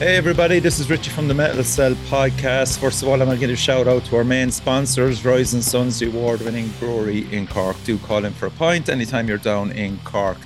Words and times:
Hey 0.00 0.16
everybody, 0.16 0.60
this 0.60 0.80
is 0.80 0.88
Richie 0.88 1.10
from 1.10 1.28
the 1.28 1.34
Metal 1.34 1.62
Cell 1.62 1.92
podcast. 2.08 2.78
First 2.78 3.02
of 3.02 3.08
all, 3.08 3.20
I'm 3.20 3.26
going 3.26 3.36
to 3.36 3.38
give 3.38 3.50
a 3.50 3.54
shout 3.54 3.86
out 3.86 4.02
to 4.06 4.16
our 4.16 4.24
main 4.24 4.50
sponsors, 4.50 5.26
Rising 5.26 5.60
Sons, 5.60 5.98
the 5.98 6.06
award-winning 6.06 6.70
brewery 6.78 7.30
in 7.30 7.46
Cork. 7.46 7.76
Do 7.84 7.98
call 7.98 8.24
in 8.24 8.32
for 8.32 8.46
a 8.46 8.50
pint 8.50 8.88
anytime 8.88 9.28
you're 9.28 9.36
down 9.36 9.72
in 9.72 9.98
Cork. 9.98 10.38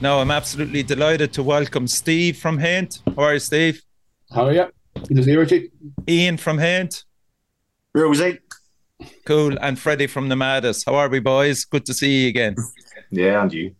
Now, 0.00 0.20
I'm 0.20 0.30
absolutely 0.30 0.82
delighted 0.82 1.30
to 1.34 1.42
welcome 1.42 1.86
Steve 1.88 2.38
from 2.38 2.56
Haint. 2.56 3.02
How 3.14 3.24
are 3.24 3.34
you, 3.34 3.40
Steve? 3.40 3.82
How 4.34 4.46
are 4.46 4.52
you? 4.54 4.72
Good 5.06 5.18
to 5.18 5.24
see 5.24 5.32
you, 5.32 5.40
Richie. 5.40 5.70
Ian 6.08 6.38
from 6.38 6.56
Haint. 6.56 7.04
Rosie. 7.94 8.38
Cool. 9.26 9.58
And 9.60 9.76
Fredy 9.76 10.08
from 10.08 10.26
Nomadus. 10.30 10.86
How 10.86 10.94
are 10.94 11.10
we, 11.10 11.20
boys? 11.20 11.66
Good 11.66 11.84
to 11.84 11.92
see 11.92 12.22
you 12.22 12.28
again. 12.28 12.56
Yeah, 13.10 13.42
and 13.42 13.52
you. 13.52 13.74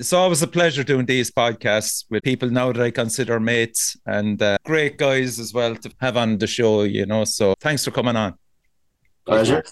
It's 0.00 0.14
always 0.14 0.40
a 0.40 0.46
pleasure 0.46 0.82
doing 0.82 1.04
these 1.04 1.30
podcasts 1.30 2.06
with 2.08 2.22
people 2.22 2.48
now 2.48 2.72
that 2.72 2.82
I 2.82 2.90
consider 2.90 3.38
mates 3.38 3.98
and 4.06 4.40
uh, 4.40 4.56
great 4.64 4.96
guys 4.96 5.38
as 5.38 5.52
well 5.52 5.76
to 5.76 5.92
have 6.00 6.16
on 6.16 6.38
the 6.38 6.46
show, 6.46 6.84
you 6.84 7.04
know. 7.04 7.24
So 7.24 7.52
thanks 7.60 7.84
for 7.84 7.90
coming 7.90 8.16
on. 8.16 8.32
Pleasure. 9.26 9.62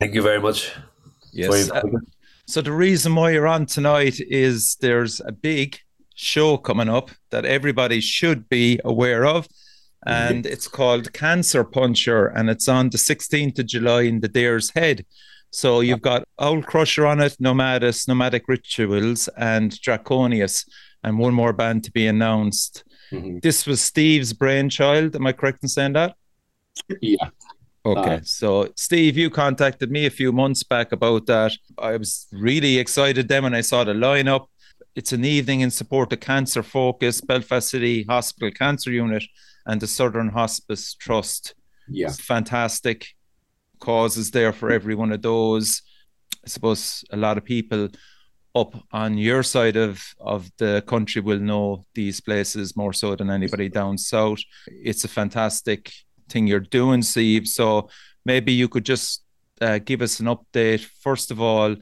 Thank 0.00 0.14
you 0.14 0.22
very 0.22 0.40
much. 0.40 0.72
Yes. 1.32 1.70
Uh, 1.70 1.82
so 2.48 2.60
the 2.60 2.72
reason 2.72 3.14
why 3.14 3.30
you're 3.30 3.46
on 3.46 3.64
tonight 3.64 4.16
is 4.18 4.76
there's 4.80 5.20
a 5.20 5.30
big 5.30 5.78
show 6.16 6.56
coming 6.56 6.88
up 6.88 7.12
that 7.30 7.44
everybody 7.44 8.00
should 8.00 8.48
be 8.48 8.80
aware 8.84 9.24
of. 9.24 9.46
And 10.04 10.46
it's 10.46 10.66
called 10.66 11.12
Cancer 11.12 11.62
Puncher, 11.62 12.26
and 12.26 12.50
it's 12.50 12.66
on 12.66 12.90
the 12.90 12.98
16th 12.98 13.60
of 13.60 13.66
July 13.66 14.02
in 14.02 14.20
the 14.20 14.28
Deer's 14.28 14.70
Head. 14.70 15.06
So 15.50 15.80
you've 15.80 16.02
got 16.02 16.24
Owlcrusher 16.38 17.08
on 17.08 17.20
it, 17.20 17.36
Nomadus, 17.40 18.06
Nomadic 18.06 18.46
Rituals, 18.46 19.28
and 19.36 19.72
Drakonis, 19.72 20.64
and 21.02 21.18
one 21.18 21.34
more 21.34 21.52
band 21.52 21.84
to 21.84 21.92
be 21.92 22.06
announced. 22.06 22.84
Mm-hmm. 23.10 23.38
This 23.42 23.66
was 23.66 23.80
Steve's 23.80 24.32
brainchild. 24.32 25.16
Am 25.16 25.26
I 25.26 25.32
correct 25.32 25.62
in 25.62 25.68
saying 25.68 25.94
that? 25.94 26.14
Yeah. 27.00 27.30
Okay. 27.84 28.14
Uh, 28.16 28.20
so, 28.22 28.68
Steve, 28.76 29.16
you 29.16 29.30
contacted 29.30 29.90
me 29.90 30.06
a 30.06 30.10
few 30.10 30.32
months 30.32 30.62
back 30.62 30.92
about 30.92 31.26
that. 31.26 31.52
I 31.78 31.96
was 31.96 32.28
really 32.30 32.78
excited 32.78 33.26
then 33.26 33.42
when 33.42 33.54
I 33.54 33.62
saw 33.62 33.84
the 33.84 33.92
lineup. 33.92 34.46
It's 34.94 35.12
an 35.12 35.24
evening 35.24 35.60
in 35.60 35.70
support 35.70 36.12
of 36.12 36.20
Cancer 36.20 36.62
Focus, 36.62 37.20
Belfast 37.20 37.68
City 37.68 38.04
Hospital 38.04 38.50
Cancer 38.50 38.92
Unit, 38.92 39.24
and 39.66 39.80
the 39.80 39.86
Southern 39.86 40.28
Hospice 40.28 40.94
Trust. 40.94 41.54
Yeah. 41.88 42.08
It's 42.08 42.20
fantastic 42.20 43.08
causes 43.80 44.30
there 44.30 44.52
for 44.52 44.70
every 44.70 44.94
one 44.94 45.12
of 45.12 45.22
those. 45.22 45.82
I 46.44 46.48
suppose 46.48 47.04
a 47.10 47.16
lot 47.16 47.38
of 47.38 47.44
people 47.44 47.88
up 48.54 48.74
on 48.92 49.16
your 49.16 49.42
side 49.42 49.76
of 49.76 50.02
of 50.20 50.50
the 50.58 50.82
country 50.86 51.22
will 51.22 51.38
know 51.38 51.84
these 51.94 52.20
places 52.20 52.76
more 52.76 52.92
so 52.92 53.14
than 53.14 53.30
anybody 53.30 53.68
down 53.68 53.98
south. 53.98 54.40
It's 54.66 55.04
a 55.04 55.08
fantastic 55.08 55.92
thing 56.28 56.46
you're 56.46 56.60
doing, 56.60 57.02
Steve. 57.02 57.46
So 57.46 57.88
maybe 58.24 58.52
you 58.52 58.68
could 58.68 58.84
just 58.84 59.22
uh, 59.60 59.78
give 59.78 60.02
us 60.02 60.20
an 60.20 60.26
update 60.26 60.84
first 61.02 61.30
of 61.30 61.40
all 61.40 61.76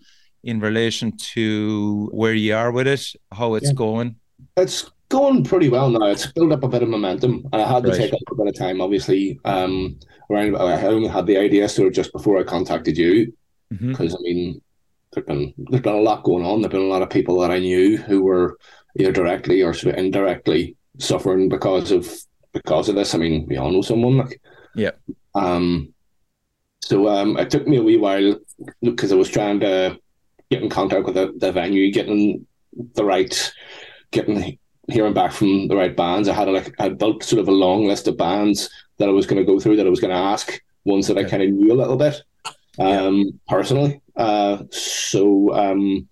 in 0.44 0.60
relation 0.60 1.16
to 1.16 2.08
where 2.12 2.34
you 2.34 2.54
are 2.54 2.70
with 2.70 2.86
it, 2.86 3.04
how 3.32 3.54
it's 3.54 3.68
yeah. 3.68 3.74
going. 3.74 4.16
It's 4.56 4.90
going 5.08 5.44
pretty 5.44 5.68
well 5.68 5.90
now. 5.90 6.06
It's 6.06 6.26
built 6.32 6.52
up 6.52 6.64
a 6.64 6.68
bit 6.68 6.82
of 6.82 6.88
momentum. 6.88 7.46
And 7.52 7.62
I 7.62 7.66
had 7.66 7.84
to 7.84 7.90
right. 7.90 7.98
take 7.98 8.12
a 8.12 8.34
bit 8.34 8.48
of 8.48 8.58
time, 8.58 8.80
obviously. 8.80 9.40
Um, 9.44 9.98
around, 10.30 10.56
I 10.56 10.86
only 10.86 11.08
had 11.08 11.26
the 11.26 11.38
idea 11.38 11.68
sort 11.68 11.88
of 11.88 11.94
just 11.94 12.12
before 12.12 12.38
I 12.38 12.44
contacted 12.44 12.96
you, 12.96 13.32
because 13.70 14.14
mm-hmm. 14.14 14.16
I 14.16 14.20
mean, 14.20 14.60
there's 15.12 15.26
been 15.26 15.54
there's 15.56 15.82
been 15.82 15.94
a 15.94 16.00
lot 16.00 16.24
going 16.24 16.44
on. 16.44 16.60
There've 16.60 16.70
been 16.70 16.80
a 16.80 16.84
lot 16.84 17.02
of 17.02 17.10
people 17.10 17.40
that 17.40 17.50
I 17.50 17.58
knew 17.58 17.96
who 17.96 18.22
were 18.22 18.58
either 18.98 19.12
directly 19.12 19.62
or 19.62 19.72
sort 19.72 19.94
of 19.94 19.98
indirectly 19.98 20.76
suffering 20.98 21.48
because 21.48 21.90
of 21.90 22.10
because 22.52 22.88
of 22.88 22.94
this. 22.94 23.14
I 23.14 23.18
mean, 23.18 23.46
we 23.46 23.56
all 23.56 23.70
know 23.70 23.82
someone 23.82 24.18
like 24.18 24.40
yeah. 24.74 24.92
Um. 25.34 25.94
So 26.82 27.08
um, 27.08 27.36
it 27.38 27.50
took 27.50 27.66
me 27.66 27.76
a 27.76 27.82
wee 27.82 27.98
while 27.98 28.38
because 28.82 29.12
I 29.12 29.16
was 29.16 29.28
trying 29.28 29.60
to 29.60 29.98
get 30.50 30.62
in 30.62 30.70
contact 30.70 31.04
with 31.04 31.14
the, 31.14 31.34
the 31.36 31.52
venue, 31.52 31.92
getting 31.92 32.46
the 32.94 33.04
right, 33.04 33.52
getting 34.10 34.58
hearing 34.88 35.14
back 35.14 35.32
from 35.32 35.68
the 35.68 35.76
right 35.76 35.94
bands. 35.94 36.28
I 36.28 36.34
had 36.34 36.48
a, 36.48 36.52
like 36.52 36.74
I 36.80 36.88
built 36.88 37.22
sort 37.22 37.40
of 37.40 37.48
a 37.48 37.52
long 37.52 37.86
list 37.86 38.08
of 38.08 38.16
bands 38.16 38.70
that 38.98 39.08
I 39.08 39.12
was 39.12 39.26
going 39.26 39.38
to 39.38 39.50
go 39.50 39.60
through 39.60 39.76
that 39.76 39.86
I 39.86 39.90
was 39.90 40.00
going 40.00 40.12
to 40.12 40.16
ask 40.16 40.60
ones 40.84 41.06
that 41.06 41.18
I 41.18 41.24
kind 41.24 41.42
of 41.42 41.50
knew 41.50 41.72
a 41.72 41.76
little 41.76 41.96
bit 41.96 42.22
um, 42.78 43.16
yeah. 43.16 43.24
personally. 43.48 44.00
Uh, 44.16 44.64
so 44.70 45.54
um, 45.54 46.08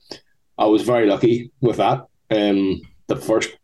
I 0.59 0.67
was 0.67 0.83
very 0.83 1.07
lucky 1.07 1.51
with 1.61 1.79
that. 1.79 2.07
Um, 2.31 2.81
the 3.07 3.17
first 3.17 3.57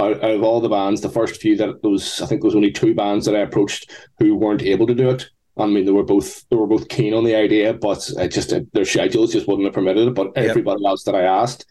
out, 0.00 0.22
out, 0.22 0.30
of 0.30 0.42
all 0.42 0.60
the 0.60 0.68
bands, 0.68 1.00
the 1.00 1.08
first 1.08 1.40
few 1.40 1.56
that 1.56 1.82
was 1.82 2.20
I 2.20 2.26
think 2.26 2.40
there 2.40 2.48
was 2.48 2.54
only 2.56 2.70
two 2.70 2.94
bands 2.94 3.26
that 3.26 3.34
I 3.34 3.40
approached 3.40 3.90
who 4.18 4.36
weren't 4.36 4.62
able 4.62 4.86
to 4.86 4.94
do 4.94 5.10
it. 5.10 5.28
I 5.56 5.66
mean, 5.66 5.84
they 5.84 5.92
were 5.92 6.04
both 6.04 6.48
they 6.48 6.56
were 6.56 6.68
both 6.68 6.88
keen 6.88 7.14
on 7.14 7.24
the 7.24 7.34
idea, 7.34 7.74
but 7.74 8.08
it 8.16 8.28
just 8.28 8.54
their 8.72 8.84
schedules 8.84 9.32
just 9.32 9.48
wouldn't 9.48 9.66
have 9.66 9.74
permitted 9.74 10.08
it. 10.08 10.14
But 10.14 10.32
everybody 10.36 10.86
else 10.86 11.02
that 11.04 11.16
I 11.16 11.22
asked 11.22 11.66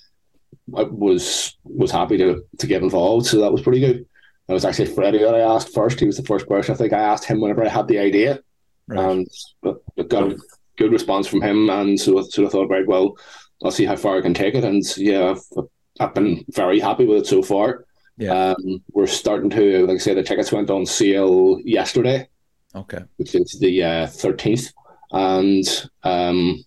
was 0.67 1.57
was 1.63 1.91
happy 1.91 2.17
to 2.17 2.43
to 2.59 2.67
get 2.67 2.83
involved. 2.83 3.25
So 3.25 3.39
that 3.41 3.51
was 3.51 3.61
pretty 3.61 3.79
good. 3.79 4.05
It 4.47 4.53
was 4.53 4.65
actually 4.65 4.87
Fredy 4.87 5.19
that 5.19 5.35
I 5.35 5.39
asked 5.39 5.73
first. 5.73 5.99
He 5.99 6.05
was 6.05 6.17
the 6.17 6.23
first 6.23 6.47
person. 6.47 6.73
I 6.73 6.77
think 6.77 6.93
I 6.93 6.99
asked 6.99 7.25
him 7.25 7.41
whenever 7.41 7.65
I 7.65 7.69
had 7.69 7.87
the 7.87 7.99
idea, 7.99 8.39
right. 8.87 8.99
and 8.99 9.27
but, 9.61 9.81
but 9.95 10.09
got 10.09 10.31
a 10.31 10.39
good 10.77 10.91
response 10.91 11.27
from 11.27 11.41
him. 11.41 11.69
And 11.69 11.99
so 11.99 12.21
sort 12.21 12.45
of 12.45 12.51
thought, 12.53 12.69
right, 12.69 12.87
well, 12.87 13.17
I'll 13.63 13.71
see 13.71 13.85
how 13.85 13.97
far 13.97 14.17
I 14.17 14.21
can 14.21 14.33
take 14.33 14.55
it. 14.55 14.63
And 14.63 14.83
yeah, 14.97 15.31
I've, 15.31 15.65
I've 15.99 16.13
been 16.13 16.45
very 16.49 16.79
happy 16.79 17.05
with 17.05 17.23
it 17.23 17.27
so 17.27 17.41
far. 17.41 17.85
Yeah, 18.17 18.53
um, 18.57 18.83
we're 18.93 19.05
starting 19.05 19.49
to 19.51 19.85
like 19.85 19.95
I 19.95 19.99
say 19.99 20.13
the 20.13 20.23
tickets 20.23 20.51
went 20.51 20.69
on 20.69 20.85
sale 20.85 21.59
yesterday. 21.63 22.27
Okay, 22.73 22.99
which 23.17 23.35
is 23.35 23.57
the 23.59 23.83
uh, 23.83 24.07
thirteenth, 24.07 24.71
uh, 25.11 25.39
and 25.39 25.89
um, 26.03 26.63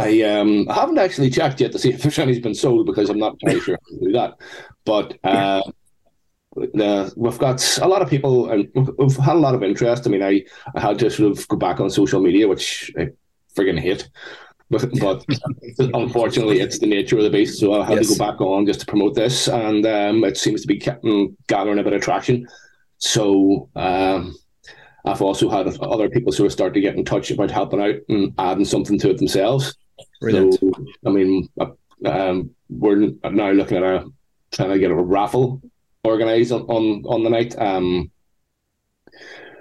I 0.00 0.22
um 0.22 0.66
I 0.68 0.74
haven't 0.74 0.98
actually 0.98 1.30
checked 1.30 1.60
yet 1.60 1.72
to 1.72 1.78
see 1.78 1.90
if 1.94 2.02
there's 2.02 2.18
any's 2.18 2.40
been 2.40 2.54
sold 2.54 2.86
because 2.86 3.10
I'm 3.10 3.18
not 3.18 3.36
entirely 3.40 3.60
sure 3.60 3.78
how 3.82 3.98
to 3.98 4.04
do 4.04 4.12
that. 4.12 4.34
But 4.84 5.18
uh, 5.24 5.62
the, 6.56 7.12
we've 7.16 7.38
got 7.38 7.78
a 7.78 7.86
lot 7.86 8.02
of 8.02 8.10
people 8.10 8.50
and 8.50 8.68
we've 8.74 9.16
had 9.16 9.36
a 9.36 9.38
lot 9.38 9.54
of 9.54 9.62
interest. 9.62 10.06
I 10.06 10.10
mean, 10.10 10.22
I, 10.22 10.44
I 10.74 10.80
had 10.80 10.98
to 11.00 11.10
sort 11.10 11.30
of 11.30 11.46
go 11.48 11.56
back 11.56 11.80
on 11.80 11.90
social 11.90 12.20
media, 12.20 12.48
which 12.48 12.92
I 12.98 13.08
friggin' 13.56 13.78
hate. 13.78 14.08
But, 14.68 14.90
but 15.00 15.24
unfortunately, 15.78 16.60
it's 16.60 16.78
the 16.78 16.86
nature 16.86 17.18
of 17.18 17.24
the 17.24 17.30
beast. 17.30 17.58
So 17.58 17.80
I 17.80 17.84
had 17.84 17.98
yes. 17.98 18.08
to 18.08 18.18
go 18.18 18.26
back 18.26 18.40
on 18.40 18.66
just 18.66 18.80
to 18.80 18.86
promote 18.86 19.14
this, 19.14 19.48
and 19.48 19.84
um, 19.86 20.24
it 20.24 20.36
seems 20.36 20.62
to 20.62 20.68
be 20.68 20.76
getting, 20.76 21.36
gathering 21.46 21.78
a 21.78 21.84
bit 21.84 21.92
of 21.92 22.02
traction. 22.02 22.46
So 22.98 23.68
um, 23.76 24.36
I've 25.04 25.22
also 25.22 25.48
had 25.48 25.66
other 25.80 26.08
people 26.08 26.32
sort 26.32 26.46
of 26.46 26.52
start 26.52 26.74
to 26.74 26.80
get 26.80 26.96
in 26.96 27.04
touch 27.04 27.30
about 27.30 27.50
helping 27.50 27.80
out 27.80 27.96
and 28.08 28.32
adding 28.38 28.64
something 28.64 28.98
to 29.00 29.10
it 29.10 29.18
themselves. 29.18 29.74
Brilliant. 30.20 30.54
So, 30.54 30.72
I 31.06 31.10
mean, 31.10 31.48
uh, 31.58 31.70
um, 32.04 32.50
we're 32.68 33.12
now 33.24 33.50
looking 33.50 33.78
at 33.78 33.82
a 33.82 34.06
trying 34.52 34.70
to 34.70 34.78
get 34.78 34.90
a 34.90 34.94
raffle 34.94 35.62
organized 36.04 36.52
on, 36.52 36.62
on, 36.62 37.04
on 37.06 37.22
the 37.22 37.30
night. 37.30 37.58
Um, 37.58 38.10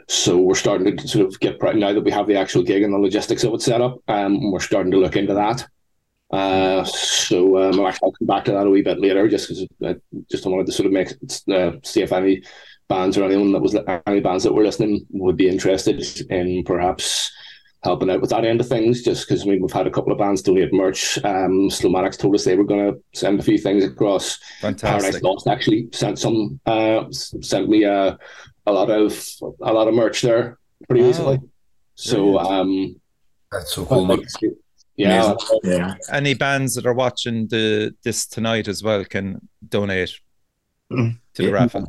so 0.07 0.37
we're 0.37 0.55
starting 0.55 0.97
to 0.97 1.07
sort 1.07 1.27
of 1.27 1.39
get 1.39 1.61
now 1.75 1.93
that 1.93 2.03
we 2.03 2.11
have 2.11 2.27
the 2.27 2.35
actual 2.35 2.63
gig 2.63 2.81
and 2.81 2.93
the 2.93 2.97
logistics 2.97 3.43
of 3.43 3.53
it 3.53 3.61
set 3.61 3.81
up. 3.81 3.99
Um, 4.07 4.51
we're 4.51 4.59
starting 4.59 4.91
to 4.91 4.97
look 4.97 5.15
into 5.15 5.35
that. 5.35 5.67
Uh, 6.31 6.83
so 6.83 7.57
um, 7.57 7.79
actually 7.85 8.07
I'll 8.07 8.11
come 8.11 8.27
back 8.27 8.45
to 8.45 8.51
that 8.51 8.65
a 8.65 8.69
wee 8.69 8.81
bit 8.81 8.99
later, 8.99 9.27
just 9.27 9.47
because 9.47 9.67
I 9.83 9.95
just 10.29 10.45
wanted 10.45 10.65
to 10.65 10.71
sort 10.71 10.87
of 10.87 10.93
make 10.93 11.11
uh, 11.51 11.71
see 11.83 12.01
if 12.01 12.11
any 12.11 12.43
bands 12.87 13.17
or 13.17 13.23
anyone 13.23 13.51
that 13.51 13.61
was 13.61 13.75
any 14.07 14.19
bands 14.19 14.43
that 14.43 14.53
were 14.53 14.63
listening 14.63 15.05
would 15.11 15.37
be 15.37 15.47
interested 15.47 16.03
in 16.31 16.63
perhaps 16.63 17.31
helping 17.83 18.09
out 18.09 18.21
with 18.21 18.29
that 18.31 18.45
end 18.45 18.59
of 18.59 18.67
things. 18.67 19.03
Just 19.03 19.27
because 19.27 19.43
I 19.43 19.45
mean 19.45 19.61
we've 19.61 19.71
had 19.71 19.87
a 19.87 19.91
couple 19.91 20.11
of 20.11 20.17
bands 20.17 20.41
donate 20.41 20.73
merch. 20.73 21.17
Um, 21.23 21.69
Slowmatics 21.69 22.17
told 22.17 22.35
us 22.35 22.43
they 22.43 22.55
were 22.55 22.63
going 22.63 22.93
to 22.93 23.01
send 23.13 23.39
a 23.39 23.43
few 23.43 23.57
things 23.57 23.83
across. 23.83 24.39
Fantastic. 24.61 25.01
Paradise 25.01 25.21
Lost 25.21 25.47
actually 25.47 25.89
sent 25.91 26.19
some 26.19 26.59
uh, 26.65 27.05
sent 27.11 27.69
me 27.69 27.85
uh, 27.85 28.15
a 28.65 28.71
lot 28.71 28.89
of 28.89 29.27
a 29.61 29.73
lot 29.73 29.87
of 29.87 29.93
merch 29.93 30.21
there 30.21 30.57
pretty 30.87 31.01
wow. 31.01 31.07
recently. 31.07 31.39
So 31.95 32.39
um, 32.39 32.99
that's 33.51 33.73
so 33.73 33.85
cool. 33.85 34.17
yeah, 34.95 35.33
yeah. 35.63 35.95
Any 36.11 36.33
bands 36.33 36.75
that 36.75 36.85
are 36.85 36.93
watching 36.93 37.47
the 37.47 37.95
this 38.03 38.25
tonight 38.25 38.67
as 38.67 38.83
well 38.83 39.03
can 39.05 39.47
donate 39.67 40.19
mm. 40.91 41.17
to 41.33 41.41
the 41.41 41.49
yeah. 41.49 41.53
raffle 41.53 41.87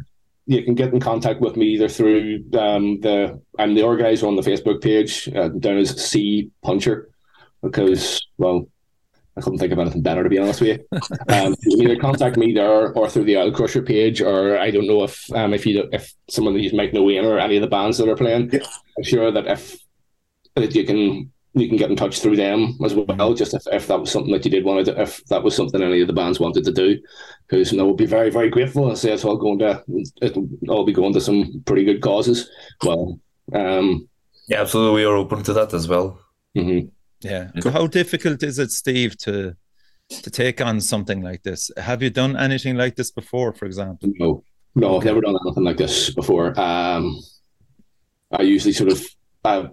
you 0.51 0.65
can 0.65 0.75
get 0.75 0.93
in 0.93 0.99
contact 0.99 1.41
with 1.41 1.57
me 1.57 1.67
either 1.67 1.89
through 1.89 2.45
um, 2.59 3.01
the 3.01 3.41
I'm 3.57 3.75
the 3.75 3.85
organizer 3.85 4.27
on 4.27 4.35
the 4.35 4.43
Facebook 4.43 4.83
page 4.83 5.29
uh, 5.29 5.49
down 5.49 5.79
as 5.79 5.91
C 5.91 6.51
Puncher 6.65 7.09
because 7.63 8.21
well 8.37 8.67
I 9.37 9.43
couldn't 9.43 9.61
think 9.61 9.73
of 9.73 9.79
anything 9.79 10.03
better 10.03 10.25
to 10.25 10.29
be 10.29 10.39
honest 10.39 10.61
with 10.61 10.81
you. 10.81 10.99
Um, 11.29 11.55
you 11.61 11.77
can 11.77 11.91
either 11.91 12.01
contact 12.01 12.37
me 12.37 12.53
there 12.53 12.93
or 12.93 13.09
through 13.09 13.25
the 13.25 13.35
Owlcrusher 13.35 13.87
page, 13.87 14.21
or 14.21 14.59
I 14.59 14.73
don't 14.73 14.89
know 14.89 15.05
if 15.05 15.33
um, 15.33 15.55
if 15.55 15.65
you 15.65 15.89
if 15.93 16.13
someone 16.29 16.55
that 16.55 16.61
you 16.61 16.77
might 16.77 16.93
know 16.93 17.09
Ian 17.09 17.27
or 17.27 17.39
any 17.39 17.57
of 17.57 17.63
the 17.63 17.69
bands 17.69 17.99
that 17.99 18.09
are 18.09 18.17
playing. 18.17 18.51
I'm 18.53 19.05
sure 19.05 19.31
that 19.31 19.47
if 19.47 19.79
that 20.57 20.75
you 20.75 20.85
can 20.85 21.33
you 21.55 21.69
can 21.69 21.77
get 21.77 21.91
in 21.91 21.97
touch 21.97 22.21
through 22.21 22.37
them 22.37 22.79
as 22.85 22.95
well. 22.95 23.35
Just 23.35 23.55
if, 23.55 23.63
if 23.73 23.87
that 23.89 24.01
was 24.01 24.11
something 24.11 24.33
that 24.33 24.45
you 24.45 24.51
did 24.51 24.65
want 24.65 24.87
to, 24.87 25.01
if 25.01 25.25
that 25.27 25.43
was 25.43 25.55
something 25.57 25.83
any 25.83 26.01
of 26.01 26.07
the 26.07 26.13
bands 26.13 26.39
wanted 26.39 26.65
to 26.65 26.73
do, 26.73 26.99
because 27.49 27.73
you 27.73 27.79
know, 27.79 27.87
we'll 27.87 27.95
be 27.95 28.07
very 28.07 28.31
very 28.31 28.51
grateful 28.51 28.89
and 28.89 28.97
say 28.97 29.13
it's 29.13 29.25
all 29.25 29.37
going 29.37 29.59
to 29.59 29.83
it'll 30.23 30.49
all 30.69 30.85
be 30.85 30.93
going 30.93 31.13
to 31.13 31.21
some 31.21 31.63
pretty 31.67 31.85
good 31.85 32.01
causes. 32.01 32.49
Well, 32.85 33.19
um, 33.53 34.09
yeah, 34.49 34.61
absolutely, 34.61 35.03
we 35.03 35.05
are 35.05 35.17
open 35.17 35.43
to 35.45 35.53
that 35.55 35.75
as 35.75 35.89
well. 35.89 36.21
Mm-hmm. 36.57 36.89
Yeah. 37.21 37.51
How 37.65 37.87
difficult 37.87 38.43
is 38.43 38.59
it, 38.59 38.71
Steve, 38.71 39.17
to 39.19 39.55
to 40.09 40.31
take 40.31 40.61
on 40.61 40.81
something 40.81 41.23
like 41.23 41.43
this? 41.43 41.71
Have 41.77 42.03
you 42.03 42.11
done 42.11 42.37
anything 42.37 42.77
like 42.77 42.97
this 42.97 43.11
before, 43.11 43.53
for 43.53 43.67
example? 43.67 44.11
No, 44.19 44.45
no, 44.75 44.97
I've 44.99 45.05
never 45.05 45.21
done 45.21 45.37
anything 45.45 45.65
like 45.65 45.77
this 45.77 46.15
before. 46.15 46.59
Um, 46.59 47.21
I 48.33 48.43
usually 48.43 48.73
sort 48.73 48.93
of 48.93 49.05
uh, 49.45 49.69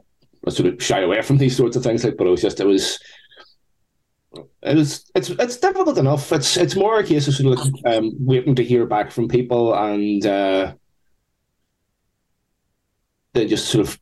I 0.47 0.49
sort 0.49 0.73
of 0.73 0.83
shy 0.83 1.01
away 1.01 1.21
from 1.21 1.37
these 1.37 1.55
sorts 1.55 1.75
of 1.75 1.83
things, 1.83 2.03
like, 2.03 2.17
but 2.17 2.27
it 2.27 2.31
was 2.31 2.41
just 2.41 2.59
it 2.59 2.65
was. 2.65 2.99
It 4.61 4.75
was 4.75 5.09
it's 5.15 5.29
it's 5.29 5.57
difficult 5.57 5.97
enough. 5.97 6.31
It's 6.31 6.57
it's 6.57 6.75
more 6.75 6.99
a 6.99 7.03
case 7.03 7.27
of 7.27 7.33
sort 7.33 7.59
of 7.59 7.67
um, 7.85 8.11
waiting 8.19 8.55
to 8.55 8.63
hear 8.63 8.85
back 8.85 9.11
from 9.11 9.27
people 9.27 9.73
and 9.73 10.25
uh, 10.25 10.73
then 13.33 13.47
just 13.47 13.69
sort 13.69 13.87
of 13.87 13.99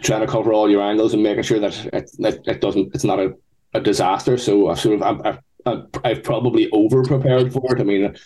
trying 0.00 0.20
to 0.20 0.26
cover 0.26 0.52
all 0.52 0.70
your 0.70 0.82
angles 0.82 1.14
and 1.14 1.22
making 1.22 1.44
sure 1.44 1.60
that 1.60 1.84
it, 1.92 2.10
it, 2.18 2.40
it 2.46 2.60
doesn't 2.60 2.94
it's 2.94 3.04
not 3.04 3.20
a, 3.20 3.34
a 3.74 3.80
disaster. 3.80 4.36
So 4.36 4.68
I've 4.68 4.80
sort 4.80 5.00
of 5.00 5.02
I've, 5.02 5.38
I've, 5.66 5.86
I've 6.04 6.22
probably 6.22 6.68
over 6.70 7.04
prepared 7.04 7.52
for 7.52 7.76
it. 7.76 7.80
I 7.80 7.84
mean, 7.84 8.16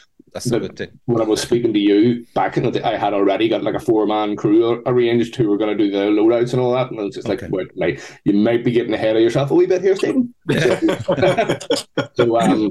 That's 0.45 0.53
a 0.53 0.61
good 0.61 0.77
thing. 0.77 1.01
when 1.07 1.21
I 1.23 1.25
was 1.25 1.41
speaking 1.41 1.73
to 1.73 1.79
you 1.79 2.27
back 2.35 2.57
in 2.57 2.65
the 2.65 2.71
day, 2.71 2.83
I 2.83 2.97
had 2.97 3.15
already 3.15 3.49
got 3.49 3.63
like 3.63 3.75
a 3.75 3.81
four 3.81 4.07
man 4.07 4.37
crew 4.37 4.83
arranged 4.87 5.35
who 5.37 5.49
were 5.49 5.57
going 5.59 5.77
to 5.77 5.85
do 5.85 5.91
the 5.91 5.99
loadouts 6.21 6.53
and 6.53 6.61
all 6.61 6.73
that. 6.75 6.91
And 6.91 7.01
I 7.01 7.05
was 7.05 7.15
just 7.15 7.29
Okay. 7.29 7.47
like, 7.47 7.53
wait, 7.53 7.69
mate, 7.77 8.19
you 8.25 8.33
might 8.35 8.65
be 8.65 8.73
getting 8.73 8.95
ahead 8.95 9.17
of 9.17 9.23
yourself 9.23 9.51
a 9.51 9.55
wee 9.55 9.67
bit 9.67 9.83
here, 9.83 9.97
Stephen. 9.97 10.35
so, 12.15 12.39
um, 12.39 12.71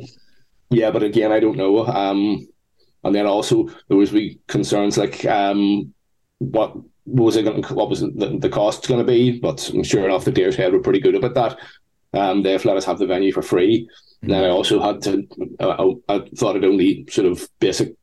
yeah, 0.69 0.91
but 0.91 1.03
again, 1.03 1.31
I 1.31 1.39
don't 1.39 1.57
know. 1.57 1.85
Um, 1.85 2.47
and 3.03 3.13
then 3.15 3.25
also 3.25 3.67
there 3.87 3.97
was 3.97 4.11
wee 4.11 4.39
concerns 4.47 4.97
like, 4.97 5.25
um, 5.25 5.93
what 6.39 6.75
was 7.05 7.35
it 7.35 7.43
going? 7.43 7.61
to 7.61 7.73
What 7.73 7.89
was 7.89 8.01
the, 8.01 8.37
the 8.39 8.49
cost 8.49 8.87
going 8.87 8.99
to 8.99 9.05
be? 9.05 9.39
But 9.39 9.59
sure 9.83 10.05
enough, 10.05 10.25
the 10.25 10.31
Deer's 10.31 10.55
Head 10.55 10.73
were 10.73 10.81
pretty 10.81 10.99
good 10.99 11.15
about 11.15 11.35
that. 11.35 11.57
Um, 12.19 12.43
they've 12.43 12.63
let 12.65 12.77
us 12.77 12.85
have 12.85 12.97
the 12.99 13.05
venue 13.05 13.31
for 13.31 13.41
free. 13.41 13.87
Then 14.27 14.43
I 14.43 14.49
also 14.49 14.81
had 14.81 15.01
to. 15.03 15.27
I, 15.59 16.13
I 16.13 16.19
thought 16.35 16.55
it 16.55 16.63
only 16.63 17.05
sort 17.09 17.27
of 17.27 17.47
basic 17.59 17.93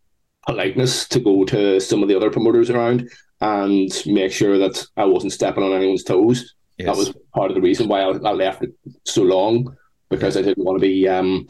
politeness 0.46 1.06
to 1.08 1.20
go 1.20 1.44
to 1.44 1.80
some 1.80 2.02
of 2.02 2.08
the 2.08 2.16
other 2.16 2.30
promoters 2.30 2.70
around 2.70 3.08
and 3.40 3.90
make 4.06 4.32
sure 4.32 4.58
that 4.58 4.84
I 4.96 5.04
wasn't 5.04 5.32
stepping 5.32 5.62
on 5.64 5.72
anyone's 5.72 6.04
toes. 6.04 6.54
Yes. 6.78 6.86
That 6.86 6.96
was 6.96 7.14
part 7.34 7.50
of 7.50 7.54
the 7.54 7.60
reason 7.60 7.88
why 7.88 8.00
I, 8.00 8.08
I 8.10 8.32
left 8.32 8.62
it 8.62 8.72
so 9.04 9.22
long 9.22 9.76
because 10.10 10.36
I 10.36 10.42
didn't 10.42 10.64
want 10.64 10.78
to 10.78 10.80
be. 10.80 11.08
Um, 11.08 11.46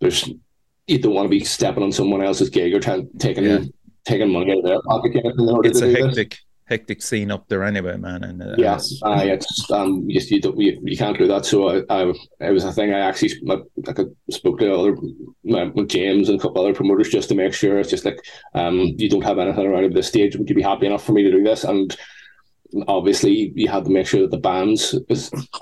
there's 0.00 0.28
you 0.86 0.98
don't 0.98 1.14
want 1.14 1.26
to 1.26 1.30
be 1.30 1.44
stepping 1.44 1.82
on 1.82 1.92
someone 1.92 2.22
else's 2.22 2.50
gig 2.50 2.74
or 2.74 2.80
trying, 2.80 3.08
taking 3.18 3.44
Yeah. 3.44 3.60
taking 4.04 4.32
money 4.32 4.52
out 4.52 4.58
of 4.58 4.64
their 4.64 4.82
pocket 4.82 5.12
kind 5.12 5.26
of 5.26 5.36
thing 5.36 5.48
in 5.48 5.54
order 5.54 5.68
it's 5.68 5.80
a 5.80 5.94
do 5.94 6.10
this. 6.10 6.28
Hectic 6.70 7.02
scene 7.02 7.32
up 7.32 7.48
there 7.48 7.64
anyway, 7.64 7.96
man. 7.96 8.22
And 8.22 8.42
uh, 8.42 8.54
Yeah, 8.56 8.78
uh, 9.02 9.20
it's 9.24 9.70
um, 9.70 10.04
you 10.08 10.14
just 10.14 10.30
you, 10.30 10.40
you, 10.56 10.80
you 10.82 10.96
can't 10.96 11.18
do 11.18 11.26
that. 11.26 11.44
So 11.44 11.68
I, 11.68 11.82
I, 11.90 12.12
it 12.38 12.52
was 12.52 12.64
a 12.64 12.72
thing. 12.72 12.94
I 12.94 13.00
actually 13.00 13.32
I, 13.50 14.04
spoke 14.30 14.60
to 14.60 14.72
other 14.72 14.96
James 15.86 16.28
and 16.28 16.38
a 16.38 16.42
couple 16.42 16.62
other 16.62 16.72
promoters 16.72 17.10
just 17.10 17.28
to 17.30 17.34
make 17.34 17.52
sure. 17.52 17.78
It's 17.78 17.90
just 17.90 18.04
like 18.04 18.20
um, 18.54 18.94
you 18.96 19.10
don't 19.10 19.24
have 19.24 19.38
anything 19.38 19.66
around 19.66 19.84
at 19.84 19.94
this 19.94 20.08
stage. 20.08 20.36
Would 20.36 20.48
you 20.48 20.54
be 20.54 20.62
happy 20.62 20.86
enough 20.86 21.04
for 21.04 21.12
me 21.12 21.24
to 21.24 21.30
do 21.32 21.42
this? 21.42 21.64
And 21.64 21.94
obviously, 22.86 23.52
you 23.56 23.68
had 23.68 23.84
to 23.84 23.90
make 23.90 24.06
sure 24.06 24.22
that 24.22 24.30
the 24.30 24.38
bands 24.38 24.94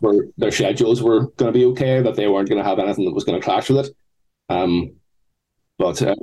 were 0.02 0.28
their 0.36 0.52
schedules 0.52 1.02
were 1.02 1.28
going 1.38 1.52
to 1.52 1.58
be 1.58 1.64
okay. 1.66 2.02
That 2.02 2.16
they 2.16 2.28
weren't 2.28 2.50
going 2.50 2.62
to 2.62 2.68
have 2.68 2.78
anything 2.78 3.06
that 3.06 3.14
was 3.14 3.24
going 3.24 3.40
to 3.40 3.44
clash 3.44 3.70
with 3.70 3.86
it. 3.86 3.96
Um, 4.50 4.97
but 5.78 6.02
uh, 6.02 6.14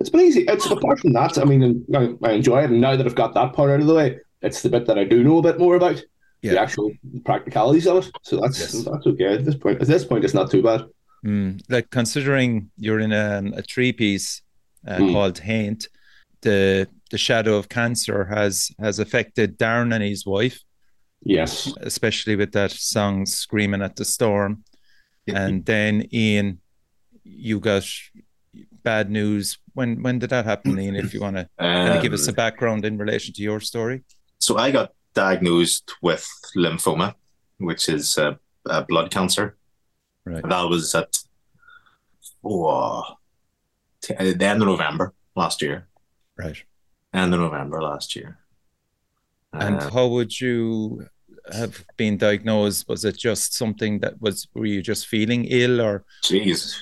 it's 0.00 0.10
been 0.10 0.20
easy. 0.22 0.42
It's 0.48 0.66
apart 0.70 0.98
from 1.00 1.12
that. 1.12 1.38
I 1.38 1.44
mean, 1.44 1.84
I, 1.94 2.14
I 2.22 2.32
enjoy 2.32 2.62
it, 2.64 2.70
and 2.70 2.80
now 2.80 2.96
that 2.96 3.06
I've 3.06 3.14
got 3.14 3.34
that 3.34 3.52
part 3.52 3.70
out 3.70 3.80
of 3.80 3.86
the 3.86 3.94
way, 3.94 4.18
it's 4.42 4.62
the 4.62 4.68
bit 4.68 4.86
that 4.86 4.98
I 4.98 5.04
do 5.04 5.22
know 5.22 5.38
a 5.38 5.42
bit 5.42 5.58
more 5.58 5.76
about 5.76 6.02
the 6.42 6.58
actual 6.58 6.90
practicalities 7.24 7.86
of 7.86 7.98
it. 8.06 8.10
So 8.22 8.40
that's 8.40 8.58
Yes. 8.58 8.72
that's 8.84 9.06
okay 9.06 9.34
at 9.34 9.44
this 9.44 9.54
point. 9.56 9.80
At 9.80 9.88
this 9.88 10.04
point, 10.04 10.24
it's 10.24 10.34
not 10.34 10.50
too 10.50 10.62
bad. 10.62 10.84
Mm, 11.24 11.60
like 11.68 11.90
considering 11.90 12.70
you're 12.78 13.00
in 13.00 13.12
a, 13.12 13.42
a 13.56 13.62
three 13.62 13.92
piece 13.92 14.40
uh, 14.88 14.96
Mm. 14.96 15.12
called 15.12 15.38
Haint, 15.38 15.86
the 16.40 16.88
the 17.10 17.18
shadow 17.18 17.56
of 17.56 17.68
cancer 17.68 18.24
has 18.24 18.70
has 18.80 18.98
affected 18.98 19.58
Darren 19.58 19.92
and 19.94 20.02
his 20.02 20.24
wife, 20.24 20.58
Yes. 21.22 21.70
especially 21.82 22.36
with 22.36 22.52
that 22.52 22.70
song 22.72 23.26
"Screaming 23.26 23.82
at 23.82 23.96
the 23.96 24.04
Storm," 24.06 24.64
and 25.28 25.64
then 25.66 26.06
Ian, 26.12 26.60
you 27.22 27.60
got 27.60 27.84
bad 28.82 29.10
news. 29.10 29.58
When 29.74 30.02
when 30.02 30.18
did 30.18 30.30
that 30.30 30.44
happen, 30.44 30.78
Ian? 30.78 30.96
If 30.96 31.14
you 31.14 31.20
want 31.20 31.36
to 31.36 31.48
of 31.58 32.02
give 32.02 32.12
us 32.12 32.26
a 32.26 32.30
Um, 32.30 32.34
background 32.34 32.84
in 32.84 32.98
relation 32.98 33.34
to 33.34 33.42
your 33.42 33.60
story. 33.60 34.02
So 34.38 34.56
I 34.58 34.70
got 34.70 34.92
diagnosed 35.14 35.92
with 36.02 36.26
lymphoma, 36.56 37.14
which 37.58 37.88
is 37.88 38.18
a, 38.18 38.38
uh, 38.68 38.82
blood 38.82 39.10
cancer. 39.10 39.56
Right. 40.24 40.42
That 40.42 40.68
was 40.68 40.94
at 40.94 41.16
oh, 42.44 43.02
t- 44.02 44.14
the 44.14 44.46
end 44.46 44.62
of 44.62 44.68
November 44.68 45.14
last 45.34 45.62
year. 45.62 45.88
Right. 46.36 46.62
End 47.12 47.34
of 47.34 47.40
November 47.40 47.82
last 47.82 48.16
year. 48.16 48.38
And 49.52 49.78
Uh, 49.78 49.90
how 49.90 50.06
would 50.06 50.40
you 50.40 51.06
have 51.52 51.84
been 51.96 52.16
diagnosed? 52.16 52.88
Was 52.88 53.04
it 53.04 53.18
just 53.18 53.54
something 53.54 54.00
that 54.00 54.20
was, 54.20 54.46
were 54.54 54.66
you 54.66 54.82
just 54.82 55.06
feeling 55.06 55.44
ill 55.46 55.80
or? 55.80 56.04
Jeez. 56.22 56.76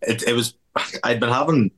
It, 0.00 0.22
it 0.26 0.32
was, 0.34 0.54
I'd 1.04 1.20
been 1.20 1.28
having, 1.28 1.70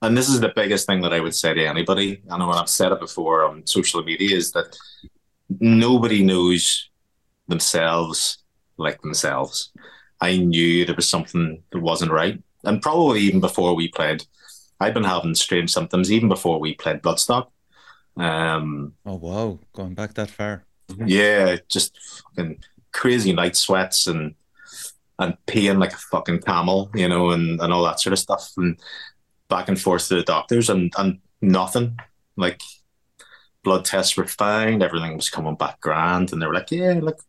and 0.00 0.16
this 0.16 0.28
is 0.28 0.40
the 0.40 0.52
biggest 0.54 0.86
thing 0.86 1.00
that 1.02 1.12
I 1.12 1.20
would 1.20 1.34
say 1.34 1.54
to 1.54 1.64
anybody. 1.66 2.22
I 2.30 2.38
know 2.38 2.48
when 2.48 2.58
I've 2.58 2.68
said 2.68 2.92
it 2.92 3.00
before 3.00 3.44
on 3.44 3.66
social 3.66 4.02
media 4.02 4.36
is 4.36 4.52
that 4.52 4.76
nobody 5.60 6.22
knows 6.24 6.88
themselves 7.48 8.38
like 8.78 9.00
themselves. 9.02 9.70
I 10.20 10.36
knew 10.36 10.84
there 10.84 10.94
was 10.96 11.08
something 11.08 11.62
that 11.70 11.80
wasn't 11.80 12.12
right. 12.12 12.42
And 12.64 12.80
probably 12.80 13.20
even 13.20 13.40
before 13.40 13.74
we 13.74 13.88
played, 13.88 14.24
I'd 14.80 14.94
been 14.94 15.04
having 15.04 15.34
strange 15.34 15.72
symptoms 15.72 16.10
even 16.10 16.28
before 16.28 16.58
we 16.60 16.74
played 16.74 17.02
Bloodstock. 17.02 17.48
Um, 18.16 18.94
Oh, 19.06 19.16
wow. 19.16 19.58
Going 19.72 19.94
back 19.94 20.14
that 20.14 20.30
far. 20.30 20.64
yeah, 21.06 21.56
just 21.68 21.96
fucking 22.36 22.58
crazy 22.92 23.32
night 23.32 23.56
sweats 23.56 24.06
and 24.06 24.34
and 25.18 25.36
peeing 25.46 25.78
like 25.78 25.92
a 25.92 25.96
fucking 25.98 26.40
camel, 26.40 26.90
you 26.94 27.08
know, 27.08 27.30
and, 27.30 27.60
and 27.60 27.72
all 27.72 27.84
that 27.84 28.00
sort 28.00 28.12
of 28.12 28.18
stuff, 28.18 28.50
and 28.56 28.78
back 29.48 29.68
and 29.68 29.80
forth 29.80 30.08
to 30.08 30.14
the 30.16 30.22
doctors, 30.22 30.70
and 30.70 30.92
and 30.98 31.18
nothing. 31.40 31.98
Like 32.36 32.60
blood 33.62 33.84
tests 33.84 34.16
were 34.16 34.26
fine, 34.26 34.82
everything 34.82 35.16
was 35.16 35.30
coming 35.30 35.54
back 35.54 35.80
grand, 35.80 36.32
and 36.32 36.40
they 36.42 36.46
were 36.46 36.54
like, 36.54 36.70
yeah, 36.70 36.98
look, 37.00 37.20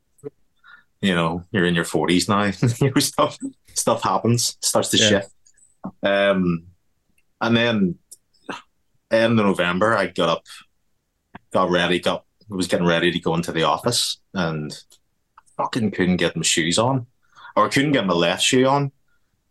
you 1.02 1.14
know, 1.14 1.44
you're 1.52 1.66
in 1.66 1.76
your 1.76 1.84
forties 1.86 2.30
now, 2.30 2.50
stuff 2.98 3.38
stuff 3.74 4.04
happens, 4.04 4.58
starts 4.62 4.90
to 4.90 4.98
Yeah. 4.98 5.10
shift. 5.10 5.30
Um, 6.02 6.68
and 7.42 7.58
then 7.58 7.96
end 9.12 9.40
of 9.40 9.46
November, 9.46 9.96
I 9.98 10.08
got 10.08 10.30
up, 10.30 10.44
got 11.52 11.70
ready, 11.70 12.00
got 12.00 12.24
was 12.50 12.68
getting 12.68 12.86
ready 12.88 13.12
to 13.12 13.20
go 13.20 13.36
into 13.36 13.52
the 13.52 13.64
office 13.64 14.20
and 14.34 14.74
fucking 15.58 15.92
couldn't 15.92 16.18
get 16.18 16.36
my 16.36 16.44
shoes 16.44 16.78
on 16.78 17.06
or 17.56 17.66
I 17.66 17.70
couldn't 17.70 17.92
get 17.92 18.06
my 18.06 18.14
left 18.14 18.44
shoe 18.44 18.66
on. 18.66 18.84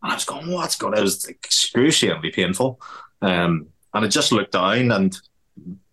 And 0.01 0.11
I 0.11 0.15
was 0.15 0.25
going, 0.25 0.51
what's 0.51 0.75
going 0.75 0.93
on? 0.93 0.99
It 0.99 1.03
was 1.03 1.27
excruciatingly 1.27 2.31
painful. 2.31 2.79
Um, 3.21 3.67
and 3.93 4.05
I 4.05 4.07
just 4.07 4.31
looked 4.31 4.51
down 4.53 4.91
and 4.91 5.17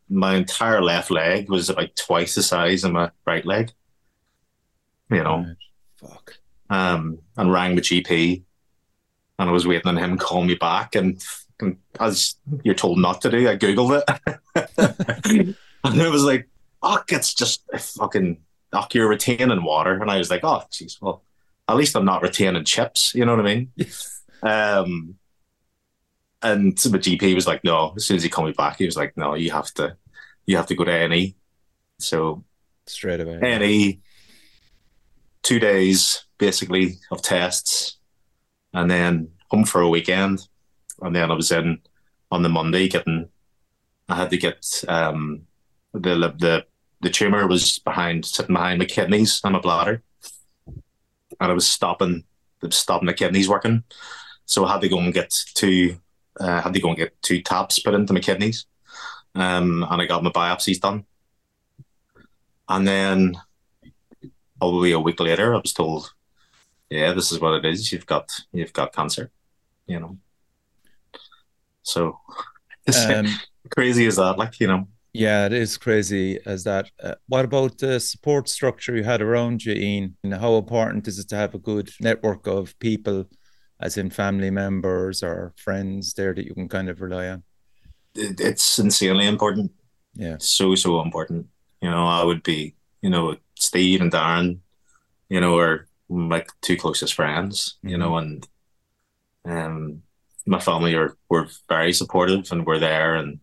my 0.09 0.35
entire 0.35 0.83
left 0.83 1.11
leg 1.11 1.49
was 1.49 1.71
about 1.71 1.95
twice 1.97 2.35
the 2.35 2.43
size 2.43 2.83
of 2.85 2.93
my 2.93 3.11
right 3.27 3.47
leg. 3.47 3.73
You 5.11 5.23
know. 5.23 5.47
Fuck. 5.97 6.35
um, 6.71 7.19
and 7.37 7.53
rang 7.53 7.75
the 7.75 7.83
GP, 7.83 8.43
and 9.39 9.49
I 9.49 9.53
was 9.53 9.67
waiting 9.67 9.89
on 9.89 9.99
him 9.99 10.17
to 10.19 10.25
call 10.25 10.43
me 10.45 10.55
back. 10.55 10.95
And, 10.95 11.23
and 11.61 11.77
as 11.99 12.37
you're 12.63 12.75
told 12.75 12.99
not 12.99 13.21
to 13.23 13.31
do, 13.31 13.49
I 13.49 13.57
googled 13.57 14.03
it, 14.55 15.57
and 15.85 16.01
it 16.01 16.11
was 16.11 16.25
like, 16.25 16.49
"Fuck, 16.81 17.13
it's 17.13 17.35
just 17.35 17.65
a 17.73 17.79
fucking, 17.79 18.39
fuck, 18.73 18.95
you're 18.95 19.09
retaining 19.09 19.63
water." 19.63 20.01
And 20.01 20.11
I 20.11 20.17
was 20.17 20.31
like, 20.31 20.43
"Oh, 20.43 20.63
jeez, 20.73 21.01
well, 21.03 21.23
at 21.71 21.77
least 21.77 21.97
I'm 21.97 22.05
not 22.05 22.23
retaining 22.23 22.65
chips." 22.65 23.15
You 23.15 23.25
know 23.25 23.37
what 23.37 23.47
I 23.47 23.55
mean? 23.55 23.73
Um, 24.43 25.17
and 26.41 26.79
the 26.79 26.99
GP 26.99 27.35
was 27.35 27.47
like, 27.47 27.63
"No." 27.63 27.93
As 27.95 28.07
soon 28.07 28.17
as 28.17 28.23
he 28.23 28.31
called 28.31 28.49
me 28.49 28.55
back, 28.55 28.79
he 28.79 28.87
was 28.87 28.97
like, 28.97 29.15
"No, 29.15 29.35
you 29.35 29.51
have 29.51 29.71
to, 29.75 29.97
you 30.47 30.57
have 30.57 30.65
to 30.69 30.75
go 30.75 30.85
to 30.85 30.91
A&E." 30.91 31.37
So 31.99 32.43
Straight 32.87 33.21
away. 33.21 33.39
any 33.43 34.01
two 35.43 35.59
days 35.59 36.25
basically 36.39 36.99
of 37.11 37.21
tests 37.21 37.99
and 38.73 38.91
then 38.91 39.29
home 39.51 39.65
for 39.65 39.83
a 39.83 39.89
weekend 39.89 40.49
and 41.03 41.15
then 41.15 41.31
I 41.31 41.35
was 41.35 41.53
in 41.53 41.81
on 42.31 42.43
the 42.43 42.49
Monday 42.49 42.89
getting 42.89 43.29
I 44.09 44.17
had 44.17 44.31
to 44.31 44.39
get 44.39 44.83
um 44.89 45.43
the 45.93 46.35
the 46.39 46.65
the 47.03 47.11
tumor 47.11 47.47
was 47.47 47.79
behind 47.81 48.25
sitting 48.25 48.55
behind 48.55 48.79
my 48.79 48.85
kidneys 48.85 49.41
and 49.45 49.55
my 49.55 49.61
bladder, 49.61 50.03
and 51.41 51.51
it 51.51 51.55
was 51.55 51.69
stopping 51.71 52.25
stopping 52.71 53.07
the 53.07 53.15
kidneys 53.15 53.49
working. 53.49 53.83
So 54.45 54.65
I 54.65 54.73
had 54.73 54.83
to 54.83 54.89
go 54.89 54.99
and 54.99 55.15
get 55.15 55.35
two 55.55 55.97
uh, 56.39 56.61
had 56.61 56.75
to 56.75 56.81
go 56.81 56.89
and 56.89 56.97
get 56.97 57.21
two 57.23 57.43
taps 57.43 57.79
put 57.81 57.95
into 57.95 58.13
my 58.13 58.21
kidneys, 58.21 58.67
um, 59.35 59.87
and 59.91 60.03
I 60.03 60.07
got 60.07 60.23
my 60.23 60.31
biopsies 60.31 60.81
done. 60.81 61.05
And 62.69 62.87
then 62.87 63.37
probably 64.59 64.93
a 64.93 65.01
week 65.01 65.21
later, 65.21 65.55
I 65.55 65.59
was 65.59 65.73
told, 65.73 66.13
"Yeah, 66.89 67.13
this 67.13 67.33
is 67.33 67.41
what 67.41 67.55
it 67.55 67.65
is. 67.65 67.93
You've 67.93 68.07
got 68.07 68.31
you've 68.53 68.73
got 68.73 68.93
cancer." 68.93 69.31
You 69.87 70.01
know. 70.01 70.19
So, 71.83 72.21
um, 73.09 73.27
crazy 73.71 74.07
as 74.07 74.17
that, 74.17 74.39
like 74.39 74.61
you 74.61 74.67
know. 74.67 74.89
Yeah, 75.13 75.47
it 75.47 75.53
is 75.53 75.77
crazy 75.77 76.39
as 76.47 76.65
that. 76.65 76.91
Uh, 77.03 77.15
what 77.27 77.45
about 77.45 77.79
the 77.79 77.99
support 77.99 78.49
structure 78.49 78.97
you 78.97 79.03
had 79.03 79.21
around 79.21 79.65
you, 79.65 79.73
Ian? 79.73 80.17
And 80.23 80.35
how 80.35 80.57
important 80.57 81.09
is 81.09 81.19
it 81.19 81.29
to 81.31 81.37
have 81.37 81.55
a 81.55 81.59
good 81.59 81.91
network 82.01 82.47
of 82.47 82.79
people, 82.79 83.25
as 83.81 83.97
in 83.97 84.11
family 84.11 84.51
members 84.51 85.23
or 85.23 85.53
friends, 85.57 86.15
there 86.15 86.33
that 86.33 86.45
you 86.45 86.55
can 86.55 86.69
kind 86.69 86.89
of 86.89 87.01
rely 87.01 87.29
on? 87.29 87.43
It's 88.15 88.79
insanely 88.79 89.27
important. 89.27 89.73
Yeah, 90.15 90.37
so 90.39 90.75
so 90.75 91.01
important. 91.01 91.47
You 91.81 91.91
know, 91.91 92.07
I 92.07 92.23
would 92.23 92.43
be, 92.43 92.77
you 93.03 93.11
know, 93.11 93.37
Steve 93.57 94.01
and 94.01 94.13
Darren, 94.13 94.59
you 95.29 95.41
know, 95.41 95.59
are 95.59 95.89
my 96.09 96.45
two 96.61 96.77
closest 96.77 97.15
friends. 97.15 97.79
You 97.83 97.91
mm-hmm. 97.91 98.01
know, 98.01 98.17
and 98.17 98.49
um, 99.45 100.03
my 100.47 100.61
family 100.61 100.95
are 100.95 101.17
were 101.29 101.49
very 101.69 101.93
supportive 101.93 102.51
and 102.53 102.67
were 102.67 102.79
there 102.79 103.17
and 103.17 103.41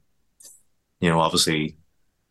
you 0.99 1.09
know, 1.09 1.19
obviously, 1.19 1.77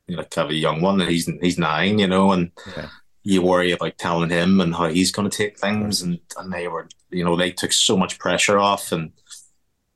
you 0.06 0.16
know, 0.16 0.22
like 0.22 0.34
have 0.34 0.50
a 0.50 0.54
young 0.54 0.80
one 0.80 1.00
and 1.00 1.10
he's 1.10 1.26
he's 1.40 1.58
nine, 1.58 1.98
you 1.98 2.06
know, 2.06 2.32
and 2.32 2.50
yeah. 2.76 2.88
you 3.22 3.42
worry 3.42 3.72
about 3.72 3.98
telling 3.98 4.30
him 4.30 4.60
and 4.60 4.74
how 4.74 4.88
he's 4.88 5.12
going 5.12 5.28
to 5.28 5.36
take 5.36 5.58
things, 5.58 6.02
and 6.02 6.18
and 6.36 6.52
they 6.52 6.68
were, 6.68 6.88
you 7.10 7.24
know, 7.24 7.36
they 7.36 7.50
took 7.50 7.72
so 7.72 7.96
much 7.96 8.18
pressure 8.18 8.58
off, 8.58 8.92
and 8.92 9.12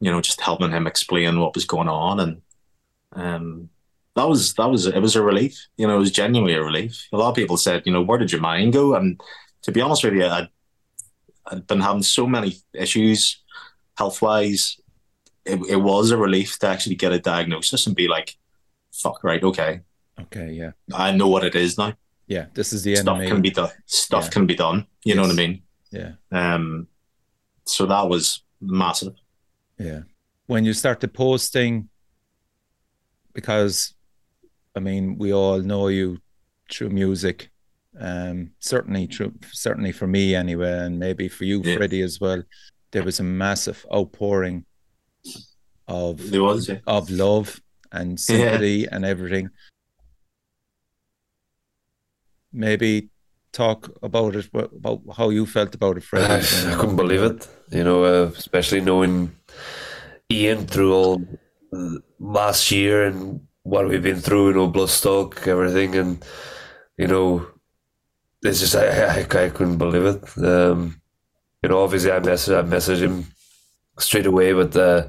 you 0.00 0.10
know, 0.10 0.20
just 0.20 0.40
helping 0.40 0.70
him 0.70 0.86
explain 0.86 1.40
what 1.40 1.54
was 1.54 1.64
going 1.64 1.88
on, 1.88 2.20
and 2.20 2.42
um, 3.12 3.70
that 4.16 4.28
was 4.28 4.54
that 4.54 4.68
was 4.68 4.86
it 4.86 5.00
was 5.00 5.16
a 5.16 5.22
relief, 5.22 5.68
you 5.76 5.86
know, 5.86 5.96
it 5.96 6.00
was 6.00 6.10
genuinely 6.10 6.54
a 6.54 6.62
relief. 6.62 7.08
A 7.12 7.16
lot 7.16 7.30
of 7.30 7.36
people 7.36 7.56
said, 7.56 7.82
you 7.86 7.92
know, 7.92 8.02
where 8.02 8.18
did 8.18 8.32
your 8.32 8.40
mind 8.40 8.72
go? 8.72 8.94
And 8.94 9.20
to 9.62 9.72
be 9.72 9.80
honest 9.80 10.04
with 10.04 10.14
you, 10.14 10.26
I'd, 10.26 10.48
I'd 11.46 11.66
been 11.66 11.80
having 11.80 12.02
so 12.02 12.26
many 12.26 12.56
issues 12.72 13.42
health 13.96 14.20
wise. 14.22 14.80
It, 15.44 15.60
it 15.68 15.76
was 15.76 16.10
a 16.10 16.16
relief 16.18 16.58
to 16.58 16.66
actually 16.66 16.96
get 16.96 17.12
a 17.12 17.18
diagnosis 17.18 17.86
and 17.86 17.96
be 17.96 18.08
like, 18.08 18.36
fuck, 18.92 19.22
right, 19.24 19.42
okay. 19.42 19.80
Okay, 20.20 20.52
yeah. 20.52 20.72
I 20.92 21.12
know 21.12 21.28
what 21.28 21.44
it 21.44 21.54
is 21.54 21.78
now. 21.78 21.94
Yeah, 22.26 22.46
this 22.54 22.72
is 22.72 22.82
the 22.82 22.94
stuff 22.96 23.16
enemy. 23.16 23.30
can 23.30 23.42
be 23.42 23.50
done. 23.50 23.70
Stuff 23.86 24.24
yeah. 24.24 24.30
can 24.30 24.46
be 24.46 24.54
done. 24.54 24.86
You 25.04 25.14
yes. 25.14 25.16
know 25.16 25.22
what 25.22 25.32
I 25.32 25.34
mean? 25.34 25.62
Yeah. 25.90 26.12
Um. 26.30 26.86
So 27.64 27.86
that 27.86 28.08
was 28.08 28.42
massive. 28.60 29.14
Yeah. 29.78 30.00
When 30.46 30.64
you 30.64 30.72
start 30.72 30.98
started 30.98 31.14
posting, 31.14 31.88
because, 33.32 33.94
I 34.76 34.80
mean, 34.80 35.16
we 35.18 35.32
all 35.32 35.60
know 35.60 35.88
you 35.88 36.18
through 36.70 36.90
music. 36.90 37.50
Um, 37.98 38.52
certainly 38.58 39.06
true. 39.06 39.32
Certainly 39.52 39.92
for 39.92 40.06
me 40.06 40.34
anyway, 40.34 40.86
and 40.86 40.98
maybe 40.98 41.28
for 41.28 41.44
you, 41.44 41.62
yeah. 41.64 41.76
Fredy, 41.76 42.04
as 42.04 42.20
well. 42.20 42.42
There 42.92 43.04
was 43.04 43.20
a 43.20 43.24
massive 43.24 43.84
outpouring 43.92 44.64
of 45.86 46.30
was, 46.32 46.68
yeah. 46.68 46.78
of 46.86 47.10
love 47.10 47.60
and 47.92 48.18
sympathy 48.18 48.70
yeah. 48.70 48.88
and 48.92 49.04
everything. 49.04 49.50
Maybe 52.52 53.10
talk 53.52 53.90
about 54.02 54.36
it, 54.36 54.48
about 54.52 55.02
how 55.16 55.30
you 55.30 55.46
felt 55.46 55.74
about 55.74 55.96
it, 55.96 56.04
Fred. 56.04 56.30
I, 56.30 56.74
couldn't 56.74 56.96
believe 56.96 57.22
it, 57.22 57.48
you 57.70 57.84
know, 57.84 58.04
uh, 58.04 58.30
especially 58.36 58.80
knowing 58.80 59.34
Ian 60.30 60.66
through 60.66 60.94
all 60.94 61.22
last 62.18 62.70
year 62.70 63.04
and 63.04 63.40
what 63.62 63.88
we've 63.88 64.02
been 64.02 64.20
through, 64.20 64.48
you 64.48 64.54
know, 64.54 64.70
Bloodstock, 64.70 65.46
everything, 65.46 65.94
and 65.96 66.24
you 66.96 67.06
know, 67.06 67.46
it's 68.42 68.60
just 68.60 68.76
I 68.76 69.20
I, 69.20 69.20
I 69.20 69.48
couldn't 69.50 69.78
believe 69.78 70.04
it. 70.04 70.38
Um, 70.38 71.00
you 71.62 71.68
know, 71.68 71.82
obviously 71.82 72.12
I 72.12 72.20
messaged 72.20 72.58
I 72.58 72.62
messaged 72.62 73.00
him 73.00 73.26
straight 73.98 74.26
away, 74.26 74.52
but 74.52 74.76
uh, 74.76 75.08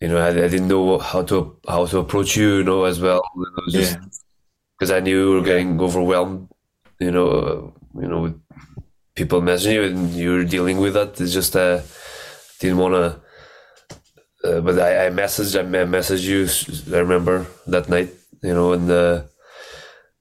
you 0.00 0.08
know, 0.08 0.18
I, 0.18 0.28
I, 0.28 0.48
didn't 0.48 0.68
know 0.68 0.98
how 0.98 1.22
to 1.22 1.56
how 1.68 1.86
to 1.86 1.98
approach 1.98 2.36
you, 2.36 2.58
you 2.58 2.64
know, 2.64 2.84
as 2.84 3.00
well. 3.00 3.22
because 3.66 4.90
I 4.90 5.00
knew 5.00 5.30
we 5.30 5.40
were 5.40 5.46
getting 5.46 5.80
overwhelmed, 5.80 6.48
you 7.00 7.10
know, 7.10 7.28
uh, 7.28 8.00
you 8.00 8.08
know, 8.08 8.20
with 8.22 8.40
people 9.14 9.40
messaging 9.40 9.72
you 9.72 9.82
and 9.84 10.14
you're 10.14 10.44
dealing 10.44 10.78
with 10.78 10.94
that. 10.94 11.18
It's 11.20 11.32
just 11.32 11.56
uh, 11.56 11.80
didn't 12.60 12.78
want 12.78 12.94
to. 12.94 13.20
Uh, 14.44 14.60
but 14.60 14.78
I, 14.78 15.06
I 15.06 15.10
messaged, 15.10 15.58
I 15.58 15.64
messaged 15.64 16.24
you. 16.24 16.94
I 16.94 17.00
remember 17.00 17.46
that 17.66 17.88
night, 17.88 18.10
you 18.42 18.54
know, 18.54 18.74
and 18.74 18.90
uh, 18.90 19.22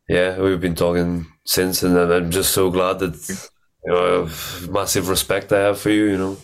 yeah, 0.08 0.39
we've 0.39 0.62
been 0.62 0.75
talking 0.75 1.27
since, 1.46 1.84
and 1.84 1.98
I'm 1.98 2.32
just 2.32 2.53
so 2.53 2.72
glad 2.72 3.00
that 3.00 3.50
you 3.86 3.91
know, 3.91 4.29
massive 4.72 5.10
respect 5.10 5.51
I 5.51 5.60
have 5.60 5.79
for 5.79 5.89
you, 5.89 6.05
you 6.05 6.17
know. 6.17 6.38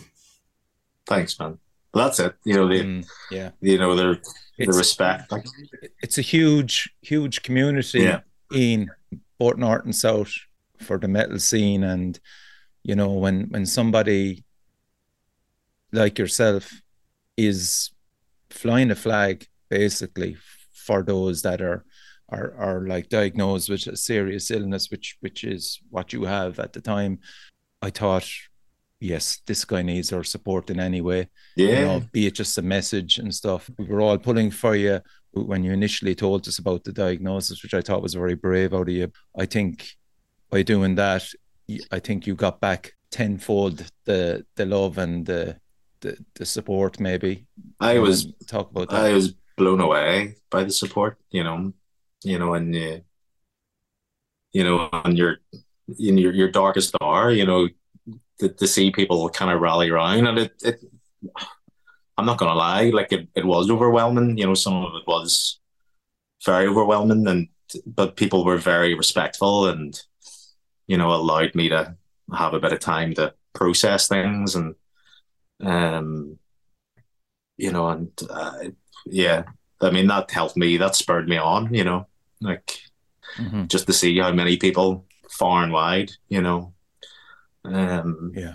Thanks, 1.06 1.38
man 1.38 1.61
that's 1.94 2.20
it. 2.20 2.34
You 2.44 2.54
know, 2.54 2.68
the 2.68 2.80
mm, 2.80 3.06
yeah, 3.30 3.50
you 3.60 3.78
know, 3.78 3.94
the 3.94 4.20
the 4.58 4.66
respect. 4.72 5.30
Like, 5.32 5.46
it's 6.02 6.18
a 6.18 6.22
huge, 6.22 6.90
huge 7.02 7.42
community 7.42 8.00
yeah. 8.00 8.20
in 8.52 8.90
Both 9.38 9.56
North 9.56 9.84
and 9.84 9.94
South 9.94 10.32
for 10.78 10.98
the 10.98 11.08
metal 11.08 11.38
scene, 11.38 11.84
and 11.84 12.18
you 12.82 12.94
know, 12.94 13.12
when 13.12 13.48
when 13.50 13.66
somebody 13.66 14.44
like 15.92 16.18
yourself 16.18 16.80
is 17.36 17.90
flying 18.50 18.90
a 18.90 18.94
flag, 18.94 19.46
basically 19.68 20.36
for 20.72 21.02
those 21.02 21.42
that 21.42 21.60
are 21.60 21.84
are 22.28 22.54
are 22.56 22.86
like 22.86 23.08
diagnosed 23.08 23.68
with 23.68 23.86
a 23.86 23.96
serious 23.96 24.50
illness, 24.50 24.90
which 24.90 25.16
which 25.20 25.44
is 25.44 25.80
what 25.90 26.12
you 26.12 26.24
have 26.24 26.58
at 26.58 26.72
the 26.72 26.80
time. 26.80 27.18
I 27.82 27.90
thought 27.90 28.28
yes, 29.02 29.40
this 29.46 29.64
guy 29.64 29.82
needs 29.82 30.12
our 30.12 30.24
support 30.24 30.70
in 30.70 30.78
any 30.78 31.00
way. 31.00 31.28
Yeah. 31.56 31.68
You 31.68 31.84
know, 31.84 32.02
be 32.12 32.26
it 32.26 32.34
just 32.34 32.56
a 32.58 32.62
message 32.62 33.18
and 33.18 33.34
stuff. 33.34 33.68
We 33.78 33.86
were 33.86 34.00
all 34.00 34.18
pulling 34.18 34.50
for 34.50 34.76
you 34.76 35.00
when 35.32 35.64
you 35.64 35.72
initially 35.72 36.14
told 36.14 36.46
us 36.46 36.58
about 36.58 36.84
the 36.84 36.92
diagnosis, 36.92 37.62
which 37.62 37.74
I 37.74 37.80
thought 37.80 38.02
was 38.02 38.14
very 38.14 38.34
brave 38.34 38.72
out 38.72 38.88
of 38.88 38.94
you. 38.94 39.10
I 39.36 39.46
think 39.46 39.88
by 40.50 40.62
doing 40.62 40.94
that, 40.96 41.24
I 41.90 41.98
think 41.98 42.26
you 42.26 42.34
got 42.34 42.60
back 42.60 42.92
tenfold 43.10 43.84
the 44.04 44.44
the 44.56 44.66
love 44.66 44.98
and 44.98 45.26
the 45.26 45.56
the, 46.00 46.16
the 46.34 46.46
support. 46.46 47.00
Maybe 47.00 47.46
I 47.80 47.98
was 47.98 48.32
talk 48.46 48.70
about 48.70 48.90
that. 48.90 49.04
I 49.04 49.12
was 49.12 49.34
blown 49.56 49.80
away 49.80 50.36
by 50.50 50.64
the 50.64 50.72
support. 50.72 51.18
You 51.30 51.44
know, 51.44 51.72
you 52.22 52.38
know, 52.38 52.54
and 52.54 52.74
uh, 52.74 52.98
you 54.52 54.64
know, 54.64 54.88
on 54.92 55.16
your 55.16 55.38
in 55.98 56.18
your 56.18 56.32
your 56.32 56.50
darkest 56.50 56.94
hour, 57.00 57.30
you 57.30 57.46
know, 57.46 57.68
to, 58.40 58.48
to 58.48 58.66
see 58.66 58.90
people 58.90 59.28
kind 59.30 59.50
of 59.50 59.60
rally 59.60 59.90
around 59.90 60.26
and 60.26 60.38
it, 60.38 60.52
it 60.62 60.80
I'm 62.18 62.26
not 62.26 62.38
gonna 62.38 62.54
lie, 62.54 62.90
like 62.90 63.12
it, 63.12 63.28
it 63.34 63.44
was 63.44 63.70
overwhelming. 63.70 64.36
You 64.36 64.46
know, 64.46 64.54
some 64.54 64.74
of 64.84 64.94
it 64.94 65.06
was 65.06 65.58
very 66.44 66.66
overwhelming 66.66 67.26
and 67.26 67.48
but 67.86 68.16
people 68.16 68.44
were 68.44 68.58
very 68.58 68.94
respectful 68.94 69.66
and 69.66 70.00
you 70.86 70.96
know 70.96 71.12
allowed 71.12 71.54
me 71.54 71.68
to 71.68 71.96
have 72.34 72.54
a 72.54 72.60
bit 72.60 72.72
of 72.72 72.80
time 72.80 73.14
to 73.14 73.34
process 73.54 74.08
things 74.08 74.54
and 74.54 74.74
um 75.62 76.38
you 77.56 77.70
know 77.70 77.88
and 77.88 78.10
uh, 78.30 78.64
yeah 79.06 79.44
i 79.80 79.90
mean 79.90 80.06
that 80.06 80.30
helped 80.30 80.56
me 80.56 80.76
that 80.76 80.94
spurred 80.94 81.28
me 81.28 81.36
on 81.36 81.72
you 81.72 81.84
know 81.84 82.06
like 82.40 82.78
mm-hmm. 83.36 83.66
just 83.66 83.86
to 83.86 83.92
see 83.92 84.18
how 84.18 84.32
many 84.32 84.56
people 84.56 85.06
far 85.30 85.62
and 85.62 85.72
wide 85.72 86.10
you 86.28 86.42
know 86.42 86.74
um, 87.64 88.32
yeah, 88.34 88.54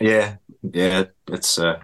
yeah, 0.00 0.36
yeah. 0.62 1.04
It's 1.28 1.58
uh, 1.58 1.80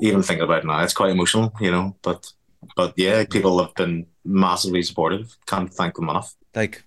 even 0.00 0.22
thinking 0.22 0.44
about 0.44 0.64
it 0.64 0.66
now, 0.66 0.82
it's 0.82 0.94
quite 0.94 1.10
emotional, 1.10 1.52
you 1.60 1.70
know. 1.70 1.96
But 2.02 2.32
but 2.76 2.94
yeah, 2.96 3.24
people 3.28 3.62
have 3.62 3.74
been 3.74 4.06
massively 4.24 4.82
supportive. 4.82 5.36
Can't 5.46 5.72
thank 5.72 5.94
them 5.94 6.08
enough. 6.08 6.34
Like, 6.54 6.84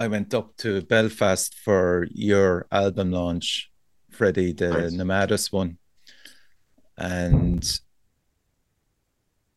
I 0.00 0.08
went 0.08 0.34
up 0.34 0.56
to 0.58 0.82
Belfast 0.82 1.54
for 1.64 2.06
your 2.12 2.66
album 2.70 3.10
launch, 3.10 3.70
Fredy, 4.12 4.56
the 4.56 4.70
right. 4.70 4.92
Nomadus 4.92 5.52
one, 5.52 5.78
and 6.98 7.64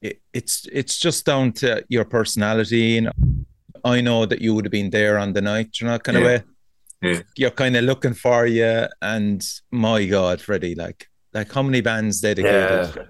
it, 0.02 0.22
it's 0.34 0.68
it's 0.72 0.98
just 0.98 1.26
down 1.26 1.52
to 1.54 1.84
your 1.90 2.06
personality. 2.06 2.78
You 2.78 3.02
know, 3.02 3.12
I 3.84 4.02
know 4.02 4.26
that 4.26 4.42
you 4.42 4.56
would 4.56 4.66
have 4.66 4.72
been 4.72 4.90
there 4.90 5.18
on 5.18 5.34
the 5.34 5.42
night, 5.42 5.82
you 5.82 5.88
know, 5.88 6.00
kind 6.00 6.18
yeah. 6.18 6.24
of 6.24 6.28
way 6.28 6.44
yeah. 7.06 7.22
you're 7.36 7.52
kind 7.52 7.76
of 7.76 7.84
looking 7.84 8.14
for 8.14 8.46
you. 8.46 8.86
And 9.02 9.46
my 9.72 10.06
God, 10.06 10.40
Fredy, 10.40 10.78
like, 10.78 11.10
like 11.34 11.52
how 11.52 11.64
many 11.64 11.82
bands 11.82 12.22
dedicated 12.22 12.96
yeah. 12.96 13.04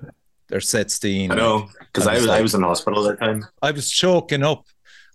their 0.49 0.61
sets 0.61 0.99
to 0.99 1.09
I 1.09 1.27
know 1.27 1.69
because 1.79 2.07
I 2.07 2.15
was 2.15 2.25
like, 2.25 2.39
I 2.39 2.41
was 2.41 2.55
in 2.55 2.63
hospital 2.63 3.07
at 3.09 3.19
that 3.19 3.25
time. 3.25 3.45
I 3.61 3.71
was 3.71 3.89
choking 3.91 4.43
up. 4.43 4.65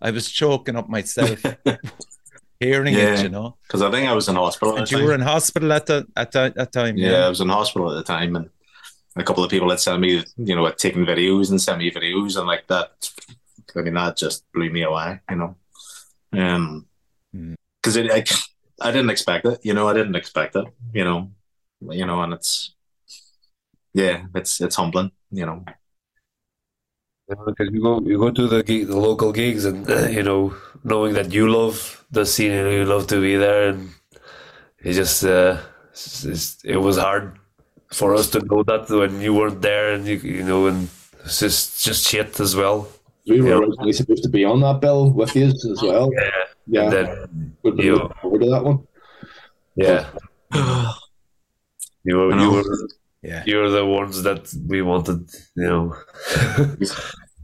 I 0.00 0.10
was 0.10 0.30
choking 0.30 0.76
up 0.76 0.88
myself 0.88 1.42
hearing 2.60 2.94
Yeah. 2.94 3.14
it. 3.14 3.22
You 3.24 3.28
know, 3.28 3.56
because 3.66 3.82
I 3.82 3.90
think 3.90 4.08
I 4.08 4.14
was 4.14 4.28
in 4.28 4.36
hospital. 4.36 4.74
at 4.74 4.78
and 4.80 4.86
the 4.86 4.96
you 4.96 5.04
were 5.04 5.10
time. 5.12 5.20
in 5.22 5.26
hospital 5.26 5.72
at 5.72 5.86
the 5.86 6.06
at 6.16 6.32
that 6.32 6.56
at 6.56 6.72
time. 6.72 6.96
yeah, 6.96 7.26
I 7.26 7.28
was 7.28 7.40
in 7.40 7.48
hospital 7.48 7.90
at 7.90 7.94
the 7.94 8.04
time, 8.04 8.36
and 8.36 8.48
a 9.16 9.24
couple 9.24 9.42
of 9.44 9.50
people 9.50 9.68
had 9.70 9.80
sent 9.80 10.00
me, 10.00 10.24
you 10.36 10.54
know, 10.54 10.64
had 10.66 10.78
taken 10.78 11.04
videos 11.04 11.50
and 11.50 11.60
sent 11.60 11.78
me 11.78 11.90
videos, 11.90 12.36
and 12.38 12.46
like 12.46 12.66
that. 12.68 12.90
I 13.76 13.82
mean, 13.82 13.94
that 13.94 14.16
just 14.16 14.44
blew 14.52 14.70
me 14.70 14.82
away, 14.82 15.20
you 15.30 15.36
know. 15.36 15.56
Um, 16.32 16.86
because 17.82 17.96
it, 17.96 18.10
I, 18.80 18.88
I 18.88 18.92
didn't 18.92 19.10
expect 19.10 19.46
it, 19.46 19.60
you 19.62 19.74
know, 19.74 19.88
I 19.88 19.92
didn't 19.94 20.16
expect 20.16 20.56
it, 20.56 20.64
you 20.92 21.04
know, 21.04 21.30
you 21.80 22.06
know, 22.06 22.22
and 22.22 22.32
it's, 22.32 22.74
yeah, 23.94 24.24
it's 24.34 24.60
it's 24.60 24.76
humbling, 24.76 25.10
you 25.30 25.46
know. 25.46 25.64
Because 27.28 27.68
you 27.72 27.80
go, 27.80 28.00
you 28.00 28.18
go 28.18 28.30
to 28.32 28.48
the 28.48 28.62
gig, 28.64 28.88
the 28.88 28.96
local 28.96 29.32
gigs, 29.32 29.64
and 29.64 29.86
you 30.12 30.22
know, 30.22 30.54
knowing 30.82 31.14
that 31.14 31.32
you 31.32 31.48
love 31.48 32.04
the 32.10 32.26
scene 32.26 32.50
and 32.52 32.72
you 32.72 32.84
love 32.84 33.06
to 33.08 33.20
be 33.20 33.36
there, 33.36 33.68
and 33.70 33.90
it 34.82 34.92
just, 34.94 35.24
uh, 35.24 35.58
it's, 35.92 36.24
it's- 36.24 36.58
it 36.64 36.76
was 36.76 36.98
hard 36.98 37.38
for 37.92 38.14
us 38.14 38.28
to 38.30 38.40
know 38.46 38.62
that 38.64 38.88
when 38.90 39.20
you 39.20 39.34
weren't 39.34 39.62
there, 39.62 39.92
and 39.92 40.06
you, 40.06 40.16
you 40.16 40.42
know, 40.44 40.66
and 40.66 40.88
it's 41.24 41.38
just, 41.40 41.84
just 41.84 42.08
shit 42.08 42.38
as 42.40 42.56
well. 42.56 42.88
We 43.26 43.40
were 43.40 43.48
Yeah. 43.48 43.58
originally 43.58 43.92
supposed 43.92 44.22
to 44.24 44.28
be 44.30 44.44
on 44.44 44.60
that 44.62 44.80
bill 44.80 45.10
with 45.10 45.34
you 45.36 45.46
as 45.46 45.80
well. 45.82 46.10
Yeah, 46.12 46.30
Yeah, 46.66 46.82
and 46.82 46.92
then, 46.92 47.56
we've 47.62 47.76
been 47.76 47.86
you- 47.86 47.96
looking 47.96 48.16
forward 48.20 48.40
to 48.42 48.50
that 48.50 48.64
one. 48.64 48.86
yeah, 49.76 50.06
you 52.04 52.16
were, 52.16 52.38
you 52.38 52.50
were, 52.50 52.88
yeah. 53.22 53.42
you're 53.46 53.70
the 53.70 53.84
ones 53.84 54.22
that 54.22 54.52
we 54.66 54.82
wanted, 54.82 55.30
you 55.56 55.66
know. 55.66 55.96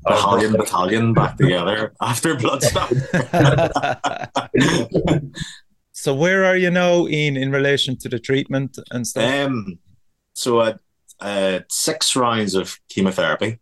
Battalion, 0.06 0.52
battalion 0.52 1.14
back 1.14 1.36
together 1.36 1.92
after 2.00 2.36
Bloodstock. 2.36 2.92
so 5.92 6.14
where 6.14 6.44
are 6.44 6.56
you 6.56 6.70
now, 6.70 7.08
Ian, 7.08 7.36
in 7.36 7.50
relation 7.50 7.96
to 7.98 8.08
the 8.08 8.20
treatment 8.20 8.78
and 8.92 9.04
stuff? 9.04 9.24
Um, 9.24 9.80
so 10.34 10.60
I 10.60 10.74
I 11.20 11.30
had 11.30 11.64
six 11.70 12.14
rounds 12.14 12.54
of 12.54 12.78
chemotherapy, 12.88 13.58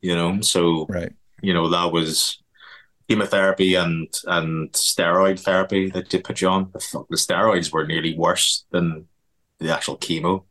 you 0.00 0.14
know, 0.14 0.40
so 0.42 0.86
right. 0.88 1.12
you 1.40 1.54
know 1.54 1.70
that 1.70 1.92
was 1.92 2.42
chemotherapy 3.08 3.74
and 3.74 4.08
and 4.26 4.72
steroid 4.72 5.38
therapy 5.40 5.90
that 5.90 6.10
they 6.10 6.18
put 6.20 6.40
you 6.40 6.48
on. 6.48 6.70
The, 6.72 6.80
fuck- 6.80 7.08
the 7.08 7.16
steroids 7.16 7.72
were 7.72 7.86
nearly 7.86 8.16
worse 8.16 8.64
than 8.70 9.06
the 9.58 9.72
actual 9.74 9.96
chemo, 9.98 10.44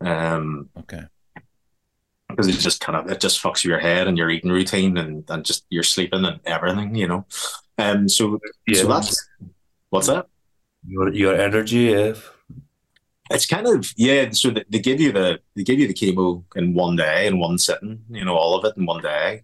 um, 0.00 0.68
Okay. 0.78 1.02
because 2.28 2.48
it 2.48 2.58
just 2.58 2.80
kind 2.80 2.96
of 2.98 3.10
it 3.10 3.20
just 3.20 3.40
fucks 3.42 3.62
with 3.62 3.66
your 3.66 3.78
head 3.78 4.08
and 4.08 4.18
your 4.18 4.30
eating 4.30 4.50
routine 4.50 4.96
and 4.96 5.24
and 5.30 5.44
just 5.44 5.64
your 5.70 5.82
sleeping 5.84 6.24
and 6.24 6.40
everything, 6.44 6.94
you 6.94 7.06
know. 7.08 7.26
Um, 7.78 8.08
so 8.08 8.40
Yeah, 8.66 8.82
so 8.82 8.88
that's 8.88 9.28
what's 9.90 10.06
that? 10.08 10.26
your, 10.86 11.12
your 11.12 11.34
energy, 11.34 11.78
yeah. 11.92 12.14
It's 13.30 13.46
kind 13.46 13.66
of 13.66 13.92
yeah. 13.96 14.30
So 14.32 14.50
they, 14.50 14.64
they 14.68 14.78
give 14.80 15.00
you 15.00 15.12
the 15.12 15.40
they 15.56 15.62
give 15.64 15.78
you 15.78 15.86
the 15.88 15.94
chemo 15.94 16.44
in 16.56 16.74
one 16.74 16.96
day 16.96 17.26
in 17.26 17.38
one 17.38 17.58
sitting, 17.58 18.04
you 18.10 18.24
know, 18.24 18.36
all 18.36 18.54
of 18.58 18.64
it 18.64 18.76
in 18.76 18.84
one 18.84 19.02
day, 19.02 19.42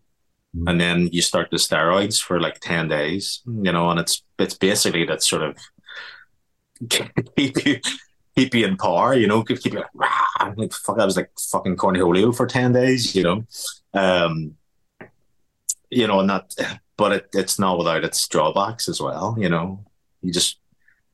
Mm. 0.57 0.69
and 0.71 0.81
then 0.81 1.09
you 1.13 1.23
start 1.23 1.49
the 1.51 1.59
steroids 1.59 2.21
for 2.21 2.41
like 2.41 2.59
ten 2.61 2.89
days, 2.89 3.41
you 3.47 3.71
know, 3.73 3.91
and 3.91 4.01
it's 4.01 4.23
it's 4.39 4.55
basically 4.55 5.05
that 5.07 5.23
sort 5.23 5.43
of 5.43 5.57
keep 6.89 7.11
you 7.37 7.81
keep 8.37 8.55
you 8.55 8.67
in 8.67 8.77
power, 8.77 9.15
you 9.15 9.27
know, 9.29 9.45
keep 9.45 9.61
keep 9.61 9.75
you 9.75 9.79
like, 9.81 9.95
Rah! 9.95 10.53
like 10.57 10.73
fuck. 10.73 10.99
I 10.99 11.05
was 11.05 11.17
like 11.17 11.31
fucking 11.39 11.77
cornholio 11.77 12.35
for 12.35 12.47
ten 12.47 12.73
days, 12.73 13.15
you 13.15 13.23
know, 13.23 13.45
um, 13.95 14.57
you 15.91 16.07
know, 16.07 16.21
and 16.21 16.31
that, 16.31 16.53
but 16.97 17.13
it, 17.13 17.29
it's 17.33 17.59
not 17.59 17.79
without 17.79 18.05
its 18.05 18.27
drawbacks 18.27 18.89
as 18.89 19.01
well, 19.01 19.37
you 19.39 19.49
know. 19.49 19.85
You 20.23 20.33
just 20.33 20.57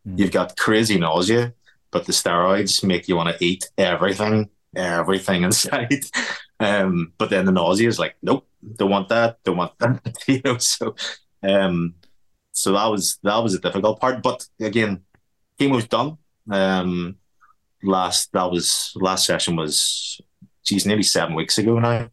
Mm. 0.06 0.20
you've 0.20 0.30
got 0.30 0.56
crazy 0.56 0.98
nausea 0.98 1.52
but 1.90 2.04
the 2.06 2.12
steroids 2.12 2.84
make 2.84 3.08
you 3.08 3.16
want 3.16 3.34
to 3.36 3.44
eat 3.44 3.68
everything, 3.78 4.50
everything 4.76 5.42
inside. 5.48 6.04
Um, 6.60 7.12
but 7.16 7.30
then 7.30 7.44
the 7.46 7.52
nausea 7.52 7.88
is 7.88 7.98
like, 7.98 8.16
nope, 8.22 8.46
don't 8.76 8.90
want 8.90 9.08
that, 9.08 9.38
don't 9.44 9.56
want 9.56 9.78
that, 9.78 10.14
you 10.26 10.40
know. 10.44 10.58
So, 10.58 10.94
um, 11.42 11.94
so 12.52 12.72
that 12.72 12.86
was 12.86 13.18
that 13.22 13.38
was 13.38 13.54
a 13.54 13.60
difficult 13.60 14.00
part. 14.00 14.22
But 14.22 14.46
again, 14.60 15.02
chemo's 15.60 15.86
done. 15.86 16.18
Um, 16.50 17.16
last 17.82 18.32
that 18.32 18.50
was 18.50 18.92
last 18.96 19.26
session 19.26 19.56
was, 19.56 20.20
geez, 20.64 20.86
nearly 20.86 21.02
seven 21.02 21.34
weeks 21.34 21.58
ago 21.58 21.78
now. 21.78 22.10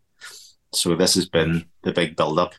So 0.74 0.96
this 0.96 1.16
has 1.16 1.30
been 1.30 1.66
the 1.84 1.92
big 1.92 2.16
build 2.16 2.40
up. 2.40 2.54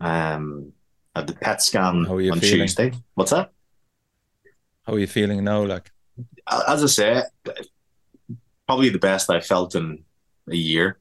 Um, 0.00 0.72
at 1.14 1.26
the 1.26 1.34
PET 1.34 1.60
scan 1.60 2.04
How 2.04 2.14
are 2.14 2.20
you 2.20 2.32
on 2.32 2.40
feeling? 2.40 2.60
Tuesday. 2.60 2.92
What's 3.14 3.32
that? 3.32 3.50
How 4.86 4.94
are 4.94 4.98
you 4.98 5.06
feeling 5.06 5.42
now? 5.42 5.64
Like, 5.64 5.90
as 6.48 6.82
I 6.82 6.86
say, 6.86 7.22
probably 8.66 8.90
the 8.90 8.98
best 8.98 9.28
I 9.28 9.40
felt 9.40 9.74
in 9.74 10.04
a 10.48 10.56
year. 10.56 10.98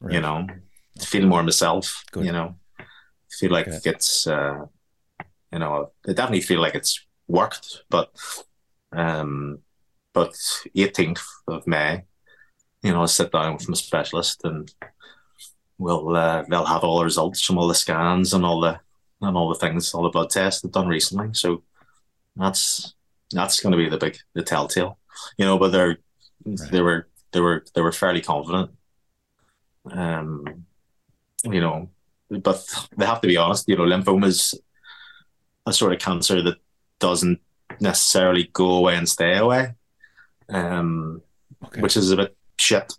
Right. 0.00 0.14
You 0.14 0.20
know, 0.20 0.46
feel 1.00 1.26
more 1.26 1.42
myself. 1.42 2.04
Good. 2.12 2.24
You 2.26 2.32
know, 2.32 2.56
feel 3.30 3.50
like 3.52 3.68
Okay. 3.68 3.90
it's, 3.90 4.26
uh, 4.26 4.66
you 5.52 5.58
know, 5.58 5.90
I 6.08 6.12
definitely 6.12 6.40
feel 6.42 6.60
like 6.60 6.74
it's 6.74 7.04
worked. 7.28 7.82
But, 7.90 8.10
um, 8.92 9.58
but 10.12 10.32
18th 10.74 11.22
of 11.48 11.66
May, 11.66 12.04
you 12.82 12.92
know, 12.92 13.00
I'll 13.00 13.08
sit 13.08 13.32
down 13.32 13.54
with 13.54 13.68
my 13.68 13.74
specialist 13.74 14.42
and 14.44 14.72
we'll 15.78 16.16
uh, 16.16 16.44
they'll 16.48 16.64
have 16.64 16.84
all 16.84 16.98
the 16.98 17.04
results 17.04 17.42
from 17.42 17.58
all 17.58 17.68
the 17.68 17.74
scans 17.74 18.32
and 18.32 18.44
all 18.44 18.60
the 18.60 18.80
and 19.20 19.36
all 19.36 19.48
the 19.48 19.58
things, 19.58 19.92
all 19.94 20.02
the 20.04 20.10
blood 20.10 20.30
tests 20.30 20.60
they've 20.62 20.70
done 20.72 20.88
recently. 20.88 21.30
So 21.32 21.62
that's 22.36 22.94
that's 23.32 23.60
going 23.60 23.72
to 23.72 23.78
be 23.78 23.88
the 23.88 23.98
big 23.98 24.18
the 24.34 24.42
telltale, 24.42 24.98
you 25.36 25.44
know. 25.44 25.58
But 25.58 25.72
they're 25.72 25.98
they 26.44 26.80
were 26.80 27.08
they 27.32 27.40
were 27.40 27.64
they 27.74 27.80
were 27.82 27.92
fairly 27.92 28.20
confident, 28.20 28.70
um, 29.92 30.64
you 31.44 31.60
know. 31.60 31.90
But 32.28 32.64
they 32.96 33.06
have 33.06 33.20
to 33.20 33.28
be 33.28 33.36
honest, 33.36 33.68
you 33.68 33.76
know. 33.76 33.84
Lymphoma 33.84 34.26
is 34.26 34.54
a 35.66 35.72
sort 35.72 35.92
of 35.92 35.98
cancer 36.00 36.42
that 36.42 36.56
doesn't 36.98 37.40
necessarily 37.80 38.50
go 38.52 38.70
away 38.72 38.96
and 38.96 39.08
stay 39.08 39.36
away, 39.36 39.74
um, 40.48 41.22
Okay. 41.64 41.80
which 41.80 41.96
is 41.96 42.10
a 42.10 42.16
bit 42.16 42.36
shit. 42.58 42.92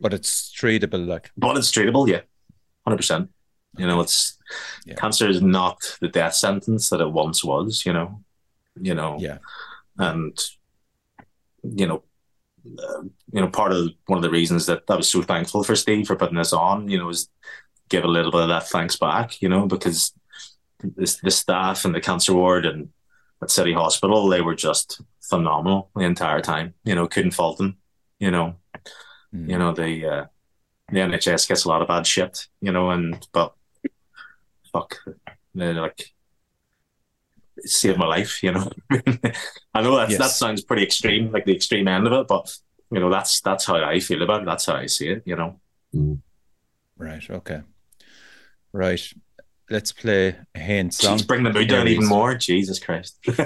but 0.00 0.12
it's 0.12 0.52
treatable. 0.52 1.06
Like, 1.06 1.30
But 1.36 1.56
it's 1.56 1.70
treatable, 1.70 2.08
yeah, 2.08 2.22
hundred 2.84 2.96
percent. 2.96 3.30
You 3.78 3.86
know, 3.86 4.00
it's 4.00 4.36
Yeah. 4.84 4.96
cancer 4.96 5.28
is 5.28 5.40
not 5.40 5.78
the 6.00 6.08
death 6.08 6.34
sentence 6.34 6.90
that 6.90 7.00
it 7.00 7.10
once 7.12 7.44
was. 7.44 7.86
You 7.86 7.92
know, 7.92 8.22
you 8.80 8.94
know, 8.94 9.16
yeah. 9.20 9.38
and 9.98 10.36
you 11.62 11.86
know, 11.86 12.02
you 12.64 13.10
know, 13.40 13.48
part 13.48 13.72
of 13.72 13.88
one 14.06 14.18
of 14.18 14.22
the 14.22 14.30
reasons 14.30 14.66
that 14.66 14.82
I 14.88 14.96
was 14.96 15.10
so 15.10 15.22
thankful 15.22 15.64
for 15.64 15.76
Steve 15.76 16.06
for 16.06 16.16
putting 16.16 16.36
this 16.36 16.52
on, 16.52 16.88
you 16.88 16.98
know, 16.98 17.08
is 17.08 17.28
give 17.88 18.04
a 18.04 18.08
little 18.08 18.30
bit 18.32 18.42
of 18.42 18.48
that 18.48 18.68
thanks 18.68 18.96
back. 18.96 19.40
You 19.42 19.48
know, 19.48 19.66
because 19.66 20.12
this 20.80 21.16
the 21.16 21.30
staff 21.30 21.84
and 21.84 21.94
the 21.94 22.00
cancer 22.00 22.34
ward 22.34 22.66
and 22.66 22.88
at 23.42 23.50
City 23.50 23.72
Hospital, 23.72 24.28
they 24.28 24.40
were 24.40 24.54
just 24.54 25.00
phenomenal 25.20 25.90
the 25.96 26.02
entire 26.02 26.40
time. 26.40 26.74
You 26.84 26.94
know, 26.94 27.06
couldn't 27.08 27.32
fault 27.32 27.58
them. 27.58 27.76
You 28.20 28.30
know, 28.30 28.56
Mm. 29.34 29.50
you 29.50 29.58
know 29.58 29.72
the 29.72 30.06
uh, 30.06 30.24
the 30.90 30.98
NHS 30.98 31.48
gets 31.48 31.64
a 31.64 31.68
lot 31.68 31.80
of 31.80 31.88
bad 31.88 32.06
shit, 32.06 32.48
you 32.60 32.70
know, 32.70 32.90
and 32.90 33.26
but 33.32 33.54
fuck, 34.72 34.98
like 35.54 36.11
saved 37.64 37.98
my 37.98 38.06
life, 38.06 38.42
you 38.42 38.52
know. 38.52 38.70
I 39.74 39.82
know 39.82 39.96
that 39.96 40.14
that 40.18 40.30
sounds 40.30 40.64
pretty 40.64 40.82
extreme, 40.82 41.30
like 41.32 41.44
the 41.44 41.54
extreme 41.54 41.88
end 41.88 42.06
of 42.06 42.12
it, 42.12 42.26
but 42.28 42.54
you 42.90 43.00
know 43.00 43.10
that's 43.10 43.40
that's 43.40 43.64
how 43.64 43.76
I 43.76 44.00
feel 44.00 44.22
about 44.22 44.42
it. 44.42 44.46
That's 44.46 44.66
how 44.66 44.76
I 44.76 44.86
see 44.86 45.08
it, 45.08 45.22
you 45.24 45.36
know. 45.36 45.60
Mm. 45.94 46.20
Right. 46.96 47.28
Okay. 47.30 47.60
Right. 48.72 49.02
Let's 49.70 49.92
play 49.92 50.36
a 50.54 50.58
Haint 50.58 50.92
song. 50.94 51.18
Jeez, 51.18 51.26
bring 51.26 51.44
the 51.44 51.52
mood 51.52 51.68
down 51.68 51.88
even 51.88 52.06
more. 52.06 52.34
Jesus 52.34 52.78
Christ. 52.78 53.18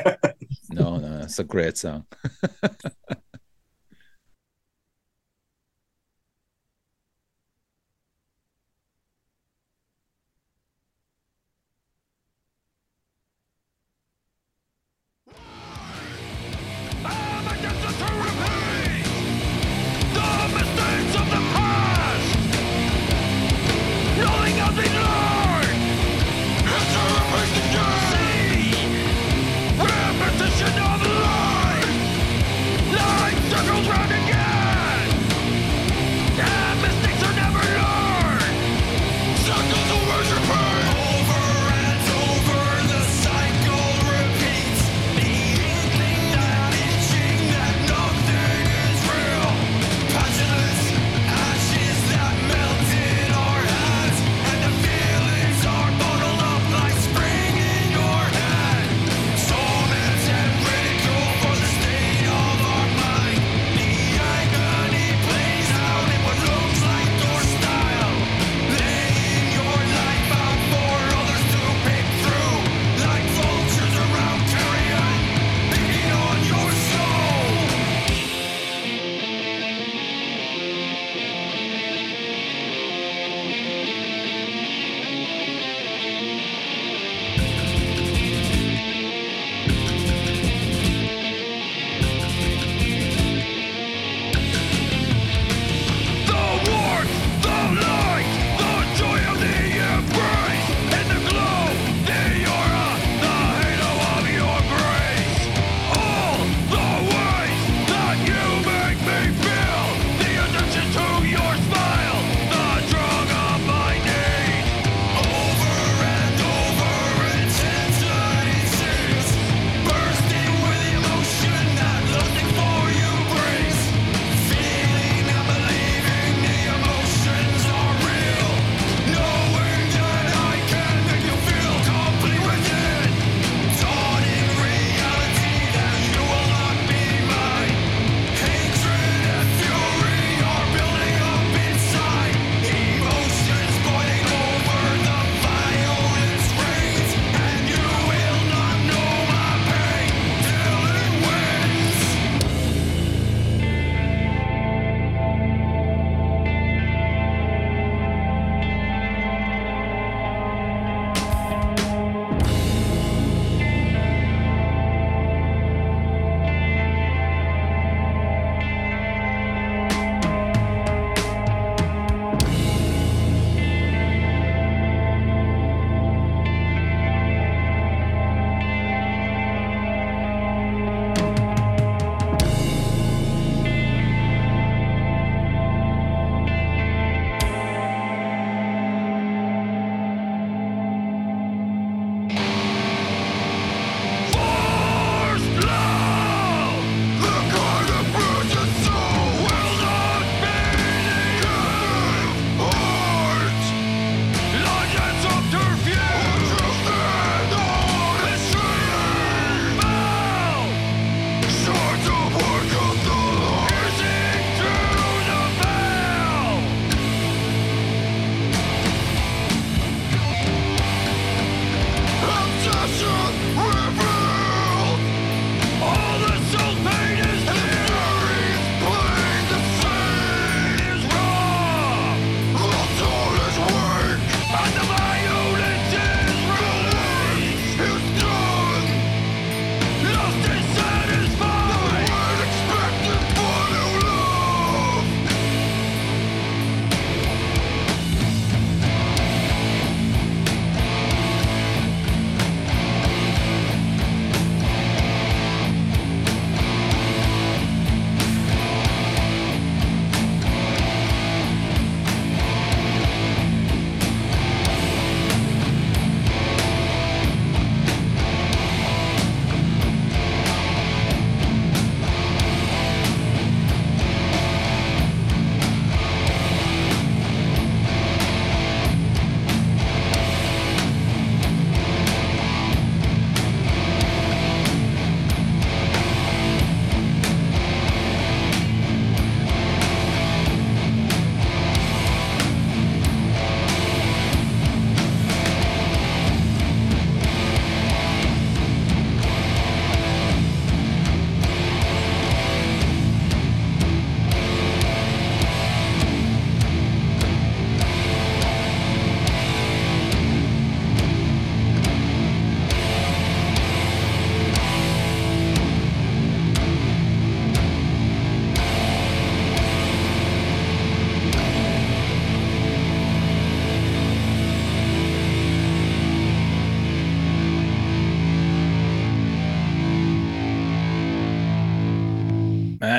No, 0.68 0.96
no, 0.96 1.20
it's 1.22 1.38
a 1.38 1.44
great 1.44 1.78
song. 1.78 2.06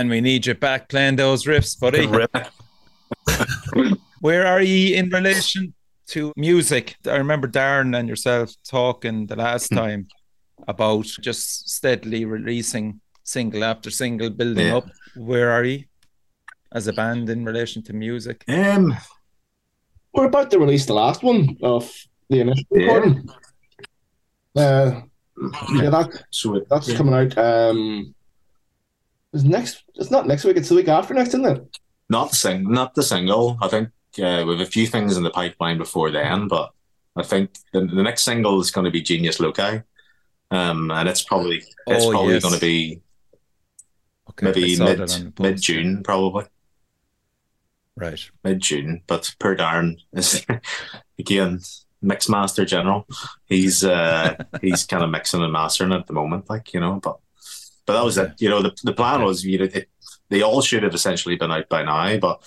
Man, 0.08 0.12
we 0.14 0.22
need 0.22 0.46
you 0.46 0.54
back 0.56 0.88
playing 0.88 1.18
those 1.18 1.44
riffs, 1.44 1.78
buddy. 1.78 2.08
Rip. 2.08 2.32
Where 4.22 4.48
are 4.48 4.62
you 4.62 4.96
in 4.96 5.10
relation 5.10 5.74
to 6.12 6.32
music? 6.38 6.96
I 7.06 7.18
remember 7.18 7.46
Darren 7.50 7.94
and 8.00 8.08
yourself 8.08 8.54
talking 8.66 9.28
the 9.28 9.36
last 9.36 9.68
time 9.68 10.08
about 10.66 11.06
just 11.20 11.70
steadily 11.70 12.24
releasing 12.24 13.02
single 13.26 13.66
after 13.66 13.92
single, 13.92 14.30
building 14.30 14.68
Yeah. 14.68 14.78
up. 14.78 14.86
Where 15.18 15.52
are 15.52 15.66
you 15.66 15.84
as 16.72 16.88
a 16.88 16.94
band 16.94 17.30
in 17.30 17.44
relation 17.44 17.84
to 17.84 17.94
music? 17.94 18.46
Um, 18.48 18.96
We're 20.14 20.28
about 20.28 20.52
to 20.52 20.60
release 20.60 20.86
the 20.86 20.94
last 20.94 21.22
one 21.22 21.58
of 21.62 21.92
the 22.30 22.40
initial 22.40 22.64
Yeah. 22.72 22.80
recording. 22.86 23.30
Uh, 24.56 25.02
yeah, 25.76 25.90
that 25.90 26.24
that's 26.70 26.94
coming 26.94 27.14
out. 27.14 27.38
Um, 27.38 28.14
it's 29.34 29.44
next. 29.44 29.84
It's 29.96 30.12
not 30.12 30.28
next 30.28 30.44
week. 30.44 30.58
It's 30.58 30.70
the 30.70 30.76
week 30.76 30.88
after 30.88 31.14
next, 31.14 31.30
isn't 31.30 31.46
it? 31.46 31.78
not 32.10 32.30
the 32.30 32.36
sing, 32.38 32.72
not 32.72 32.96
the 32.96 33.04
single. 33.04 33.58
I 33.62 33.68
think 33.68 33.90
uh, 34.20 34.44
we 34.48 34.52
have 34.58 34.62
a 34.62 34.66
few 34.66 34.88
things 34.88 35.18
in 35.18 35.24
the 35.24 35.30
pipeline 35.30 35.78
before 35.78 36.10
then, 36.10 36.48
but 36.48 36.72
I 37.18 37.24
think 37.24 37.50
the, 37.74 37.82
the 37.82 38.02
next 38.04 38.24
single 38.24 38.62
is 38.62 38.72
going 38.72 38.86
to 38.86 38.92
be 38.92 39.02
Genius 39.02 39.40
Loci, 39.42 39.82
um, 40.52 40.90
and 40.92 41.10
it's 41.10 41.22
probably 41.24 41.58
it's 41.88 42.06
Oh, 42.06 42.12
probably 42.12 42.36
yes. 42.36 42.44
going 42.44 42.54
to 42.56 42.62
be 42.62 43.02
Okay, 44.30 44.46
maybe 44.46 44.80
mid 44.80 45.00
that 45.00 45.14
on 45.14 45.26
the 45.26 45.32
post. 45.32 45.40
mid 45.40 45.62
June, 45.62 46.04
probably 46.04 46.46
Right. 47.96 48.30
mid 48.44 48.62
June. 48.62 49.02
But 49.08 49.34
per 49.40 49.56
Darren 49.58 49.98
is 50.14 50.46
again 51.20 51.60
mix 52.02 52.30
master 52.30 52.64
general. 52.64 53.08
He's 53.48 53.84
uh, 53.84 54.36
he's 54.62 54.86
kind 54.86 55.04
of 55.04 55.10
mixing 55.10 55.42
and 55.44 55.52
mastering 55.52 55.92
at 55.94 56.08
the 56.08 56.14
moment, 56.14 56.50
like 56.50 56.74
you 56.74 56.80
know. 56.80 57.00
But 57.04 57.18
but 57.88 57.94
that 57.94 58.06
was 58.06 58.18
it. 58.18 58.34
You 58.40 58.50
know, 58.50 58.62
the 58.62 58.76
the 58.84 58.94
plan 58.94 59.24
was 59.24 59.44
you 59.44 59.58
know 59.58 59.70
it, 59.74 59.90
they 60.30 60.44
all 60.44 60.62
should 60.62 60.84
have 60.84 60.94
essentially 60.94 61.38
been 61.38 61.52
out 61.52 61.70
by 61.70 61.84
now, 61.84 62.18
but 62.18 62.44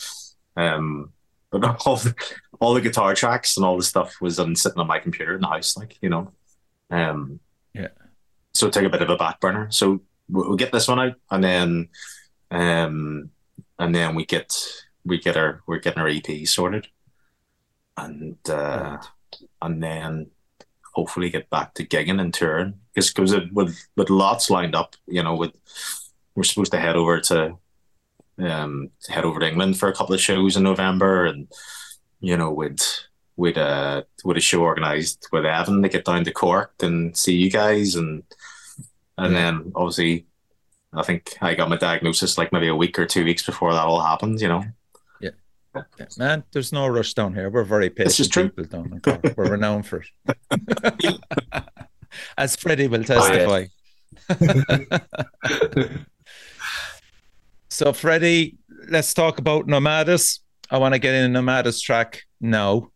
um, 0.56 1.12
but 1.50 1.64
all 1.86 1.96
the, 1.96 2.14
all 2.60 2.74
the 2.74 2.80
guitar 2.80 3.14
tracks 3.14 3.56
and 3.56 3.66
all 3.66 3.76
the 3.76 3.82
stuff 3.82 4.20
was 4.20 4.38
um, 4.38 4.54
sitting 4.54 4.78
on 4.78 4.86
my 4.86 4.98
computer 4.98 5.34
in 5.34 5.40
the 5.40 5.48
house, 5.48 5.76
like 5.76 5.98
you 6.00 6.10
know. 6.10 6.30
Um, 6.90 7.40
Yeah. 7.74 7.88
So 8.52 8.68
take 8.68 8.84
a 8.84 8.90
bit 8.90 9.02
of 9.02 9.10
a 9.10 9.16
back 9.16 9.40
burner. 9.40 9.70
So 9.70 10.02
we'll 10.28 10.56
get 10.56 10.72
this 10.72 10.88
one 10.88 11.00
out, 11.00 11.14
and 11.30 11.42
then 11.42 11.88
um, 12.50 13.30
and 13.78 13.94
then 13.94 14.14
we 14.14 14.26
get 14.26 14.56
we 15.04 15.18
get 15.18 15.36
our 15.36 15.62
we're 15.66 15.78
getting 15.78 16.02
our 16.02 16.08
EP 16.08 16.46
sorted, 16.46 16.86
and 17.96 18.36
uh, 18.48 18.98
and 19.62 19.82
then 19.82 20.30
hopefully 20.92 21.30
get 21.30 21.48
back 21.50 21.74
to 21.74 21.84
gigging 21.86 22.20
and 22.20 22.34
touring 22.34 22.74
because 22.94 23.12
because 23.12 23.34
with 23.52 23.76
with 23.96 24.10
lots 24.10 24.50
lined 24.50 24.74
up, 24.74 24.96
you 25.06 25.22
know, 25.22 25.34
with 25.36 25.52
we're 26.34 26.44
supposed 26.44 26.72
to 26.72 26.80
head 26.80 26.96
over 26.96 27.20
to 27.20 27.56
um 28.38 28.90
head 29.08 29.24
over 29.24 29.40
to 29.40 29.48
England 29.48 29.78
for 29.78 29.88
a 29.88 29.94
couple 29.94 30.14
of 30.14 30.20
shows 30.20 30.56
in 30.56 30.62
November, 30.62 31.26
and 31.26 31.48
you 32.20 32.36
know, 32.36 32.52
with 32.52 32.80
with 33.36 33.56
a 33.56 34.06
with 34.24 34.36
a 34.36 34.40
show 34.40 34.60
organised 34.62 35.28
with 35.32 35.46
Evan 35.46 35.82
to 35.82 35.88
get 35.88 36.04
down 36.04 36.24
to 36.24 36.32
Cork 36.32 36.72
and 36.82 37.16
see 37.16 37.36
you 37.36 37.50
guys, 37.50 37.94
and 37.96 38.22
and 39.18 39.32
Yeah. 39.34 39.40
then 39.40 39.72
obviously. 39.74 40.26
I 40.92 41.04
think 41.04 41.36
I 41.40 41.54
got 41.54 41.68
my 41.68 41.76
diagnosis 41.76 42.36
like 42.36 42.52
maybe 42.52 42.66
a 42.66 42.74
week 42.74 42.98
or 42.98 43.06
two 43.06 43.24
weeks 43.24 43.46
before 43.46 43.72
that 43.72 43.84
all 43.86 44.00
happened, 44.00 44.40
you 44.40 44.48
know. 44.48 44.64
Man, 46.18 46.42
there's 46.52 46.72
no 46.72 46.88
rush 46.88 47.14
down 47.14 47.34
here. 47.34 47.48
We're 47.50 47.64
very 47.64 47.90
patient 47.90 48.08
This 48.08 48.20
is 48.20 48.28
true. 48.28 48.48
people 48.50 48.64
down. 48.64 49.00
We're 49.36 49.50
renowned 49.50 49.86
for 49.86 50.02
it. 50.02 50.08
As 52.36 52.56
Fredy 52.56 52.88
will 52.90 53.00
Oh, 53.00 53.04
testify. 53.04 53.66
so, 57.68 57.92
Fredy, 57.92 58.56
let's 58.88 59.14
talk 59.14 59.38
about 59.38 59.66
Nomadus. 59.66 60.40
I 60.70 60.78
want 60.78 60.94
to 60.94 60.98
get 60.98 61.14
in 61.14 61.34
a 61.34 61.40
Nomadus 61.40 61.80
track 61.82 62.22
now 62.40 62.90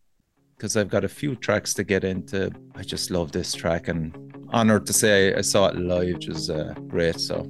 because 0.56 0.76
I've 0.76 0.88
got 0.88 1.04
a 1.04 1.08
few 1.08 1.36
tracks 1.36 1.74
to 1.74 1.84
get 1.84 2.04
into. 2.04 2.50
I 2.74 2.82
just 2.82 3.10
love 3.10 3.32
this 3.32 3.52
track 3.54 3.88
and 3.88 4.16
honored 4.50 4.86
to 4.86 4.92
say 4.92 5.34
I 5.34 5.40
saw 5.42 5.68
it 5.68 5.76
live, 5.76 6.14
which 6.14 6.28
is 6.28 6.50
uh, 6.50 6.74
great. 6.88 7.20
So, 7.20 7.48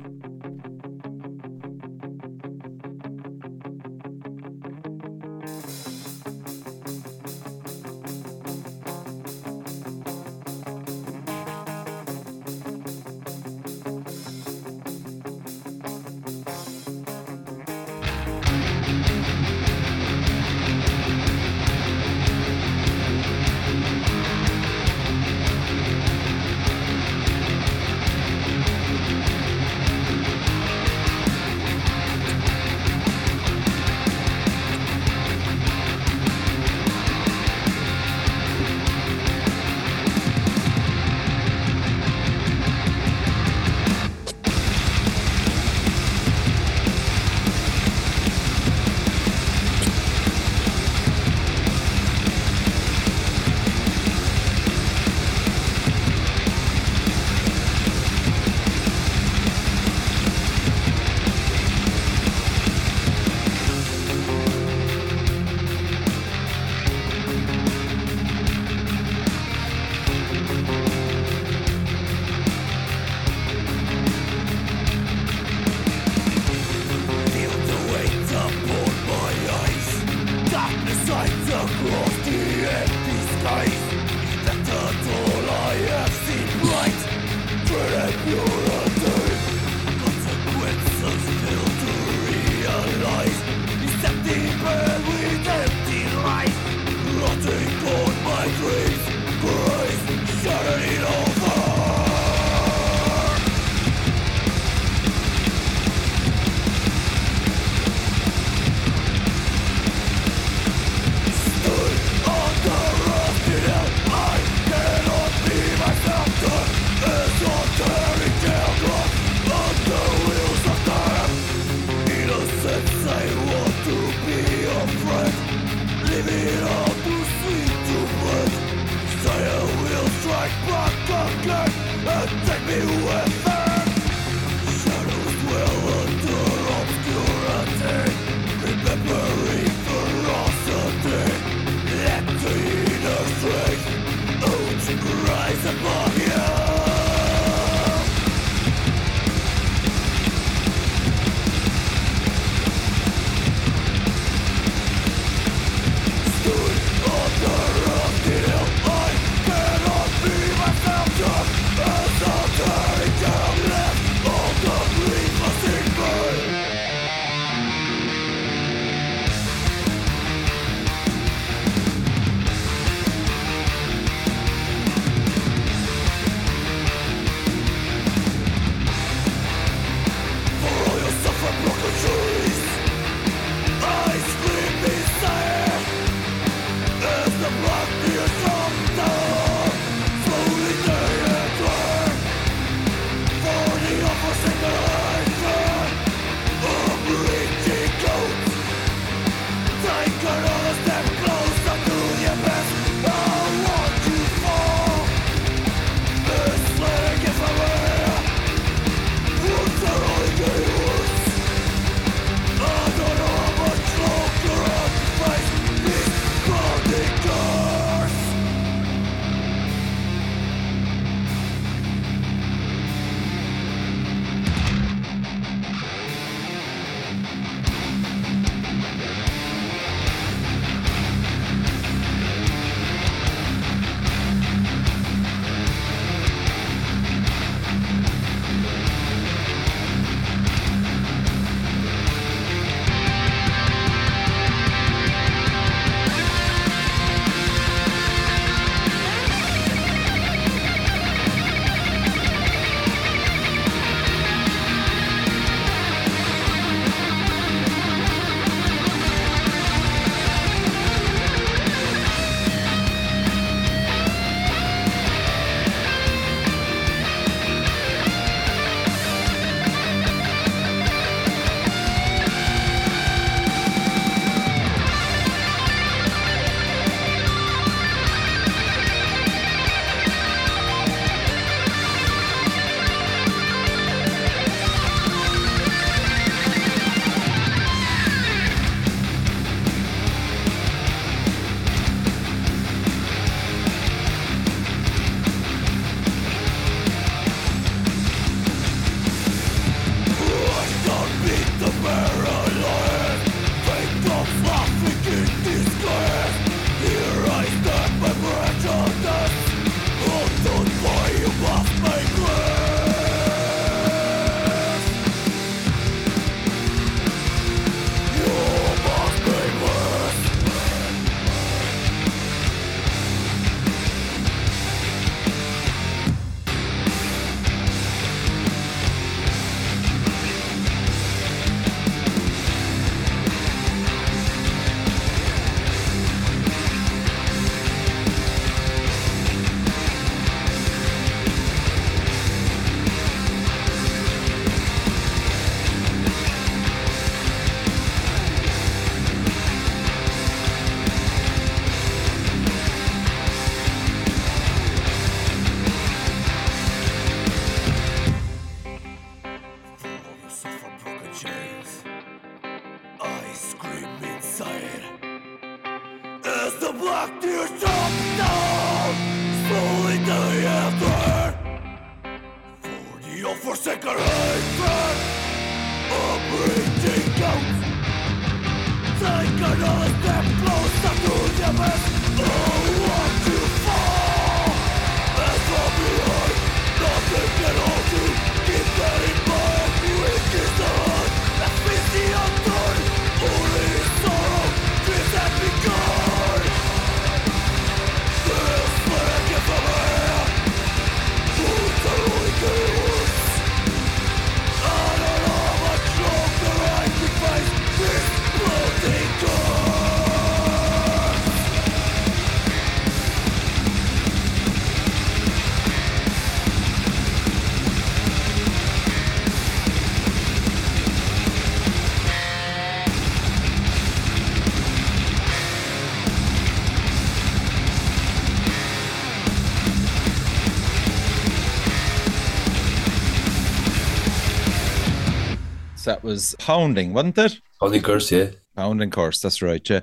that 435.84 436.02
was 436.02 436.34
pounding, 436.38 436.92
wasn't 436.92 437.18
it? 437.18 437.40
Only 437.60 437.80
curse, 437.80 438.10
yeah. 438.12 438.30
Pounding 438.56 438.90
course, 438.90 439.20
that's 439.20 439.40
right. 439.42 439.68
Yeah. 439.68 439.80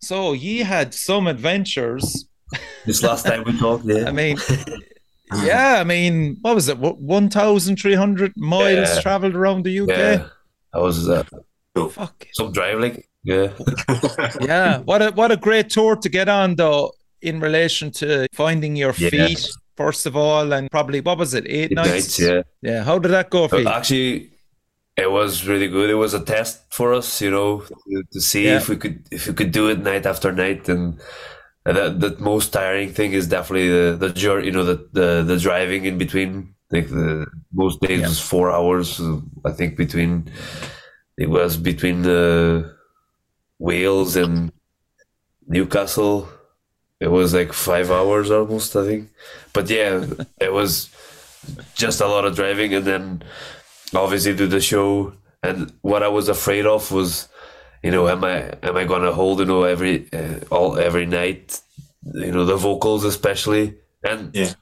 So 0.00 0.32
ye 0.34 0.58
had 0.58 0.92
some 0.94 1.26
adventures. 1.26 2.26
This 2.86 3.02
last 3.02 3.24
time 3.26 3.42
we 3.44 3.58
talked, 3.58 3.84
yeah. 3.86 4.04
I 4.08 4.12
mean, 4.12 4.36
yeah, 5.42 5.78
I 5.80 5.84
mean, 5.84 6.36
what 6.42 6.54
was 6.54 6.68
it? 6.68 6.78
What, 6.78 6.98
One 6.98 7.28
thousand 7.30 7.76
three 7.76 7.94
hundred 7.94 8.32
miles 8.36 8.94
Yeah. 8.94 9.00
traveled 9.00 9.34
around 9.34 9.64
the 9.64 9.80
UK. 9.80 9.88
yeah. 9.88 10.26
That 10.72 10.80
was 10.82 11.08
uh, 11.08 11.24
Fuck. 11.90 12.26
some 12.34 12.52
driving. 12.52 13.02
Yeah. 13.24 13.48
Yeah. 14.40 14.78
What 14.80 15.00
a 15.02 15.10
what 15.12 15.32
a 15.32 15.36
great 15.36 15.70
tour 15.70 15.96
to 15.96 16.08
get 16.08 16.28
on 16.28 16.56
though. 16.56 16.92
In 17.22 17.40
relation 17.40 17.90
to 17.92 18.26
finding 18.34 18.76
your 18.76 18.92
Yeah. 18.98 19.08
feet, 19.08 19.48
first 19.78 20.04
of 20.04 20.14
all, 20.14 20.52
and 20.52 20.70
probably 20.70 21.00
what 21.00 21.16
was 21.16 21.32
it, 21.32 21.46
eight, 21.48 21.70
Eight 21.70 21.72
nights? 21.72 21.90
nights, 21.90 22.20
yeah. 22.20 22.42
Yeah. 22.60 22.84
How 22.84 22.98
did 22.98 23.12
that 23.12 23.30
go 23.30 23.48
for 23.48 23.56
But 23.56 23.62
you? 23.62 23.68
actually, 23.68 24.30
it 24.96 25.10
was 25.10 25.46
really 25.46 25.68
good. 25.68 25.90
It 25.90 25.94
was 25.96 26.14
a 26.14 26.24
test 26.24 26.62
for 26.72 26.94
us, 26.94 27.20
you 27.20 27.30
know, 27.30 27.62
to, 28.12 28.20
see 28.20 28.46
Yeah. 28.46 28.56
if 28.58 28.68
we 28.68 28.76
could 28.76 29.02
if 29.10 29.26
we 29.26 29.34
could 29.34 29.50
do 29.52 29.68
it 29.68 29.80
night 29.80 30.06
after 30.06 30.32
night. 30.32 30.68
And 30.68 31.00
the 31.64 31.90
the 31.90 32.16
most 32.20 32.52
tiring 32.52 32.92
thing 32.92 33.12
is 33.12 33.26
definitely 33.28 33.68
the 33.68 33.96
the 33.96 34.10
journey, 34.10 34.46
you 34.46 34.52
know, 34.52 34.64
the 34.64 34.88
the 34.92 35.22
the 35.24 35.38
driving 35.38 35.84
in 35.84 35.98
between. 35.98 36.54
Like 36.70 36.88
the 36.88 37.26
most 37.52 37.80
days 37.82 38.00
Yeah. 38.00 38.08
was 38.08 38.20
four 38.20 38.50
hours. 38.50 39.00
uh, 39.00 39.20
I 39.44 39.52
think 39.52 39.76
between 39.76 40.30
it 41.18 41.28
was 41.30 41.56
between 41.56 42.02
the 42.02 42.74
Wales 43.58 44.16
and 44.16 44.52
Newcastle. 45.46 46.28
It 47.00 47.08
was 47.08 47.34
like 47.34 47.52
five 47.52 47.90
hours 47.90 48.30
almost, 48.30 48.74
I 48.76 48.84
think. 48.86 49.10
But 49.52 49.68
yeah, 49.70 50.06
it 50.40 50.52
was 50.52 50.88
just 51.74 52.00
a 52.00 52.06
lot 52.06 52.24
of 52.24 52.34
driving, 52.36 52.74
and 52.74 52.84
then 52.86 53.22
obviously 53.94 54.34
do 54.34 54.46
the 54.46 54.60
show. 54.60 55.14
And 55.42 55.72
what 55.82 56.02
I 56.02 56.08
was 56.08 56.28
afraid 56.28 56.66
of 56.66 56.90
was, 56.90 57.28
you 57.82 57.90
know, 57.90 58.08
am 58.08 58.24
I 58.24 58.54
am 58.62 58.76
I 58.76 58.84
gonna 58.84 59.12
hold 59.12 59.40
you 59.40 59.44
know 59.46 59.64
every 59.64 60.08
uh, 60.12 60.40
all 60.50 60.78
every 60.78 61.06
night, 61.06 61.60
you 62.14 62.32
know, 62.32 62.44
the 62.44 62.56
vocals 62.56 63.04
especially. 63.04 63.76
And 64.02 64.34
Yeah. 64.34 64.52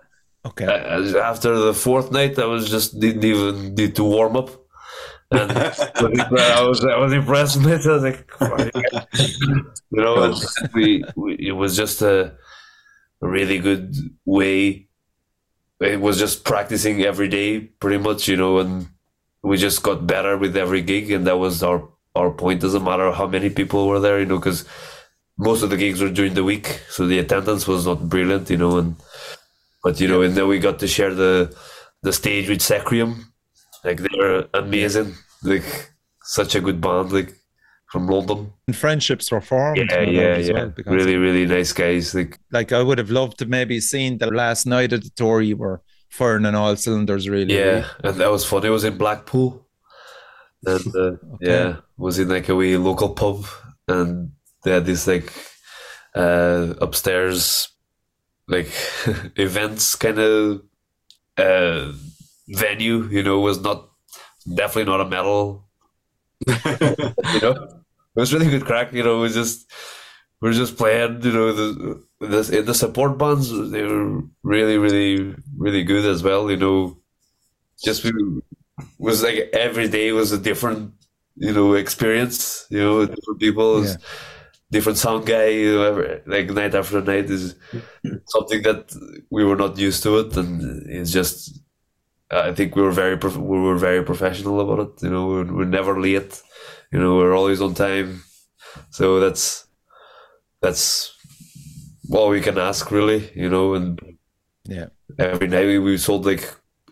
Okay. 0.44 0.66
after 0.66 1.56
the 1.56 1.72
fourth 1.74 2.10
night, 2.10 2.38
I 2.38 2.46
was 2.46 2.68
just 2.68 2.98
didn't 2.98 3.24
even 3.24 3.74
need 3.74 3.94
to 3.96 4.04
warm 4.04 4.36
up. 4.36 4.50
And 5.30 5.50
I 5.52 6.62
was 6.62 6.84
I 6.84 6.98
was 6.98 7.12
impressed 7.12 7.56
with 7.64 7.68
it. 7.68 7.86
I 7.86 7.92
was 7.92 8.02
like, 8.02 8.26
you 9.90 10.02
know, 10.02 10.34
we, 10.74 11.04
we 11.16 11.34
it 11.34 11.52
was 11.52 11.76
just 11.76 12.02
a, 12.02 12.34
a 13.22 13.28
really 13.28 13.58
good 13.58 13.94
way. 14.24 14.88
It 15.80 16.00
was 16.00 16.18
just 16.18 16.44
practicing 16.44 17.02
every 17.02 17.28
day, 17.28 17.60
pretty 17.60 17.98
much, 17.98 18.28
you 18.28 18.36
know, 18.36 18.58
and 18.58 18.88
we 19.42 19.56
just 19.56 19.82
got 19.82 20.06
better 20.06 20.36
with 20.36 20.56
every 20.56 20.82
gig, 20.82 21.10
and 21.10 21.26
that 21.26 21.38
was 21.38 21.62
our 21.62 21.88
our 22.14 22.30
point. 22.30 22.60
Doesn't 22.60 22.84
matter 22.84 23.10
how 23.12 23.26
many 23.26 23.50
people 23.50 23.88
were 23.88 24.00
there, 24.00 24.20
you 24.20 24.26
know, 24.26 24.38
because 24.38 24.64
most 25.38 25.62
of 25.62 25.70
the 25.70 25.76
gigs 25.76 26.00
were 26.00 26.10
during 26.10 26.34
the 26.34 26.44
week, 26.44 26.80
so 26.88 27.06
the 27.06 27.18
attendance 27.18 27.66
was 27.66 27.86
not 27.86 28.08
brilliant, 28.08 28.50
you 28.50 28.56
know, 28.56 28.78
and 28.78 28.96
but 29.82 30.00
you 30.00 30.08
know, 30.08 30.22
and 30.22 30.34
then 30.34 30.48
we 30.48 30.58
got 30.58 30.78
to 30.80 30.86
share 30.86 31.14
the 31.14 31.54
the 32.02 32.12
stage 32.12 32.48
with 32.48 32.60
Sacrium. 32.60 33.32
Like 33.84 33.98
they're 33.98 34.46
amazing, 34.54 35.14
like 35.42 35.90
such 36.22 36.54
a 36.54 36.60
good 36.60 36.80
band, 36.80 37.12
like 37.12 37.34
from 37.90 38.06
London. 38.06 38.52
And 38.68 38.76
friendships 38.76 39.30
were 39.32 39.40
formed. 39.40 39.76
Yeah, 39.76 40.02
yeah, 40.02 40.36
yeah. 40.36 40.52
well, 40.86 40.96
really, 40.96 41.16
really 41.16 41.46
nice 41.46 41.72
guys. 41.72 42.14
Like 42.14 42.38
like 42.52 42.70
I 42.70 42.82
would 42.82 42.98
have 42.98 43.10
loved 43.10 43.38
to 43.38 43.46
maybe 43.46 43.80
seen 43.80 44.18
the 44.18 44.28
last 44.28 44.66
night 44.66 44.92
of 44.92 45.02
the 45.02 45.10
tour 45.10 45.42
you 45.42 45.56
were 45.56 45.82
firing 46.12 46.46
on 46.46 46.54
all 46.54 46.76
cylinders 46.76 47.28
really. 47.28 47.56
yeah, 47.56 47.88
and 48.04 48.16
that 48.16 48.30
was 48.30 48.44
fun. 48.44 48.64
It 48.64 48.70
was 48.70 48.84
in 48.84 48.96
Blackpool, 48.96 49.66
and 50.64 50.96
uh, 50.96 51.16
yeah, 51.40 51.76
was 51.96 52.18
in 52.18 52.28
like 52.28 52.48
a 52.48 52.54
wee 52.54 52.76
local 52.76 53.10
pub, 53.10 53.44
and 53.88 54.32
they 54.64 54.70
had 54.72 54.86
this 54.86 55.06
like 55.06 55.32
uh 56.14 56.74
upstairs 56.80 57.68
like 58.46 58.68
events 59.36 59.96
kind 59.96 60.18
of 60.18 60.62
uh 61.38 61.92
venue. 62.48 63.08
You 63.08 63.22
know, 63.22 63.40
was 63.40 63.60
not 63.60 63.88
definitely 64.54 64.90
not 64.92 65.00
a 65.00 65.08
metal 65.08 65.68
you 66.46 67.40
know, 67.40 67.52
it 67.52 68.20
was 68.20 68.32
really 68.32 68.50
good 68.50 68.64
crack. 68.64 68.92
You 68.92 69.02
know, 69.02 69.18
it 69.18 69.20
was 69.20 69.34
just 69.34 69.70
we 70.40 70.50
are 70.50 70.52
just 70.52 70.76
playing. 70.76 71.22
You 71.22 71.32
know, 71.32 71.52
the 71.52 72.04
the 72.22 72.62
the 72.66 72.74
support 72.74 73.18
bands 73.18 73.50
they 73.70 73.82
were 73.82 74.22
really, 74.42 74.78
really, 74.78 75.34
really 75.56 75.84
good 75.84 76.04
as 76.04 76.22
well. 76.22 76.50
You 76.50 76.56
know, 76.56 76.98
just 77.84 78.04
we 78.04 78.12
was 78.98 79.22
like 79.22 79.50
every 79.52 79.88
day 79.88 80.12
was 80.12 80.32
a 80.32 80.38
different 80.38 80.92
you 81.36 81.52
know 81.52 81.74
experience. 81.74 82.66
You 82.70 82.80
know, 82.80 83.06
different 83.06 83.40
people, 83.40 83.84
Yeah. 83.84 83.96
different 84.70 84.98
sound 84.98 85.26
guy. 85.26 85.48
You 85.48 85.74
know, 85.74 85.84
every, 85.84 86.22
like 86.26 86.50
night 86.50 86.74
after 86.74 87.00
night 87.02 87.30
is 87.30 87.54
something 88.26 88.62
that 88.62 88.94
we 89.30 89.44
were 89.44 89.56
not 89.56 89.78
used 89.78 90.02
to 90.04 90.18
it, 90.20 90.36
and 90.36 90.88
it's 90.90 91.12
just. 91.12 91.60
I 92.30 92.52
think 92.54 92.76
we 92.76 92.82
were 92.82 92.92
very 92.92 93.18
prof- 93.18 93.36
we 93.36 93.58
were 93.60 93.76
very 93.76 94.02
professional 94.04 94.60
about 94.60 94.80
it. 94.88 95.02
You 95.04 95.10
know, 95.10 95.26
we're, 95.28 95.52
we're 95.54 95.64
never 95.78 96.00
late. 96.00 96.42
You 96.92 96.98
know, 96.98 97.16
we're 97.16 97.34
always 97.36 97.60
on 97.60 97.74
time. 97.74 98.22
So 98.90 99.20
that's 99.20 99.66
that's 100.60 101.14
all 102.14 102.28
we 102.30 102.40
can 102.40 102.58
ask, 102.58 102.90
really. 102.90 103.30
You 103.34 103.48
know, 103.48 103.74
and 103.74 103.98
Yeah. 104.64 104.88
every 105.18 105.48
night 105.48 105.66
we, 105.66 105.78
we 105.78 105.96
sold 105.98 106.26
like 106.26 106.44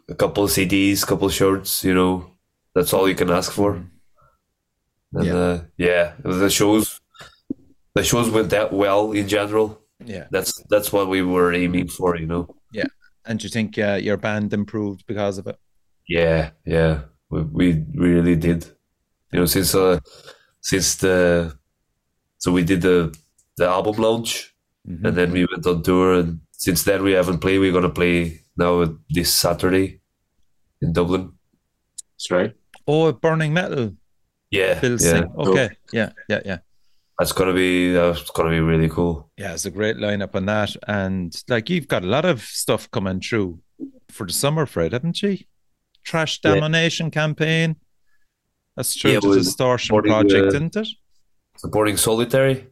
a 0.08 0.14
couple 0.14 0.44
of 0.44 0.50
CDs, 0.50 1.06
couple 1.06 1.26
of 1.28 1.32
shirts. 1.32 1.84
You 1.84 1.94
know, 1.94 2.30
that's 2.74 2.92
all 2.92 3.08
you 3.08 3.14
can 3.14 3.30
ask 3.30 3.52
for. 3.52 3.82
And 5.12 5.24
Yeah. 5.26 5.36
uh, 5.36 5.60
yeah, 5.76 6.12
the 6.24 6.48
shows 6.50 7.00
the 7.94 8.04
shows 8.04 8.30
went 8.30 8.50
that 8.50 8.72
well 8.72 9.12
in 9.12 9.26
general. 9.28 9.80
Yeah. 10.04 10.26
That's 10.30 10.52
that's 10.70 10.92
what 10.92 11.08
we 11.08 11.22
were 11.22 11.52
aiming 11.52 11.88
for. 11.88 12.16
You 12.16 12.26
know. 12.26 12.56
Yeah, 12.72 12.86
and 13.26 13.42
you 13.42 13.50
think 13.50 13.78
uh, 13.78 13.98
your 14.00 14.16
band 14.16 14.52
improved 14.52 15.04
because 15.06 15.38
of 15.38 15.46
it? 15.46 15.56
Yeah, 16.08 16.50
yeah, 16.64 17.02
we, 17.30 17.42
we 17.42 17.84
really 17.94 18.36
did. 18.36 18.64
You 19.32 19.40
know, 19.40 19.46
since 19.46 19.74
uh, 19.74 19.98
since 20.60 20.94
the 20.96 21.56
so 22.38 22.52
we 22.52 22.62
did 22.64 22.80
the 22.82 23.12
the 23.56 23.66
album 23.66 23.96
launch, 23.96 24.54
Mhm. 24.90 25.06
and 25.06 25.16
then 25.16 25.32
we 25.32 25.46
went 25.46 25.66
on 25.66 25.82
tour, 25.82 26.14
and 26.14 26.40
since 26.52 26.82
then 26.82 27.02
we 27.02 27.12
haven't 27.12 27.38
played. 27.38 27.58
We're 27.58 27.72
gonna 27.72 27.90
play 27.90 28.44
now 28.56 28.96
this 29.08 29.32
Saturday 29.34 30.00
in 30.82 30.92
Dublin. 30.92 31.32
That's 32.14 32.30
right. 32.30 32.52
Oh, 32.86 33.12
Burning 33.12 33.52
Metal. 33.54 33.96
Yeah, 34.50 34.80
Bill 34.80 34.92
yeah, 34.92 34.96
Singh. 34.98 35.32
Okay. 35.36 35.68
Yeah, 35.92 36.12
yeah, 36.28 36.40
yeah. 36.44 36.58
that's 37.18 37.32
gonna 37.32 37.52
be 37.52 37.92
that's 37.92 38.30
gonna 38.30 38.50
be 38.50 38.60
really 38.60 38.88
cool. 38.88 39.30
Yeah, 39.36 39.52
it's 39.52 39.66
a 39.66 39.70
great 39.70 39.96
lineup 39.96 40.34
on 40.34 40.46
that. 40.46 40.74
And 40.88 41.34
like 41.48 41.70
you've 41.70 41.86
got 41.88 42.02
a 42.02 42.06
lot 42.06 42.24
of 42.24 42.42
stuff 42.42 42.90
coming 42.90 43.20
through 43.20 43.60
for 44.10 44.26
the 44.26 44.32
summer, 44.32 44.66
Fred, 44.66 44.92
haven't 44.92 45.22
you? 45.22 45.38
Thrash 46.06 46.40
Yeah. 46.42 46.54
Domination 46.54 47.10
campaign. 47.10 47.76
That's 48.76 48.96
through 48.96 49.12
Yeah, 49.12 49.20
the 49.20 49.34
Distortion 49.34 50.00
Project, 50.02 50.44
uh, 50.44 50.48
isn't 50.48 50.76
it? 50.76 50.88
Supporting 51.58 51.96
Solitary. 51.98 52.66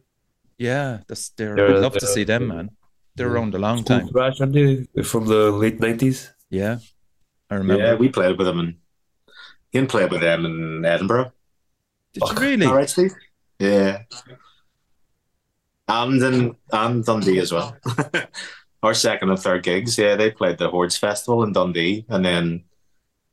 Yeah, 0.59 0.99
that's 1.07 1.29
they're, 1.29 1.55
They're, 1.55 1.77
I'd 1.77 1.81
love 1.81 1.97
to 1.97 2.05
uh, 2.05 2.09
see 2.09 2.25
them, 2.25 2.49
man. 2.49 2.69
They're 3.15 3.31
around 3.31 3.55
a 3.55 3.57
long 3.57 3.83
time. 3.83 4.09
Thrash, 4.09 4.41
aren't 4.41 4.53
they? 4.53 4.85
From 5.03 5.25
the 5.25 5.51
late 5.51 5.79
nineties. 5.79 6.31
Yeah, 6.49 6.79
I 7.49 7.55
remember. 7.55 7.81
Yeah, 7.81 7.95
we 7.95 8.09
played 8.09 8.37
with 8.37 8.45
them 8.45 8.59
and 8.59 8.75
in. 9.71 9.87
Played 9.87 10.11
with 10.11 10.21
them 10.21 10.45
in 10.45 10.83
Edinburgh. 10.85 11.31
Did 12.13 12.23
you 12.27 12.35
really? 12.35 12.65
All 12.65 12.75
right, 12.75 12.89
Steve. 12.89 13.13
Yeah. 13.57 14.03
And 15.87 16.21
in 16.21 16.55
and 16.71 17.05
Dundee 17.05 17.39
as 17.39 17.53
well. 17.53 17.75
Our 18.83 18.93
second 18.93 19.29
and 19.29 19.39
third 19.39 19.63
gigs, 19.63 19.97
yeah, 19.97 20.15
they 20.15 20.31
played 20.31 20.57
the 20.57 20.69
Hordes 20.69 20.95
Festival 20.95 21.43
in 21.43 21.51
Dundee, 21.51 22.05
and 22.07 22.23
then 22.23 22.63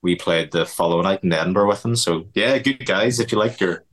we 0.03 0.15
played 0.15 0.53
the 0.53 0.65
following 0.65 1.05
night 1.05 1.23
in 1.23 1.33
Edinburgh 1.33 1.69
with 1.69 1.83
them. 1.83 1.97
So 1.97 2.27
yeah, 2.35 2.59
good 2.59 2.87
guys. 2.87 3.19
If 3.19 3.33
you 3.33 3.39
like 3.39 3.61
your, 3.61 3.85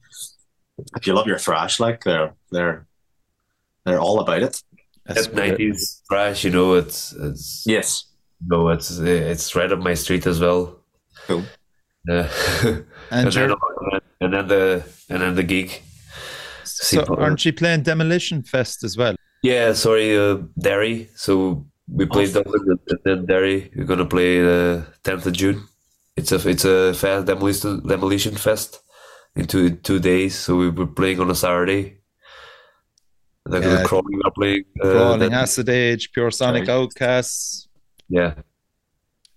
if 0.95 1.07
you 1.07 1.13
love 1.13 1.27
your 1.27 1.39
thrash, 1.39 1.79
like 1.79 2.03
they're 2.03 2.33
they're 2.51 2.87
they're 3.85 3.99
all 3.99 4.19
about 4.19 4.43
it. 4.43 4.61
That's. 5.05 5.31
Nineties 5.31 6.01
thrash, 6.09 6.43
you 6.43 6.51
know, 6.51 6.75
it's 6.75 7.13
it's 7.13 7.63
Yes. 7.65 8.05
no, 8.45 8.69
it's 8.69 8.97
it's 8.99 9.55
right 9.55 9.71
up 9.71 9.79
my 9.79 9.93
street 9.95 10.25
as 10.25 10.39
well. 10.39 10.79
Cool. 11.27 11.43
Yeah. 12.07 12.29
And 12.63 12.85
and, 13.11 13.31
then, 13.33 13.51
and 14.21 14.33
then 14.33 14.47
the 14.47 14.83
and 15.09 15.21
then 15.21 15.35
the 15.35 15.43
gig. 15.43 15.81
So 16.63 17.03
aren't 17.17 17.45
you 17.45 17.53
playing 17.53 17.83
Demolition 17.83 18.43
Fest 18.43 18.83
as 18.83 18.97
well? 18.97 19.15
Yeah, 19.41 19.73
sorry, 19.73 20.17
uh, 20.17 20.37
Derry. 20.57 21.09
So 21.15 21.65
we 21.89 22.05
played 22.05 22.33
Dublin 22.33 22.61
and 22.87 22.99
then 23.03 23.25
Derry. 23.25 23.71
We're 23.75 23.83
gonna 23.85 24.05
play 24.05 24.41
the 24.41 24.85
tenth 25.03 25.25
of 25.25 25.33
June. 25.33 25.67
It's 26.15 26.31
a 26.31 26.47
it's 26.49 26.63
a 26.63 26.93
fest, 26.93 27.25
demolition 27.25 27.85
demolition 27.85 28.35
fest 28.35 28.79
in 29.35 29.45
two 29.47 29.71
two 29.71 29.99
days. 29.99 30.35
So 30.35 30.55
we 30.55 30.69
were 30.69 30.87
playing 30.87 31.19
on 31.19 31.29
a 31.29 31.35
Saturday. 31.35 31.97
And 33.45 33.53
then 33.53 33.63
Yeah. 33.63 33.75
the 33.81 33.83
crawling 33.85 34.19
are 34.23 34.31
playing. 34.31 34.63
Uh, 34.81 34.91
Crawling, 34.91 35.19
then- 35.19 35.33
Acid 35.33 35.69
Age, 35.69 36.11
Pure 36.13 36.31
Sonic 36.31 36.65
Sorry. 36.65 36.77
Outcasts. 36.79 37.67
yeah, 38.09 38.35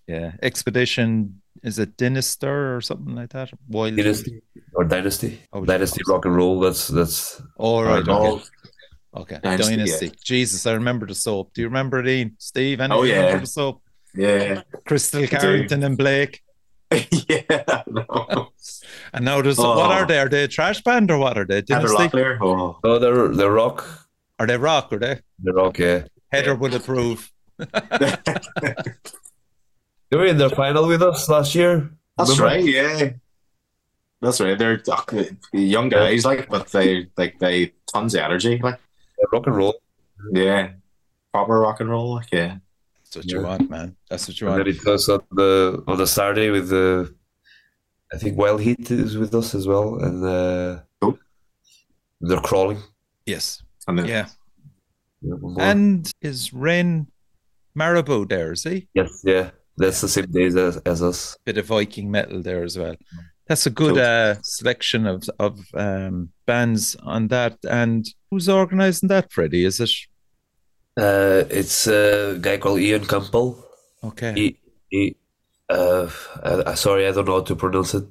Yeah, 0.06 0.32
Expedition. 0.42 1.42
Is 1.64 1.80
it 1.80 1.96
Dinister 1.96 2.76
or 2.76 2.80
something 2.80 3.14
like 3.16 3.30
that? 3.30 3.50
Wild. 3.68 3.96
Dynasty 3.96 4.40
or 4.74 4.84
Dynasty. 4.84 5.40
Oh, 5.52 5.64
Dynasty 5.64 6.00
rock 6.06 6.24
and 6.26 6.36
roll. 6.36 6.60
That's 6.60 6.86
that's 6.86 7.42
All 7.56 7.82
right. 7.82 8.06
All- 8.06 8.36
Okay. 9.16 9.34
okay. 9.36 9.38
Dynasty, 9.42 9.76
Dynasty. 9.76 10.12
Jesus, 10.22 10.64
I 10.66 10.74
remember 10.74 11.06
the 11.06 11.14
soap. 11.16 11.54
Do 11.54 11.62
you 11.62 11.66
remember 11.66 11.98
it, 12.00 12.06
Ian? 12.08 12.36
Steve? 12.38 12.80
Any 12.80 12.94
Oh, 12.94 13.02
you 13.02 13.14
yeah. 13.14 13.20
remember 13.22 13.40
the 13.40 13.46
soap? 13.48 13.82
Yeah. 14.14 14.62
Crystal 14.86 15.22
do. 15.22 15.26
Carrington 15.26 15.82
and 15.82 15.98
Blake. 15.98 16.42
yeah. 17.28 17.82
No. 17.88 18.52
And 19.16 19.24
now 19.24 19.40
there's 19.42 19.58
Oh. 19.58 19.76
what 19.78 19.90
are 19.90 20.06
they? 20.06 20.18
Are 20.20 20.28
they 20.28 20.44
a 20.44 20.48
trash 20.48 20.82
band 20.82 21.10
or 21.10 21.18
what 21.18 21.36
are 21.38 21.44
they? 21.44 21.56
Heather 21.68 21.88
Dynasty? 21.88 22.18
Locklear. 22.18 22.38
Oh. 22.40 22.78
oh 22.84 22.98
they're 22.98 23.28
they're 23.28 23.50
rock. 23.50 23.84
Are 24.38 24.46
they 24.46 24.56
rock? 24.58 24.92
Are 24.92 24.98
they? 24.98 25.20
They're 25.38 25.54
rock. 25.54 25.78
Yeah, 25.78 26.02
Heather 26.30 26.54
would 26.54 26.74
approve. 26.74 27.32
they 27.58 27.66
were 30.16 30.26
in 30.26 30.38
their 30.38 30.50
final 30.50 30.86
with 30.86 31.02
us 31.02 31.28
last 31.28 31.54
year. 31.54 31.90
That's 32.18 32.38
Remember? 32.38 32.44
right. 32.56 32.64
Yeah. 32.64 33.10
That's 34.20 34.40
right. 34.40 34.58
They're 34.58 34.82
uh, 34.90 35.24
young 35.52 35.88
guys, 35.88 36.24
like, 36.24 36.48
but 36.48 36.68
they 36.68 37.06
like 37.16 37.38
they 37.38 37.72
tons 37.92 38.14
of 38.14 38.20
energy, 38.20 38.58
like, 38.62 38.78
They're 39.18 39.26
rock 39.32 39.46
and 39.46 39.56
roll. 39.56 39.74
yeah, 40.32 40.70
proper 41.32 41.60
rock 41.60 41.80
and 41.80 41.90
roll, 41.90 42.14
like, 42.14 42.28
yeah. 42.32 42.56
That's 43.04 43.16
what 43.16 43.24
you 43.26 43.40
Yeah. 43.40 43.46
want, 43.46 43.70
man. 43.70 43.96
That's 44.10 44.26
what 44.26 44.40
you 44.40 44.48
And 44.48 44.56
want. 44.56 44.66
then 44.66 44.74
it 44.74 44.84
was 44.86 45.08
on 45.08 45.20
the 45.32 45.84
on 45.86 45.98
the 45.98 46.06
Saturday 46.06 46.50
with 46.50 46.70
the, 46.70 47.14
I 48.12 48.18
think 48.18 48.36
Wild 48.38 48.60
Heat 48.60 48.90
is 48.90 49.16
with 49.16 49.34
us 49.34 49.54
as 49.54 49.66
well, 49.66 49.98
and 50.02 50.24
uh, 50.24 50.80
Cool. 51.00 51.18
they're 52.20 52.40
crawling. 52.40 52.78
Yes. 53.26 53.62
And 53.88 53.98
then, 53.98 54.06
Yeah. 54.06 54.28
Yeah. 55.22 55.34
And 55.58 56.10
is 56.20 56.52
Ren 56.52 57.08
Marabou 57.74 58.26
there? 58.28 58.52
Is 58.52 58.62
he? 58.64 58.88
yes, 58.94 59.22
yeah, 59.24 59.50
that's 59.76 60.00
the 60.00 60.08
same 60.08 60.30
days 60.30 60.54
as, 60.56 60.76
as 60.78 61.02
us. 61.02 61.36
Bit 61.44 61.58
of 61.58 61.66
Viking 61.66 62.10
metal 62.10 62.42
there 62.42 62.62
as 62.62 62.78
well. 62.78 62.94
That's 63.48 63.66
a 63.66 63.70
good 63.70 63.96
uh, 63.98 64.36
selection 64.42 65.06
of 65.06 65.28
of 65.38 65.58
um, 65.74 66.30
bands 66.46 66.96
on 67.02 67.28
that. 67.28 67.56
And 67.68 68.04
who's 68.30 68.48
organising 68.48 69.08
that, 69.08 69.30
Fredy? 69.30 69.64
Is 69.66 69.80
it 69.80 69.90
Uh, 70.96 71.44
it's 71.50 71.86
a 71.86 72.38
guy 72.40 72.56
called 72.58 72.80
Ian 72.80 73.04
Campbell. 73.06 73.64
okay? 74.02 74.32
He, 74.34 74.58
he 74.90 75.16
uh, 75.68 76.08
uh, 76.42 76.74
sorry, 76.74 77.06
I 77.06 77.12
don't 77.12 77.26
know 77.26 77.34
how 77.34 77.42
to 77.42 77.56
pronounce 77.56 77.94
it. 77.94 78.04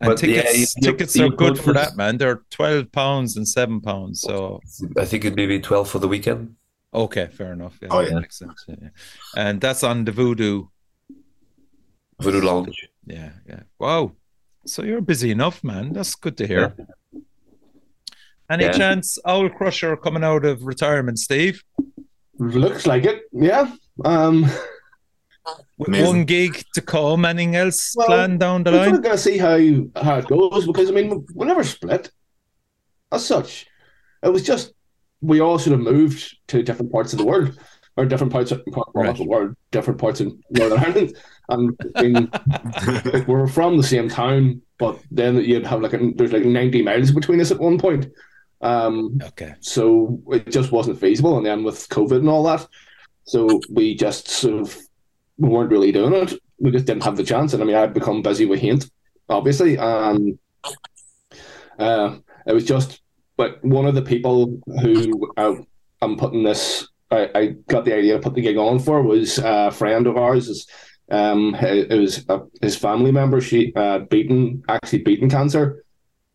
and 0.00 0.10
but 0.10 0.22
yeah, 0.22 0.42
tickets, 0.42 0.56
you- 0.58 0.60
you- 0.60 0.92
tickets 0.92 1.16
you 1.16 1.26
are 1.26 1.30
good 1.30 1.58
for 1.58 1.72
that, 1.72 1.96
man. 1.96 2.18
They're 2.18 2.42
twelve 2.50 2.90
pounds 2.92 3.36
and 3.36 3.46
seven 3.48 3.80
pounds. 3.80 4.20
So 4.20 4.60
I 4.98 5.04
think 5.04 5.24
it 5.24 5.34
may 5.36 5.46
be 5.46 5.58
twelve 5.60 5.88
for 5.90 5.98
the 5.98 6.08
weekend. 6.08 6.54
okay, 6.94 7.26
fair 7.32 7.52
enough. 7.52 7.76
Yeah, 7.82 7.88
Oh, 7.90 8.00
yeah. 8.00 8.10
that 8.10 8.20
makes 8.20 8.38
sense. 8.38 8.64
Yeah, 8.68 8.76
yeah. 8.82 8.88
And 9.36 9.60
that's 9.60 9.82
on 9.82 10.04
the 10.04 10.12
Voodoo. 10.12 10.66
Voodoo 12.20 12.40
Lounge. 12.40 12.88
Yeah, 13.06 13.30
yeah. 13.48 13.62
Wow. 13.78 14.12
So 14.64 14.82
you're 14.82 15.02
busy 15.02 15.30
enough, 15.30 15.62
man. 15.62 15.92
That's 15.92 16.14
good 16.14 16.36
to 16.38 16.46
hear. 16.46 16.74
Any 18.50 18.64
Yeah. 18.64 18.72
chance 18.72 19.18
Owlcrusher 19.26 20.00
coming 20.00 20.24
out 20.24 20.44
of 20.44 20.62
retirement, 20.64 21.18
Steve? 21.18 21.62
Looks 22.38 22.86
like 22.86 23.04
it. 23.04 23.22
Yeah. 23.32 23.72
Um, 24.04 24.42
With 24.42 24.52
Amazing. 25.86 26.06
one 26.06 26.24
gig 26.24 26.64
to 26.74 26.80
come, 26.80 27.24
anything 27.24 27.54
else 27.56 27.92
Well, 27.96 28.06
planned 28.06 28.40
down 28.40 28.62
the 28.62 28.70
line? 28.70 28.78
we're 28.78 28.84
line? 28.84 28.86
kind 28.92 28.96
of 28.96 29.02
going 29.04 29.16
to 29.16 29.22
see 29.22 29.38
how, 29.38 30.02
how 30.02 30.18
it 30.18 30.26
goes 30.26 30.66
because, 30.66 30.88
I 30.88 30.92
mean, 30.92 31.26
we 31.34 31.46
never 31.46 31.64
split 31.64 32.10
as 33.12 33.26
such. 33.26 33.66
It 34.22 34.30
was 34.30 34.42
just 34.42 34.72
we 35.20 35.40
all 35.40 35.58
sort 35.58 35.74
of 35.74 35.80
moved 35.80 36.36
to 36.48 36.62
different 36.62 36.92
parts 36.92 37.12
of 37.12 37.18
the 37.18 37.24
world 37.26 37.58
or 37.96 38.04
different 38.06 38.32
parts 38.32 38.52
of 38.52 38.62
well, 38.66 38.84
not 38.94 39.04
Right. 39.06 39.16
the 39.16 39.24
world, 39.24 39.54
different 39.70 40.00
parts 40.00 40.20
of 40.20 40.32
Northern 40.50 40.78
Ireland. 40.78 41.16
And 41.48 41.78
I 41.94 42.02
mean, 42.02 42.28
like, 43.12 43.26
we're 43.28 43.46
from 43.46 43.76
the 43.76 43.82
same 43.82 44.08
town, 44.08 44.62
but 44.78 44.98
then 45.10 45.36
you'd 45.36 45.66
have 45.66 45.80
like 45.82 45.92
a, 45.94 46.10
there's 46.14 46.32
like 46.32 46.44
90 46.44 46.82
miles 46.82 47.10
between 47.10 47.40
us 47.40 47.50
at 47.50 47.58
one 47.60 47.78
point. 47.78 48.06
Um, 48.62 49.18
Okay. 49.22 49.54
so 49.60 50.20
it 50.30 50.50
just 50.50 50.72
wasn't 50.72 50.98
feasible. 51.00 51.36
And 51.36 51.44
then 51.46 51.64
with 51.64 51.88
COVID 51.90 52.16
and 52.18 52.28
all 52.28 52.42
that, 52.44 52.66
so 53.24 53.60
we 53.70 53.94
just 53.94 54.28
sort 54.28 54.60
of 54.60 54.76
we 55.38 55.48
weren't 55.48 55.70
really 55.70 55.92
doing 55.92 56.14
it. 56.14 56.34
We 56.58 56.70
just 56.70 56.86
didn't 56.86 57.04
have 57.04 57.16
the 57.16 57.24
chance. 57.24 57.52
And 57.52 57.62
I 57.62 57.66
mean, 57.66 57.76
I'd 57.76 57.94
become 57.94 58.22
busy 58.22 58.46
with 58.46 58.60
Haint, 58.60 58.90
obviously, 59.28 59.76
and 59.76 60.38
uh, 61.78 62.16
it 62.46 62.52
was 62.52 62.64
just. 62.64 63.00
But 63.36 63.62
one 63.62 63.84
of 63.84 63.94
the 63.94 64.02
people 64.02 64.58
who 64.80 65.30
I, 65.36 65.58
I'm 66.00 66.16
putting 66.16 66.42
this, 66.42 66.88
I, 67.10 67.30
I 67.34 67.46
got 67.68 67.84
the 67.84 67.94
idea 67.94 68.14
to 68.14 68.20
put 68.20 68.34
the 68.34 68.40
gig 68.40 68.56
on 68.56 68.78
for 68.78 69.02
was 69.02 69.38
a 69.38 69.70
friend 69.70 70.06
of 70.06 70.16
ours. 70.16 70.48
Is 70.48 70.66
um, 71.10 71.54
it 71.60 71.98
was 71.98 72.24
uh, 72.30 72.40
his 72.62 72.76
family 72.76 73.12
member. 73.12 73.42
She 73.42 73.74
uh, 73.76 73.98
beaten 73.98 74.62
actually 74.68 75.02
beaten 75.02 75.28
cancer 75.28 75.84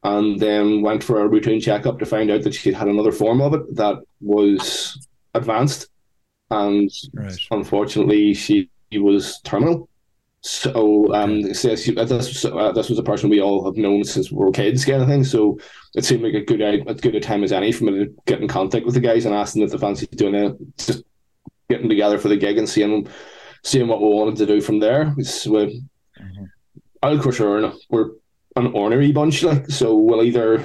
and 0.04 0.40
then 0.40 0.82
went 0.82 1.04
for 1.04 1.22
a 1.22 1.28
routine 1.28 1.62
checkup 1.62 2.00
to 2.00 2.06
find 2.06 2.32
out 2.32 2.42
that 2.44 2.54
she'd 2.54 2.74
had 2.74 2.88
another 2.88 3.12
form 3.12 3.42
of 3.42 3.54
it 3.54 3.76
that 3.76 3.98
was 4.20 5.08
advanced, 5.34 5.88
and 6.50 6.90
Right. 7.14 7.38
unfortunately, 7.52 8.34
she 8.34 8.70
was 9.00 9.40
terminal. 9.42 9.88
So, 10.44 11.14
um, 11.14 11.54
so 11.54 11.70
uh, 11.72 12.04
this 12.06 12.44
was, 12.44 12.46
uh, 12.46 12.72
this 12.72 12.90
was 12.90 12.98
a 12.98 13.04
person 13.04 13.30
we 13.30 13.42
all 13.42 13.64
have 13.64 13.78
known 13.78 14.04
since 14.04 14.32
we 14.32 14.38
were 14.38 14.52
kids, 14.52 14.84
kind 14.86 15.02
of 15.02 15.08
thing. 15.08 15.24
So 15.24 15.60
it 15.94 16.04
seemed 16.04 16.24
like 16.24 16.34
a 16.34 16.42
good 16.44 16.62
i- 16.64 16.84
as 16.90 17.00
good 17.00 17.14
a 17.16 17.20
time 17.20 17.44
as 17.44 17.52
any 17.52 17.72
for 17.72 17.84
me 17.84 17.92
to 18.06 18.14
get 18.26 18.42
in 18.42 18.48
contact 18.48 18.86
with 18.86 18.96
the 18.96 19.02
guys 19.02 19.26
and 19.26 19.36
ask 19.36 19.54
them 19.54 19.62
if 19.62 19.72
they 19.72 19.78
fancy 19.78 20.08
doing 20.08 20.34
it, 20.34 20.56
just 20.80 21.04
getting 21.70 21.90
together 21.90 22.18
for 22.18 22.28
the 22.28 22.38
gig 22.38 22.58
and 22.58 22.68
seeing 22.68 23.08
seeing 23.64 23.88
what 23.88 24.02
we 24.02 24.08
wanted 24.08 24.36
to 24.38 24.48
do 24.48 24.60
from 24.62 24.80
there. 24.80 25.14
It's, 25.20 25.46
we, 25.46 25.84
Mhm. 26.20 26.48
Owlcrusher 27.04 27.42
are 27.46 27.58
an- 27.66 27.80
we're 27.92 28.10
an 28.56 28.68
ornery 28.74 29.12
bunch, 29.12 29.44
like 29.44 29.70
so. 29.70 29.96
We'll 29.96 30.24
either 30.24 30.64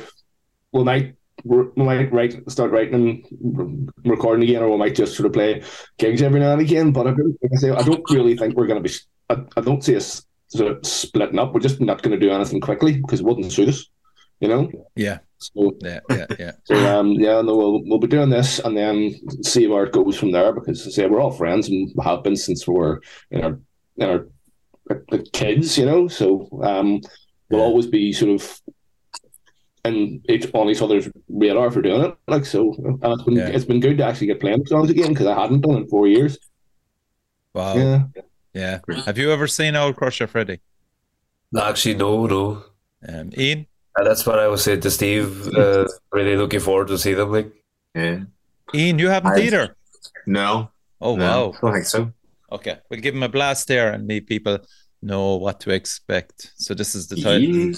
we 0.72 0.84
might 0.84 1.16
might 1.44 2.12
write 2.12 2.50
start 2.50 2.70
writing 2.72 2.94
and 2.94 3.90
recording 4.04 4.42
again, 4.48 4.62
or 4.62 4.70
we 4.70 4.78
might 4.78 4.94
just 4.94 5.16
sort 5.16 5.26
of 5.26 5.32
play 5.32 5.62
gigs 5.98 6.22
every 6.22 6.40
now 6.40 6.52
and 6.52 6.60
again. 6.62 6.92
But 6.92 7.06
I 7.06 7.10
don't, 7.10 7.36
like 7.42 7.52
I 7.54 7.56
say, 7.56 7.70
I 7.70 7.82
don't 7.82 8.08
really 8.10 8.36
think 8.36 8.54
we're 8.54 8.66
going 8.66 8.82
to 8.82 8.88
be. 8.88 8.94
I, 9.30 9.36
I 9.56 9.60
don't 9.60 9.82
see 9.84 9.96
us 9.96 10.24
sort 10.48 10.72
of 10.72 10.86
splitting 10.86 11.38
up. 11.38 11.52
We're 11.52 11.60
just 11.60 11.80
not 11.80 12.02
going 12.02 12.18
to 12.18 12.26
do 12.26 12.32
anything 12.32 12.60
quickly 12.60 12.96
because 13.00 13.20
it 13.20 13.26
wouldn't 13.26 13.52
suit 13.52 13.68
us, 13.68 13.84
you 14.40 14.48
know. 14.48 14.70
Yeah. 14.94 15.18
So, 15.38 15.76
Yeah. 15.82 16.00
Yeah. 16.08 16.26
Yeah. 16.38 16.52
so 16.64 16.74
um, 16.98 17.12
yeah, 17.12 17.42
no, 17.42 17.56
we'll 17.56 17.82
we'll 17.84 17.98
be 17.98 18.06
doing 18.06 18.30
this 18.30 18.58
and 18.60 18.76
then 18.76 19.14
see 19.42 19.66
where 19.66 19.84
it 19.84 19.92
goes 19.92 20.16
from 20.18 20.32
there. 20.32 20.52
Because 20.52 20.86
I 20.86 20.90
say 20.90 21.06
we're 21.06 21.20
all 21.20 21.30
friends 21.32 21.68
and 21.68 21.92
have 22.02 22.22
been 22.22 22.36
since 22.36 22.66
we 22.66 22.74
were 22.74 23.02
in 23.30 23.44
our 23.44 23.58
in 23.98 24.08
our 24.08 24.26
kids, 25.32 25.76
you 25.76 25.84
know. 25.84 26.08
So 26.08 26.48
um, 26.62 27.00
we'll 27.50 27.60
Yeah. 27.60 27.66
always 27.66 27.86
be 27.86 28.12
sort 28.12 28.30
of 28.30 28.60
and 29.86 30.24
each 30.28 30.46
on 30.54 30.68
each 30.68 30.82
other's 30.82 31.08
radar 31.28 31.70
for 31.70 31.82
doing 31.82 32.02
it. 32.02 32.14
Like 32.28 32.44
so, 32.46 32.74
and 33.02 33.12
it's 33.12 33.22
been 33.22 33.34
Yeah. 33.36 33.48
it's 33.48 33.64
been 33.64 33.80
good 33.80 33.98
to 33.98 34.04
actually 34.04 34.28
get 34.28 34.40
playing 34.40 34.66
songs 34.66 34.90
again 34.90 35.08
because 35.10 35.26
I 35.26 35.40
hadn't 35.40 35.60
done 35.62 35.76
it 35.76 35.80
in 35.82 35.88
four 35.88 36.06
years. 36.08 36.38
Wow. 37.54 37.74
Yeah, 37.76 38.02
Yeah. 38.54 38.78
Have 39.06 39.18
you 39.18 39.30
ever 39.32 39.46
seen 39.46 39.74
Owl 39.76 39.92
Crusher, 39.94 40.26
Fredy? 40.26 40.60
Actually, 41.58 41.94
no, 41.94 42.26
no. 42.26 42.64
Um, 43.08 43.30
Ian? 43.36 43.66
And 43.96 44.06
that's 44.06 44.26
what 44.26 44.38
I 44.38 44.48
was 44.48 44.62
saying 44.62 44.80
to 44.80 44.90
Steve. 44.90 45.48
Uh, 45.48 45.86
really 46.12 46.36
looking 46.36 46.60
forward 46.60 46.88
to 46.88 46.98
see 46.98 47.14
them. 47.14 47.32
Like, 47.32 47.50
Yeah. 47.94 48.24
Ian, 48.74 48.98
you 48.98 49.08
haven't 49.08 49.32
I've- 49.32 49.42
either. 49.46 49.74
No. 50.26 50.70
Oh 51.00 51.14
no, 51.16 51.24
wow. 51.24 51.52
I 51.56 51.60
don't 51.60 51.72
think 51.74 51.86
so. 51.86 52.12
Okay, 52.52 52.78
we'll 52.90 53.00
give 53.00 53.14
him 53.14 53.22
a 53.22 53.28
blast 53.28 53.68
there 53.68 53.92
and 53.92 54.08
let 54.08 54.26
people 54.26 54.58
know 55.02 55.36
what 55.36 55.60
to 55.60 55.70
expect. 55.70 56.52
So 56.56 56.74
this 56.74 56.94
is 56.94 57.06
the 57.08 57.16
title 57.16 57.40
Yeah. 57.42 57.72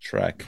track. 0.00 0.44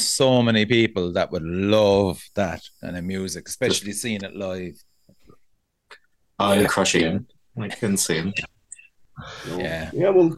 So 0.00 0.42
many 0.42 0.66
people 0.66 1.12
that 1.12 1.30
would 1.30 1.42
love 1.42 2.22
that 2.34 2.62
kind 2.80 2.96
of 2.96 3.04
music, 3.04 3.48
especially 3.48 3.92
seeing 3.92 4.22
it 4.22 4.34
live. 4.34 4.76
Oh, 6.38 6.52
you're 6.52 6.68
crushing 6.68 7.02
him. 7.02 7.26
Like 7.56 7.82
insane. 7.82 8.32
Yeah. 9.56 9.90
Yeah, 9.92 10.10
well, 10.10 10.36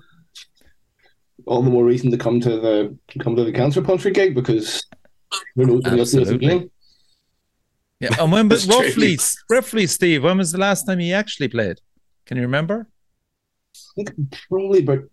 all 1.47 1.63
the 1.63 1.71
more 1.71 1.85
reason 1.85 2.11
to 2.11 2.17
come 2.17 2.41
to 2.41 2.51
the 2.61 2.99
come 3.21 3.37
to 3.37 3.45
the 3.45 3.53
Cancer 3.53 3.83
Puncher 3.83 4.11
gig 4.11 4.35
because 4.35 4.85
who 5.55 5.67
knows 5.67 5.83
when 5.85 5.97
you'll 5.97 6.07
see 6.07 6.21
us 6.21 6.29
Absolutely. 6.29 6.47
again. 6.47 6.71
Yeah. 8.01 8.17
And 8.21 8.33
when, 8.33 8.49
but 8.49 8.57
That's 8.67 8.67
true. 8.67 8.85
roughly, 8.85 9.19
roughly, 9.49 9.87
Steve, 9.87 10.25
when 10.25 10.39
was 10.39 10.53
the 10.53 10.59
last 10.59 10.85
time 10.85 10.99
he 10.99 11.13
actually 11.13 11.49
played? 11.49 11.81
Can 12.27 12.37
you 12.37 12.43
remember? 12.43 12.89
I 13.97 14.05
think 14.05 14.13
probably 14.49 14.81
about 14.81 15.05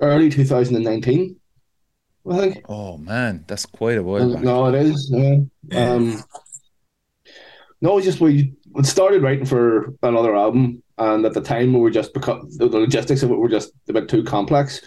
early 0.00 0.28
2019. 0.28 1.36
I 2.30 2.38
think. 2.38 2.64
Oh 2.68 2.98
man, 2.98 3.44
that's 3.46 3.66
quite 3.66 3.98
a 3.98 4.02
while 4.02 4.34
back. 4.34 4.42
No, 4.42 4.66
it 4.66 4.74
is. 4.74 5.10
Yeah. 5.12 5.36
Yeah. 5.68 5.90
Um, 5.90 6.22
no, 7.80 8.00
just 8.00 8.20
we 8.20 8.54
we 8.72 8.84
started 8.84 9.22
writing 9.22 9.46
for 9.46 9.94
another 10.02 10.34
album, 10.34 10.82
and 10.98 11.24
at 11.24 11.34
the 11.34 11.40
time 11.40 11.72
we 11.72 11.80
were 11.80 11.90
just 11.90 12.14
because 12.14 12.56
the 12.56 12.66
logistics 12.66 13.22
of 13.22 13.30
it 13.30 13.36
were 13.36 13.48
just 13.48 13.72
a 13.88 13.92
bit 13.92 14.08
too 14.08 14.24
complex 14.24 14.80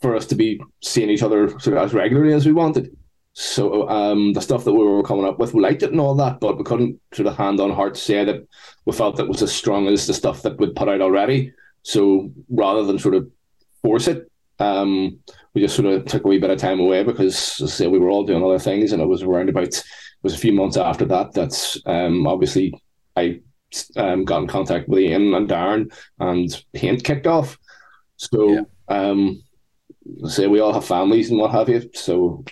for 0.00 0.16
us 0.16 0.26
to 0.26 0.34
be 0.34 0.60
seeing 0.82 1.10
each 1.10 1.22
other 1.22 1.48
sort 1.60 1.76
of 1.76 1.84
as 1.84 1.94
regularly 1.94 2.32
as 2.32 2.46
we 2.46 2.52
wanted. 2.52 2.96
So 3.32 3.88
um, 3.88 4.32
the 4.32 4.40
stuff 4.40 4.64
that 4.64 4.72
we 4.72 4.84
were 4.84 5.02
coming 5.02 5.24
up 5.24 5.38
with, 5.38 5.54
we 5.54 5.62
liked 5.62 5.82
it 5.82 5.92
and 5.92 6.00
all 6.00 6.14
that, 6.16 6.40
but 6.40 6.58
we 6.58 6.64
couldn't 6.64 7.00
sort 7.14 7.28
of 7.28 7.36
hand 7.36 7.60
on 7.60 7.70
heart 7.70 7.96
say 7.96 8.24
that 8.24 8.46
we 8.86 8.92
felt 8.92 9.16
that 9.16 9.28
was 9.28 9.42
as 9.42 9.52
strong 9.52 9.86
as 9.86 10.06
the 10.06 10.14
stuff 10.14 10.42
that 10.42 10.58
we'd 10.58 10.74
put 10.74 10.88
out 10.88 11.00
already. 11.00 11.52
So 11.82 12.32
rather 12.48 12.84
than 12.84 12.98
sort 12.98 13.14
of 13.14 13.30
force 13.82 14.08
it, 14.08 14.29
um, 14.60 15.18
we 15.54 15.60
just 15.62 15.74
sort 15.74 15.86
of 15.86 16.04
took 16.04 16.24
a 16.24 16.28
wee 16.28 16.38
bit 16.38 16.50
of 16.50 16.58
time 16.58 16.80
away 16.80 17.02
because, 17.02 17.60
as 17.60 17.72
I 17.72 17.74
say, 17.74 17.86
we 17.86 17.98
were 17.98 18.10
all 18.10 18.24
doing 18.24 18.44
other 18.44 18.58
things, 18.58 18.92
and 18.92 19.02
it 19.02 19.06
was 19.06 19.22
around 19.22 19.48
about 19.48 19.64
it 19.64 19.84
was 20.22 20.34
a 20.34 20.38
few 20.38 20.52
months 20.52 20.76
after 20.76 21.06
that 21.06 21.32
that's 21.32 21.80
um, 21.86 22.26
obviously 22.26 22.74
I 23.16 23.40
um, 23.96 24.24
got 24.24 24.42
in 24.42 24.48
contact 24.48 24.88
with 24.88 25.00
Ian 25.00 25.34
and 25.34 25.48
Darren, 25.48 25.92
and 26.18 26.64
Haint 26.74 27.02
kicked 27.04 27.26
off. 27.26 27.58
So, 28.16 28.52
Yeah. 28.52 28.62
um, 28.88 29.42
say 30.26 30.46
we 30.46 30.60
all 30.60 30.72
have 30.74 30.84
families 30.84 31.30
and 31.30 31.40
what 31.40 31.52
have 31.52 31.68
you, 31.68 31.88
so 31.94 32.44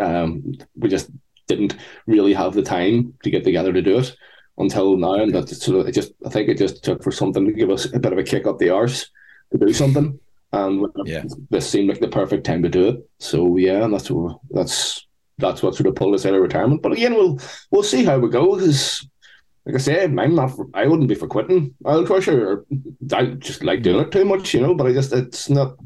um, 0.00 0.54
we 0.76 0.88
just 0.88 1.10
didn't 1.48 1.76
really 2.06 2.32
have 2.32 2.54
the 2.54 2.62
time 2.62 3.12
to 3.24 3.30
get 3.30 3.44
together 3.44 3.72
to 3.72 3.82
do 3.82 3.98
it 3.98 4.16
until 4.58 4.96
now, 4.96 5.14
and 5.14 5.34
that 5.34 5.48
sort 5.48 5.80
of 5.80 5.88
it 5.88 5.92
just 5.92 6.12
I 6.24 6.30
think 6.30 6.48
it 6.48 6.58
just 6.58 6.82
took 6.82 7.02
for 7.02 7.12
something 7.12 7.44
to 7.46 7.52
give 7.52 7.70
us 7.70 7.84
a 7.92 8.00
bit 8.00 8.12
of 8.12 8.18
a 8.18 8.22
kick 8.22 8.46
up 8.46 8.58
the 8.58 8.70
arse 8.70 9.10
to 9.52 9.58
do 9.58 9.72
something, 9.72 10.18
and 10.52 10.86
Yeah. 11.04 11.24
this 11.50 11.68
seemed 11.68 11.88
like 11.88 12.00
the 12.00 12.08
perfect 12.08 12.44
time 12.44 12.62
to 12.62 12.68
do 12.68 12.88
it. 12.88 13.08
So 13.18 13.56
yeah, 13.56 13.84
and 13.84 13.92
that's 13.94 14.10
what 14.10 14.38
that's 14.50 15.06
that's 15.38 15.62
what 15.62 15.74
sort 15.74 15.86
of 15.88 15.94
pulled 15.94 16.14
us 16.14 16.26
out 16.26 16.34
of 16.34 16.42
retirement. 16.42 16.82
But 16.82 16.92
again, 16.92 17.14
we'll 17.14 17.38
we'll 17.70 17.82
see 17.82 18.04
how 18.04 18.18
we 18.18 18.28
go 18.28 18.56
because. 18.56 19.06
Like 19.64 19.76
I 19.76 19.78
say, 19.78 20.02
I'm 20.02 20.34
not. 20.34 20.56
For, 20.56 20.66
I 20.74 20.88
wouldn't 20.88 21.08
be 21.08 21.14
for 21.14 21.28
quitting 21.28 21.72
Owlcrusher. 21.84 22.36
Or, 22.36 22.66
I 23.12 23.26
just 23.26 23.62
like 23.62 23.82
doing 23.82 24.04
it 24.04 24.10
too 24.10 24.24
much, 24.24 24.52
you 24.54 24.60
know. 24.60 24.74
But 24.74 24.88
I 24.88 24.92
just, 24.92 25.12
it's 25.12 25.48
not. 25.48 25.76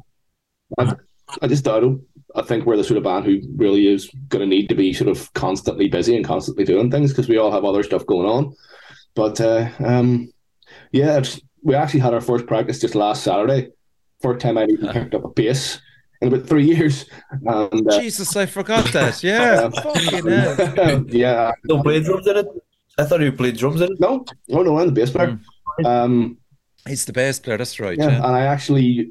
I, 0.79 0.95
I 1.43 1.47
just 1.47 1.69
I 1.69 1.81
don't. 1.81 2.03
I 2.35 2.41
think 2.41 2.65
we're 2.65 2.79
the 2.79 2.85
sort 2.85 2.97
of 2.97 3.05
band 3.05 3.27
who 3.27 3.43
really 3.55 3.87
is 3.87 4.11
going 4.29 4.41
to 4.41 4.47
need 4.47 4.71
to 4.71 4.75
be 4.75 4.95
sort 4.95 5.11
of 5.11 5.31
constantly 5.35 5.89
busy 5.89 6.17
and 6.17 6.25
constantly 6.25 6.65
doing 6.65 6.91
things 6.91 7.11
because 7.13 7.29
we 7.29 7.37
all 7.37 7.53
have 7.53 7.67
other 7.67 7.83
stuff 7.83 8.07
going 8.07 8.27
on. 8.27 8.55
But 9.15 9.43
uh, 9.43 9.69
um, 9.85 10.33
yeah, 10.93 11.19
it's, 11.19 11.39
we 11.63 11.75
actually 11.75 12.01
had 12.01 12.15
our 12.15 12.23
first 12.23 12.47
practice 12.47 12.81
just 12.81 12.95
last 12.95 13.25
Saturday. 13.25 13.73
First 14.21 14.41
time 14.41 14.59
I 14.59 14.65
even 14.65 14.89
picked 14.89 15.15
up 15.15 15.25
a 15.25 15.29
bass 15.29 15.81
in 16.23 16.29
about 16.33 16.47
three 16.47 16.65
years. 16.65 17.05
And, 17.31 17.89
uh, 17.89 18.01
Jesus, 18.01 18.35
I 18.37 18.47
forgot 18.47 18.85
that. 18.93 19.23
Yeah. 19.23 19.69
Fucking 19.83 21.09
yeah, 21.09 21.53
Don't 21.69 21.83
play 21.83 22.03
drums 22.03 22.27
in 22.27 22.37
it. 22.39 22.47
I 22.99 23.05
thought 23.05 23.21
you 23.21 23.33
played 23.33 23.57
drums 23.59 23.81
in 23.83 23.93
it. 23.93 24.01
no, 24.01 24.25
no, 24.49 24.63
no, 24.63 24.79
I'm 24.79 24.87
the 24.87 24.93
bass 24.93 25.11
player. 25.11 25.39
Um, 25.85 26.39
He's 26.89 27.05
the 27.05 27.13
bass 27.13 27.39
player. 27.39 27.59
That's 27.59 27.79
right. 27.79 27.99
yeah, 27.99 28.09
Yeah. 28.09 28.17
and 28.27 28.35
I 28.37 28.47
actually, 28.47 29.11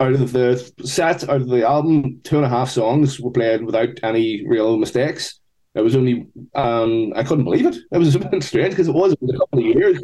out 0.00 0.12
of 0.14 0.32
the 0.32 0.56
set, 0.84 1.28
out 1.28 1.42
of 1.42 1.48
the 1.48 1.66
album, 1.66 2.20
two 2.24 2.36
and 2.36 2.46
a 2.46 2.48
half 2.48 2.70
songs 2.70 3.20
were 3.20 3.30
played 3.30 3.64
without 3.64 3.90
any 4.02 4.46
real 4.46 4.78
mistakes. 4.78 5.40
It 5.74 5.82
was 5.82 5.94
only, 5.94 6.26
um, 6.54 7.12
I 7.14 7.22
couldn't 7.22 7.44
believe 7.44 7.66
it. 7.66 7.76
It 7.92 7.98
was 7.98 8.14
a 8.14 8.18
bit 8.20 8.42
strange 8.42 8.70
because 8.70 8.88
it 8.88 8.94
was 8.94 9.12
it 9.12 9.18
was 9.20 9.34
a 9.34 9.38
couple 9.38 9.58
of 9.58 9.64
years. 9.66 9.98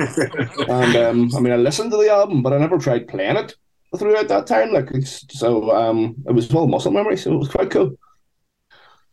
and 0.68 0.96
um, 0.96 1.30
I 1.34 1.40
mean, 1.40 1.52
I 1.54 1.56
listened 1.56 1.92
to 1.92 1.96
the 1.96 2.10
album, 2.10 2.42
but 2.42 2.52
I 2.52 2.58
never 2.58 2.76
tried 2.76 3.08
playing 3.08 3.36
it 3.36 3.54
throughout 3.96 4.28
that 4.28 4.46
time. 4.46 4.72
Like, 4.72 4.90
it's, 4.92 5.24
so 5.38 5.70
um, 5.70 6.14
it 6.26 6.32
was 6.32 6.52
all 6.54 6.66
muscle 6.66 6.92
memory, 6.92 7.16
so 7.16 7.32
it 7.32 7.38
was 7.38 7.48
quite 7.48 7.70
cool. 7.70 7.96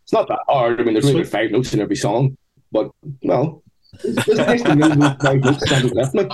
It's 0.04 0.14
not 0.14 0.28
that 0.28 0.40
hard. 0.48 0.80
I 0.80 0.84
mean, 0.84 0.94
there's 0.94 1.06
only 1.06 1.22
about 1.22 1.32
five 1.32 1.52
notes 1.52 1.74
in 1.74 1.82
every 1.82 1.96
song, 1.96 2.38
but 2.72 2.90
well, 3.24 3.64
it's, 4.04 4.28
it's 4.28 4.38
nice 4.38 4.64
to 4.64 4.76
know 4.76 5.16
five 5.22 5.44
notes 5.44 5.70
haven't 5.70 5.96
left 5.96 6.16
me. 6.16 6.28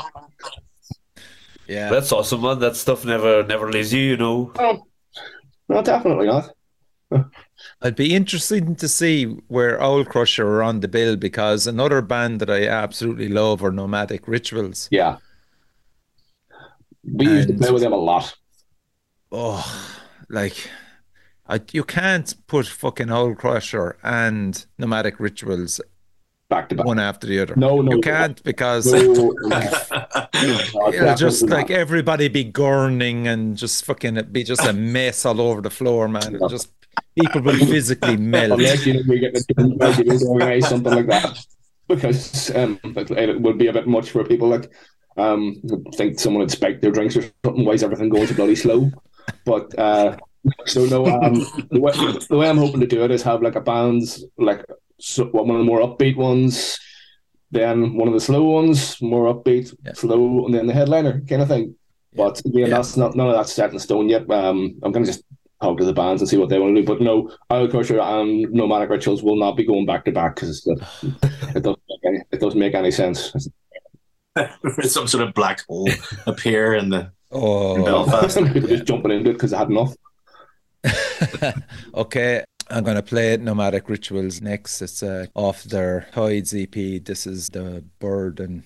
Yeah. 1.67 1.89
That's 1.89 2.11
awesome, 2.11 2.41
man. 2.41 2.59
That 2.59 2.75
stuff 2.75 3.05
never 3.05 3.43
never 3.43 3.71
leaves 3.71 3.91
you, 3.91 4.01
you 4.01 4.17
know. 4.17 4.53
No, 4.57 4.85
no, 5.67 5.81
definitely 5.81 6.27
not. 6.27 6.51
I'd 7.81 7.95
be 7.95 8.15
interested 8.15 8.77
to 8.77 8.87
see 8.87 9.25
where 9.47 9.79
Owlcrusher 9.79 10.43
are 10.43 10.63
on 10.63 10.79
the 10.79 10.87
bill 10.87 11.15
because 11.15 11.67
another 11.67 12.01
band 12.01 12.39
that 12.41 12.49
I 12.49 12.67
absolutely 12.67 13.29
love 13.29 13.63
are 13.63 13.71
Nomadic 13.71 14.27
Rituals. 14.27 14.87
Yeah. 14.91 15.17
We 17.13 17.27
used 17.27 17.47
to 17.49 17.53
play 17.55 17.71
with 17.71 17.81
them 17.81 17.93
a 17.93 17.97
lot. 17.97 18.35
Oh, 19.31 19.63
like 20.29 20.69
I, 21.47 21.61
you 21.71 21.83
can't 21.83 22.33
put 22.47 22.67
fucking 22.67 23.07
Owlcrusher 23.07 23.93
and 24.03 24.65
Nomadic 24.77 25.19
Rituals 25.19 25.79
Back 26.49 26.69
to 26.69 26.75
back. 26.75 26.85
one 26.85 26.99
after 26.99 27.25
the 27.27 27.39
other. 27.39 27.55
No, 27.55 27.81
no, 27.81 27.91
you 27.93 27.97
no. 27.97 28.01
can't 28.01 28.41
because 28.43 28.85
No, 28.91 29.33
it'll 30.33 31.15
just 31.15 31.49
like 31.49 31.69
not. 31.69 31.77
everybody 31.77 32.27
be 32.27 32.45
gurning 32.45 33.25
and 33.27 33.57
just 33.57 33.83
fucking 33.85 34.17
it 34.17 34.31
be 34.31 34.43
just 34.43 34.63
a 34.65 34.73
mess 34.73 35.25
all 35.25 35.41
over 35.41 35.61
the 35.61 35.71
floor, 35.71 36.07
man. 36.07 36.35
It'll 36.35 36.49
just 36.49 36.69
people 37.19 37.41
will 37.41 37.57
physically 37.57 38.17
melt. 38.33 38.59
unless 38.59 38.85
you 38.85 38.93
know 38.93 39.01
you're 39.05 39.19
getting 39.31 39.41
a 39.41 39.53
team 39.53 39.77
like 39.77 39.97
you 39.97 40.03
need 40.05 40.19
to 40.19 40.25
organize 40.27 40.67
something 40.69 40.93
like 40.93 41.07
that, 41.07 41.45
because 41.87 42.55
um, 42.55 42.79
it, 42.83 43.11
it 43.11 43.41
would 43.41 43.57
be 43.57 43.67
a 43.67 43.73
bit 43.73 43.87
much 43.87 44.11
for 44.11 44.23
people. 44.23 44.47
Like, 44.49 44.71
um, 45.17 45.61
I 45.93 45.95
think 45.95 46.19
someone 46.19 46.41
would 46.41 46.51
spike 46.51 46.81
their 46.81 46.91
drinks 46.91 47.15
or 47.17 47.23
something. 47.43 47.65
Why 47.65 47.73
is 47.73 47.83
everything 47.83 48.09
going 48.09 48.27
so 48.27 48.33
bloody 48.35 48.55
slow? 48.55 48.91
But 49.45 49.77
uh, 49.79 50.17
so 50.65 50.85
no, 50.85 51.05
um, 51.07 51.33
the 51.71 51.79
way, 51.79 51.93
the 52.29 52.37
way 52.37 52.49
I'm 52.49 52.57
hoping 52.57 52.81
to 52.81 52.87
do 52.87 53.03
it 53.03 53.11
is 53.11 53.23
have 53.23 53.41
like 53.41 53.55
a 53.55 53.61
band's 53.61 54.23
like 54.37 54.63
so, 54.99 55.25
one 55.25 55.49
of 55.49 55.57
the 55.57 55.63
more 55.63 55.79
upbeat 55.79 56.15
ones, 56.15 56.79
then 57.51 57.95
one 57.95 58.07
of 58.07 58.13
the 58.13 58.19
slow 58.19 58.43
ones, 58.43 59.01
more 59.01 59.33
upbeat, 59.33 59.75
Yeah. 59.85 59.93
slow, 59.93 60.45
and 60.45 60.53
then 60.53 60.67
the 60.67 60.73
headliner 60.73 61.21
kind 61.27 61.41
of 61.41 61.47
thing. 61.47 61.75
But 62.15 62.39
again, 62.45 62.67
Yeah. 62.69 62.77
that's 62.77 62.95
not 62.95 63.15
none 63.15 63.27
of 63.27 63.33
that's 63.35 63.51
set 63.53 63.73
in 63.73 63.79
stone 63.79 64.09
yet. 64.09 64.29
Um, 64.29 64.75
I'm 64.83 64.91
gonna 64.91 65.05
just 65.05 65.23
talk 65.61 65.77
to 65.79 65.85
the 65.85 65.93
bands 65.93 66.21
and 66.21 66.29
see 66.29 66.37
what 66.37 66.49
they 66.49 66.59
want 66.59 66.75
to 66.75 66.81
do. 66.81 66.87
But 66.87 67.01
no, 67.01 67.31
Owlcrusher 67.49 67.99
and 68.01 68.51
Nomadic 68.53 68.89
Rituals 68.89 69.23
will 69.23 69.37
not 69.37 69.57
be 69.57 69.65
going 69.65 69.85
back 69.85 70.05
to 70.05 70.11
back 70.11 70.35
because 70.35 70.65
it, 70.67 70.79
it 71.55 71.63
doesn't 71.63 71.81
make 71.89 71.99
any, 72.05 72.19
it 72.31 72.39
doesn't 72.39 72.59
make 72.59 72.73
any 72.75 72.91
sense. 72.91 73.33
Some 74.81 75.07
sort 75.07 75.27
of 75.27 75.33
black 75.33 75.65
hole 75.67 75.89
appear 76.25 76.75
in 76.75 76.89
the 76.89 76.99
in 76.99 77.11
Oh, 77.31 77.83
Belfast. 77.83 78.37
People 78.53 78.61
just 78.69 78.85
jumping 78.85 79.11
into 79.11 79.31
it 79.31 79.33
because 79.33 79.53
I 79.53 79.59
had 79.59 79.69
enough. 79.69 79.95
okay. 81.95 82.43
I'm 82.69 82.83
going 82.83 82.95
to 82.95 83.03
play 83.03 83.37
Nomadic 83.37 83.89
Rituals 83.89 84.41
next. 84.41 84.81
It's 84.81 85.03
uh, 85.03 85.27
off 85.35 85.63
their 85.63 86.07
Tides 86.13 86.53
EP. 86.53 86.71
This 86.71 87.27
is 87.27 87.49
The 87.49 87.83
Burden. 87.99 88.63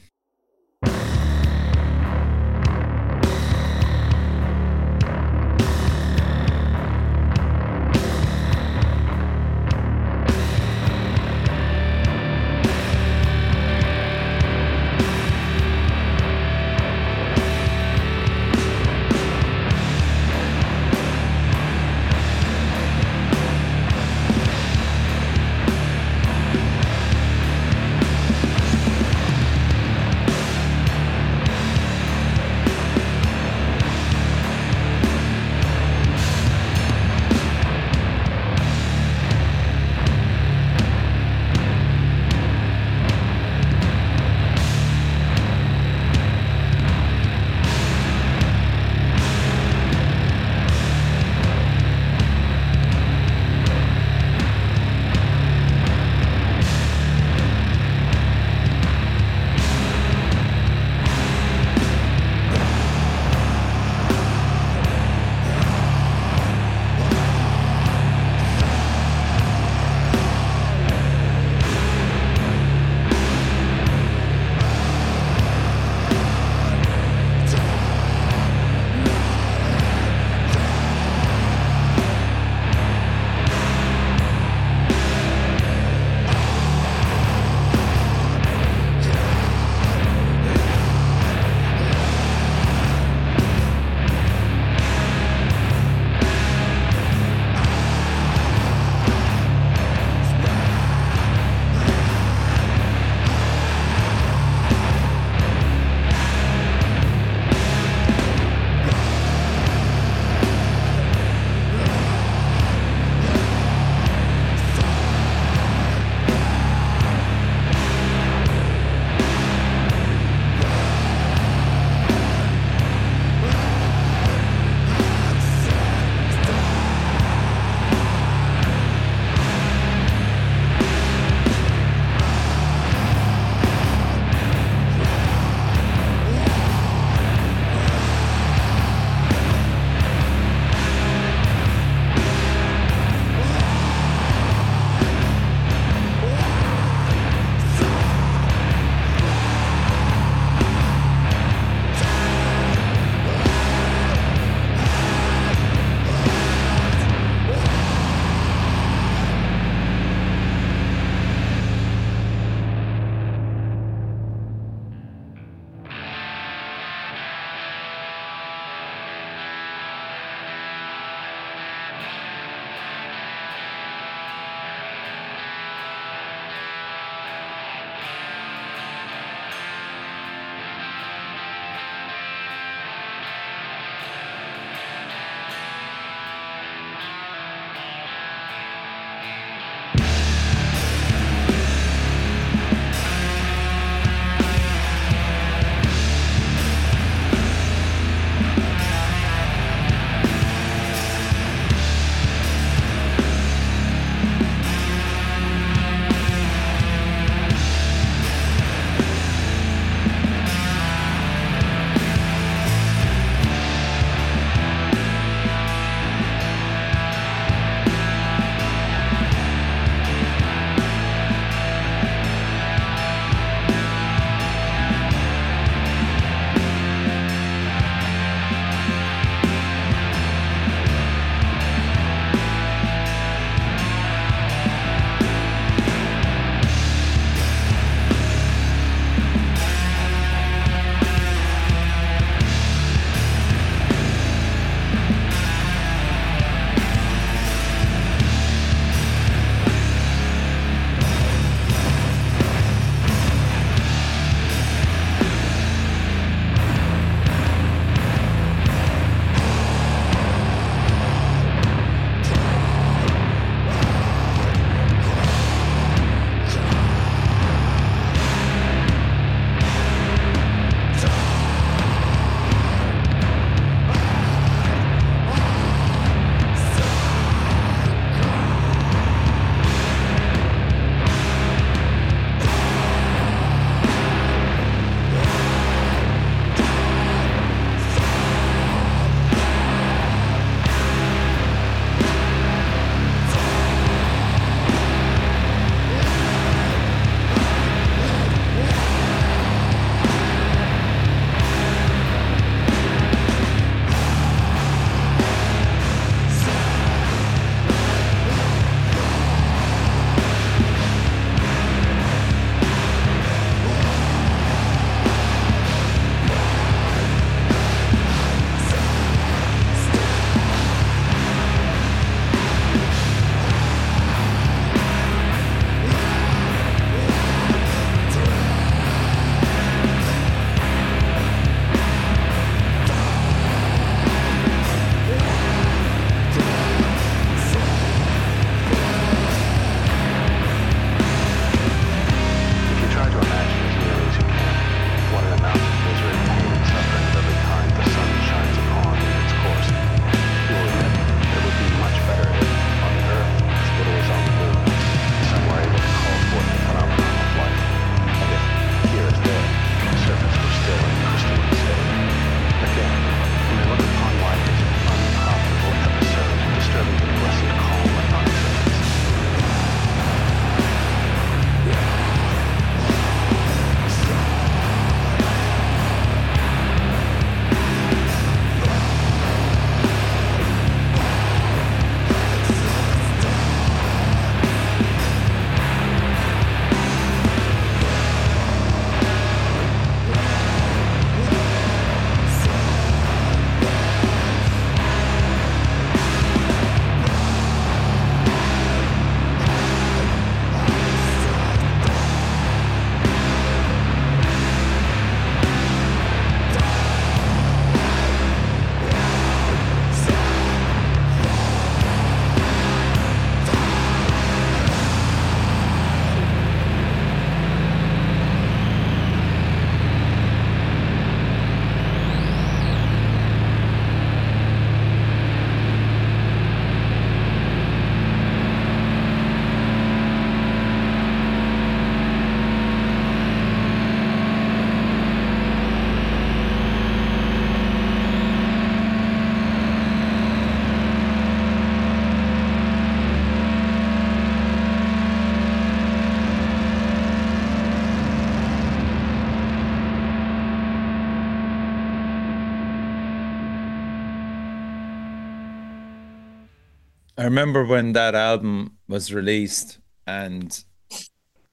I 457.19 457.25
remember 457.25 457.65
when 457.65 457.91
that 457.93 458.15
album 458.15 458.77
was 458.87 459.13
released 459.13 459.79
and 460.07 460.63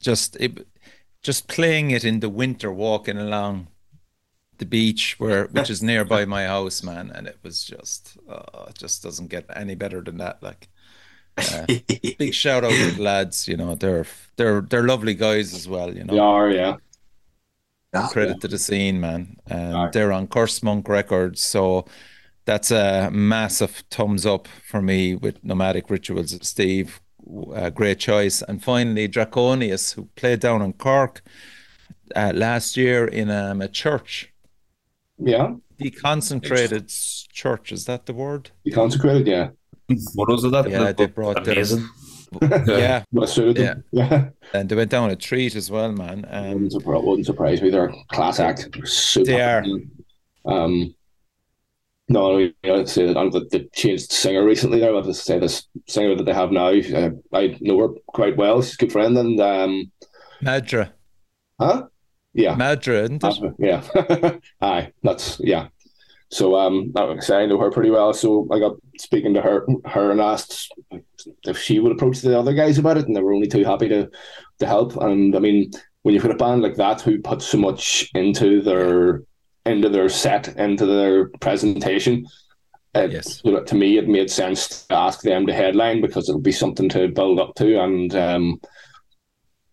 just 0.01 0.37
it 0.37 0.65
just 1.23 1.49
playing 1.49 1.91
it 1.91 2.05
in 2.05 2.21
the 2.21 2.29
winter 2.29 2.71
walking 2.73 3.19
along 3.19 3.67
the 4.59 4.65
beach 4.65 5.17
where 5.19 5.47
which 5.49 5.69
is 5.69 5.83
nearby 5.83 6.25
my 6.25 6.47
house 6.47 6.85
man 6.85 7.11
and 7.13 7.27
it 7.27 7.39
was 7.43 7.65
just 7.65 8.17
oh, 8.29 8.67
it 8.69 8.79
just 8.79 9.03
doesn't 9.03 9.27
get 9.27 9.45
any 9.57 9.75
better 9.75 10.01
than 10.01 10.19
that 10.19 10.41
like 10.41 10.69
uh, 11.39 11.67
big 12.19 12.33
shout 12.43 12.65
out 12.65 12.71
to 12.71 12.93
the 12.93 13.03
lads 13.03 13.49
you 13.49 13.57
know 13.57 13.75
they're 13.75 14.07
they're 14.37 14.61
they're 14.61 14.87
lovely 14.87 15.15
guys 15.15 15.53
as 15.53 15.69
well 15.69 15.93
you 15.93 16.05
know 16.05 16.15
They 16.15 16.21
are, 16.21 16.51
yeah. 16.51 16.77
credit 18.09 18.41
to 18.41 18.49
the 18.49 18.59
scene, 18.59 19.01
man. 19.01 19.37
Um, 19.51 19.75
Aye. 19.77 19.91
they're 19.93 20.13
on 20.13 20.27
Cursed 20.29 20.63
Monk 20.63 20.89
Records, 20.89 21.43
so 21.43 21.87
that's 22.47 22.71
a 22.71 23.11
massive 23.13 23.83
thumbs 23.91 24.25
up 24.25 24.49
for 24.71 24.81
me 24.81 25.15
with 25.15 25.43
Nomadic 25.45 25.91
Rituals. 25.91 26.37
Steve, 26.47 27.01
uh, 27.55 27.71
great 27.71 27.99
choice. 27.99 28.41
And 28.43 28.63
finally, 28.63 29.09
Drakonis, 29.09 29.95
who 29.95 30.09
played 30.17 30.41
down 30.41 30.63
in 30.63 30.73
Cork 30.73 31.23
uh, 32.15 32.33
last 32.35 32.77
year 32.77 33.07
in 33.07 33.31
um, 33.31 33.61
a 33.61 33.69
church, 33.69 34.33
Yeah. 35.19 35.55
deconcentrated 35.79 36.85
s- 36.85 37.27
church. 37.33 37.73
Is 37.73 37.85
that 37.87 38.07
the 38.07 38.15
word? 38.15 38.51
You 38.65 38.73
consecrated, 38.73 39.27
yeah. 39.27 39.49
Photos 40.17 40.45
of 40.45 40.53
that? 40.53 40.69
Yeah, 40.71 40.93
they 40.93 41.07
brought 41.07 41.45
them. 41.45 41.53
amazing. 41.55 41.89
Yeah, 42.67 43.05
What 43.11 43.29
suited. 43.29 43.83
Yeah. 43.93 44.31
and 44.53 44.69
they 44.69 44.75
went 44.75 44.91
down 44.91 45.11
a 45.11 45.17
treat 45.17 45.55
as 45.55 45.71
well, 45.71 45.93
man. 45.93 46.27
Um, 46.29 46.53
wouldn't, 46.53 46.73
surprise, 46.73 47.03
wouldn't 47.05 47.27
surprise 47.27 47.63
me. 47.63 47.71
They're 47.71 47.87
a 47.87 47.95
class 48.13 48.41
act. 48.41 48.69
They're 48.75 48.85
super. 48.87 49.27
They 49.27 49.41
are. 49.41 49.65
Um, 50.45 50.93
no, 52.09 52.39
you 52.39 52.53
know, 52.65 52.83
that 52.85 53.17
um, 53.17 53.49
they 53.51 53.69
changed 53.75 54.13
singer 54.13 54.45
recently. 54.45 54.79
There, 54.79 54.95
I'd 54.95 55.15
say 55.15 55.39
this 55.39 55.67
singer 55.89 56.15
that 56.15 56.25
they 56.25 56.33
have 56.33 56.53
now. 56.53 56.69
Uh, 56.69 57.11
I 57.33 57.57
know 57.61 57.79
her 57.81 57.89
quite 58.07 58.37
well. 58.37 58.63
She's 58.63 58.75
a 58.75 58.79
good 58.79 58.93
friend, 58.93 59.19
and 59.19 59.41
um, 59.41 59.93
Madra, 60.41 60.93
huh? 61.61 61.87
Yeah, 62.33 62.55
Madra, 62.55 63.05
isn't 63.05 63.25
it? 63.25 63.43
Uh, 63.43 63.51
yeah. 63.59 64.39
Aye, 64.61 64.93
that's 65.03 65.41
yeah. 65.41 65.69
So 66.31 66.57
um, 66.57 66.93
like 66.95 67.19
I 67.19 67.21
say, 67.21 67.43
I 67.43 67.47
know 67.47 67.59
her 67.59 67.71
pretty 67.71 67.91
well. 67.91 68.13
So 68.13 68.47
I 68.53 68.61
got 68.61 68.77
speaking 68.99 69.35
to 69.35 69.43
her, 69.43 69.67
her 69.87 70.11
and 70.11 70.21
asked 70.21 70.73
if 71.45 71.59
she 71.59 71.81
would 71.81 71.93
approach 71.93 72.21
the 72.21 72.39
other 72.39 72.53
guys 72.53 72.79
about 72.79 72.99
it, 72.99 73.07
and 73.07 73.17
they 73.17 73.23
were 73.23 73.35
only 73.35 73.49
too 73.49 73.65
happy 73.65 73.89
to 73.89 74.09
to 74.61 74.67
help. 74.67 74.97
And 74.97 75.35
I 75.35 75.41
mean, 75.41 75.73
when 76.03 76.15
you've 76.15 76.23
got 76.23 76.33
a 76.33 76.37
band 76.37 76.63
like 76.63 76.77
that 76.77 77.01
who 77.01 77.21
put 77.21 77.43
so 77.43 77.59
much 77.59 78.09
into 78.15 78.63
their 78.63 79.23
into 79.67 79.89
their 79.89 80.09
set, 80.09 80.49
into 80.57 80.87
their 80.87 81.29
presentation, 81.41 82.27
it, 82.95 83.13
Yes. 83.13 83.43
to 83.43 83.75
me, 83.75 83.99
it 83.99 84.09
made 84.09 84.31
sense 84.31 84.87
to 84.87 84.95
ask 84.95 85.21
them 85.23 85.47
to 85.47 85.53
headline 85.53 86.01
because 86.01 86.29
it'll 86.29 86.41
be 86.41 86.53
something 86.53 86.89
to 86.91 87.09
build 87.09 87.39
up 87.39 87.55
to, 87.57 87.81
and 87.83 88.15
um, 88.15 88.61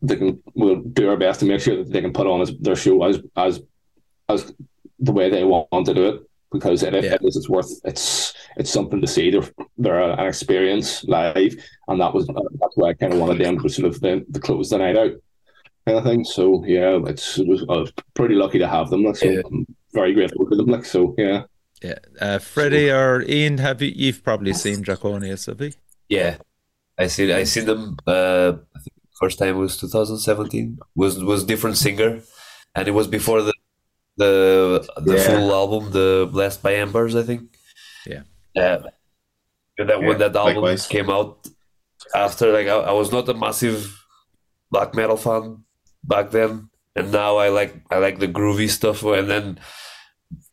they 0.01 0.17
can 0.17 0.43
we'll 0.55 0.81
do 0.81 1.09
our 1.09 1.17
best 1.17 1.39
to 1.39 1.45
make 1.45 1.61
sure 1.61 1.77
that 1.77 1.91
they 1.91 2.01
can 2.01 2.11
put 2.11 2.27
on 2.27 2.41
as, 2.41 2.51
their 2.59 2.75
show 2.75 3.01
as 3.03 3.21
as 3.37 3.61
as 4.29 4.53
the 4.99 5.11
way 5.13 5.29
they 5.29 5.43
want 5.45 5.85
to 5.85 5.93
do 5.93 6.07
it 6.09 6.21
because 6.51 6.83
it, 6.83 6.93
Yeah. 6.93 7.13
it 7.13 7.21
is 7.23 7.37
it's 7.37 7.49
worth 7.49 7.71
it's 7.85 8.33
it's 8.57 8.69
something 8.69 8.99
to 9.01 9.07
see 9.07 9.31
they're 9.31 9.49
they're 9.77 10.01
an 10.01 10.27
experience 10.27 11.03
live 11.05 11.55
and 11.87 12.01
that 12.01 12.13
was 12.13 12.27
that's 12.27 12.75
why 12.75 12.89
I 12.89 12.93
kind 12.93 13.13
of 13.13 13.19
wanted 13.19 13.39
them 13.39 13.59
to 13.59 13.69
sort 13.69 13.87
of 13.87 13.99
the, 14.01 14.25
the 14.29 14.39
close 14.41 14.69
the 14.69 14.77
night 14.77 14.97
out 14.97 15.11
kind 15.87 15.97
of 15.97 16.03
thing 16.03 16.23
so 16.25 16.63
yeah 16.65 16.99
it's 17.07 17.39
it 17.39 17.47
was, 17.47 17.61
I 17.69 17.77
was 17.77 17.91
pretty 18.13 18.35
lucky 18.35 18.59
to 18.59 18.67
have 18.67 18.89
them 18.89 19.13
so 19.15 19.25
Yeah. 19.25 19.41
Very 19.93 20.13
grateful 20.13 20.45
for 20.47 20.55
them 20.55 20.67
like 20.67 20.85
so 20.85 21.13
yeah 21.17 21.43
Yeah. 21.83 21.99
Uh, 22.19 22.39
Fredy 22.39 22.87
or 22.93 23.21
Ian, 23.27 23.57
have 23.59 23.81
you? 23.81 23.91
You've 23.95 24.23
probably 24.23 24.53
seen 24.53 24.83
Drakonis, 24.83 25.47
have 25.47 25.61
you? 25.61 25.71
Yeah, 26.09 26.37
I 26.97 27.07
see. 27.07 27.31
I 27.33 27.43
seen 27.45 27.65
them. 27.65 27.97
Uh, 28.07 28.53
I 28.75 28.79
think 28.83 28.95
first 29.19 29.37
time 29.39 29.57
was 29.57 29.77
2017. 29.77 30.77
Was 30.95 31.13
was 31.23 31.43
different 31.43 31.77
singer, 31.77 32.21
and 32.75 32.87
it 32.87 32.91
was 32.99 33.07
before 33.07 33.41
the 33.41 33.53
the 34.17 34.33
the 35.07 35.15
Yeah. 35.15 35.23
full 35.27 35.51
album, 35.61 35.91
the 35.91 36.29
Blessed 36.31 36.61
by 36.63 36.75
Embers, 36.75 37.15
I 37.15 37.23
think. 37.23 37.41
Yeah. 38.05 38.23
Yeah. 38.55 38.79
And 39.77 39.89
that 39.89 39.99
when 40.01 40.17
that 40.19 40.35
album 40.35 40.55
likewise. 40.63 40.87
came 40.87 41.09
out, 41.09 41.47
after 42.15 42.45
like 42.53 42.67
I, 42.67 42.77
I 42.91 42.93
was 42.93 43.11
not 43.11 43.27
a 43.29 43.33
massive 43.33 43.79
black 44.71 44.93
metal 44.95 45.17
fan 45.17 45.63
back 46.03 46.29
then, 46.31 46.69
and 46.95 47.11
now 47.11 47.37
I 47.37 47.49
like 47.49 47.75
I 47.91 47.97
like 47.97 48.19
the 48.19 48.27
groovy 48.27 48.69
stuff. 48.69 49.03
And 49.03 49.29
then 49.29 49.59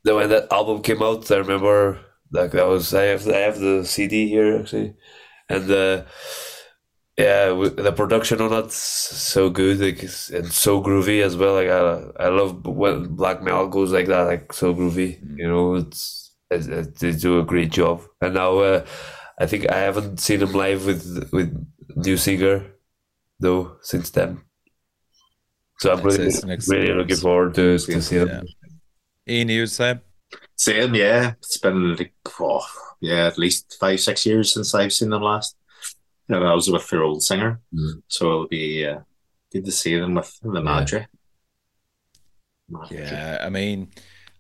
then 0.05 0.17
when 0.17 0.29
that 0.31 0.53
album 0.53 0.83
came 0.83 1.03
out, 1.03 1.31
I 1.31 1.37
remember 1.39 2.01
like 2.33 2.53
that 2.53 2.67
was 2.67 2.95
I 2.95 3.05
have 3.05 3.27
I 3.29 3.39
have 3.39 3.59
the 3.61 3.85
CD 3.85 4.29
here 4.29 4.59
actually, 4.59 4.95
and 5.49 5.71
uh, 5.71 6.05
yeah, 7.19 7.49
the 7.49 7.93
production 7.95 8.41
on 8.41 8.51
that's 8.51 8.77
so 8.77 9.51
good, 9.51 9.79
like 9.81 10.03
it's, 10.03 10.31
and 10.31 10.51
so 10.51 10.83
groovy 10.83 11.23
as 11.23 11.37
well. 11.37 11.55
Like 11.55 11.69
I 11.69 12.25
I 12.25 12.29
love 12.29 12.67
when 12.67 13.15
black 13.15 13.43
metal 13.43 13.69
goes 13.69 13.93
like 13.93 14.07
that, 14.07 14.23
like 14.23 14.53
so 14.53 14.75
groovy. 14.75 15.21
You 15.37 15.49
know, 15.49 15.75
it's, 15.75 16.35
it's, 16.51 16.67
it 16.67 16.95
they 16.99 17.13
do 17.13 17.39
a 17.41 17.45
great 17.45 17.71
job. 17.73 18.03
And 18.23 18.35
now 18.35 18.59
uh, 18.59 18.87
I 19.39 19.47
think 19.47 19.71
I 19.71 19.79
haven't 19.81 20.19
seen 20.21 20.41
them 20.41 20.53
live 20.53 20.87
with 20.87 21.29
with 21.33 21.53
new 21.97 22.17
singer 22.17 22.73
though 23.41 23.77
since 23.83 24.11
then. 24.11 24.41
So 25.81 25.93
I'm 25.95 26.03
really 26.03 26.27
it's 26.27 26.69
really 26.69 26.93
looking 26.93 27.17
forward 27.17 27.55
to 27.55 27.79
to 27.79 28.03
see 28.03 28.19
them. 28.19 28.29
Yeah. 28.29 29.35
Ian, 29.35 29.49
you 29.49 29.67
Sam? 29.67 30.01
Same, 30.57 30.95
yeah. 30.95 31.33
It's 31.39 31.57
been 31.57 31.97
like, 31.97 32.13
oh, 32.39 32.67
yeah, 33.01 33.27
at 33.27 33.39
least 33.39 33.77
five, 33.81 33.99
six 34.01 34.27
years 34.27 34.53
since 34.53 34.75
I've 34.75 34.93
seen 34.93 35.09
them 35.09 35.23
last. 35.23 35.57
And 36.29 36.45
I 36.45 36.55
was 36.55 36.71
with 36.71 36.87
their 36.89 37.03
old 37.03 37.23
singer, 37.23 37.61
Mm. 37.75 38.03
so 38.09 38.27
it'll 38.27 38.49
be 38.49 38.87
uh, 38.87 39.01
good 39.53 39.65
to 39.65 39.73
see 39.73 39.99
them 39.99 40.15
with 40.15 40.39
the 40.43 40.61
Madre. 40.61 41.07
Madre. 42.69 42.99
Yeah, 42.99 43.39
I 43.41 43.49
mean, 43.49 43.89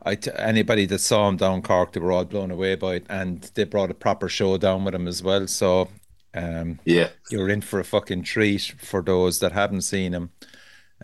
I 0.02 0.14
t- 0.14 0.30
anybody 0.36 0.86
that 0.86 1.00
saw 1.00 1.28
him 1.28 1.36
down 1.36 1.62
Cork, 1.62 1.92
they 1.92 2.00
were 2.00 2.12
all 2.12 2.24
blown 2.26 2.50
away 2.50 2.76
by 2.76 2.96
it, 2.96 3.06
and 3.08 3.50
they 3.54 3.64
brought 3.64 3.90
a 3.90 3.94
proper 3.94 4.28
show 4.28 4.56
down 4.58 4.84
with 4.84 4.94
him 4.94 5.08
as 5.08 5.22
well. 5.22 5.46
So, 5.46 5.88
um, 6.34 6.78
yeah. 6.84 7.08
you're 7.30 7.48
in 7.48 7.60
for 7.62 7.80
a 7.80 7.84
fucking 7.84 8.22
treat 8.22 8.74
for 8.78 9.02
those 9.02 9.40
that 9.40 9.52
haven't 9.52 9.82
seen 9.82 10.12
him. 10.12 10.30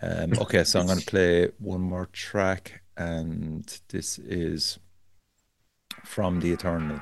Um, 0.01 0.33
okay, 0.39 0.63
so 0.63 0.79
I'm 0.79 0.85
going 0.85 0.99
to 0.99 1.05
play 1.05 1.49
one 1.57 1.81
more 1.81 2.07
track, 2.07 2.81
and 2.95 3.65
this 3.89 4.19
is 4.19 4.79
from 6.03 6.39
the 6.39 6.51
Eternal. 6.51 7.01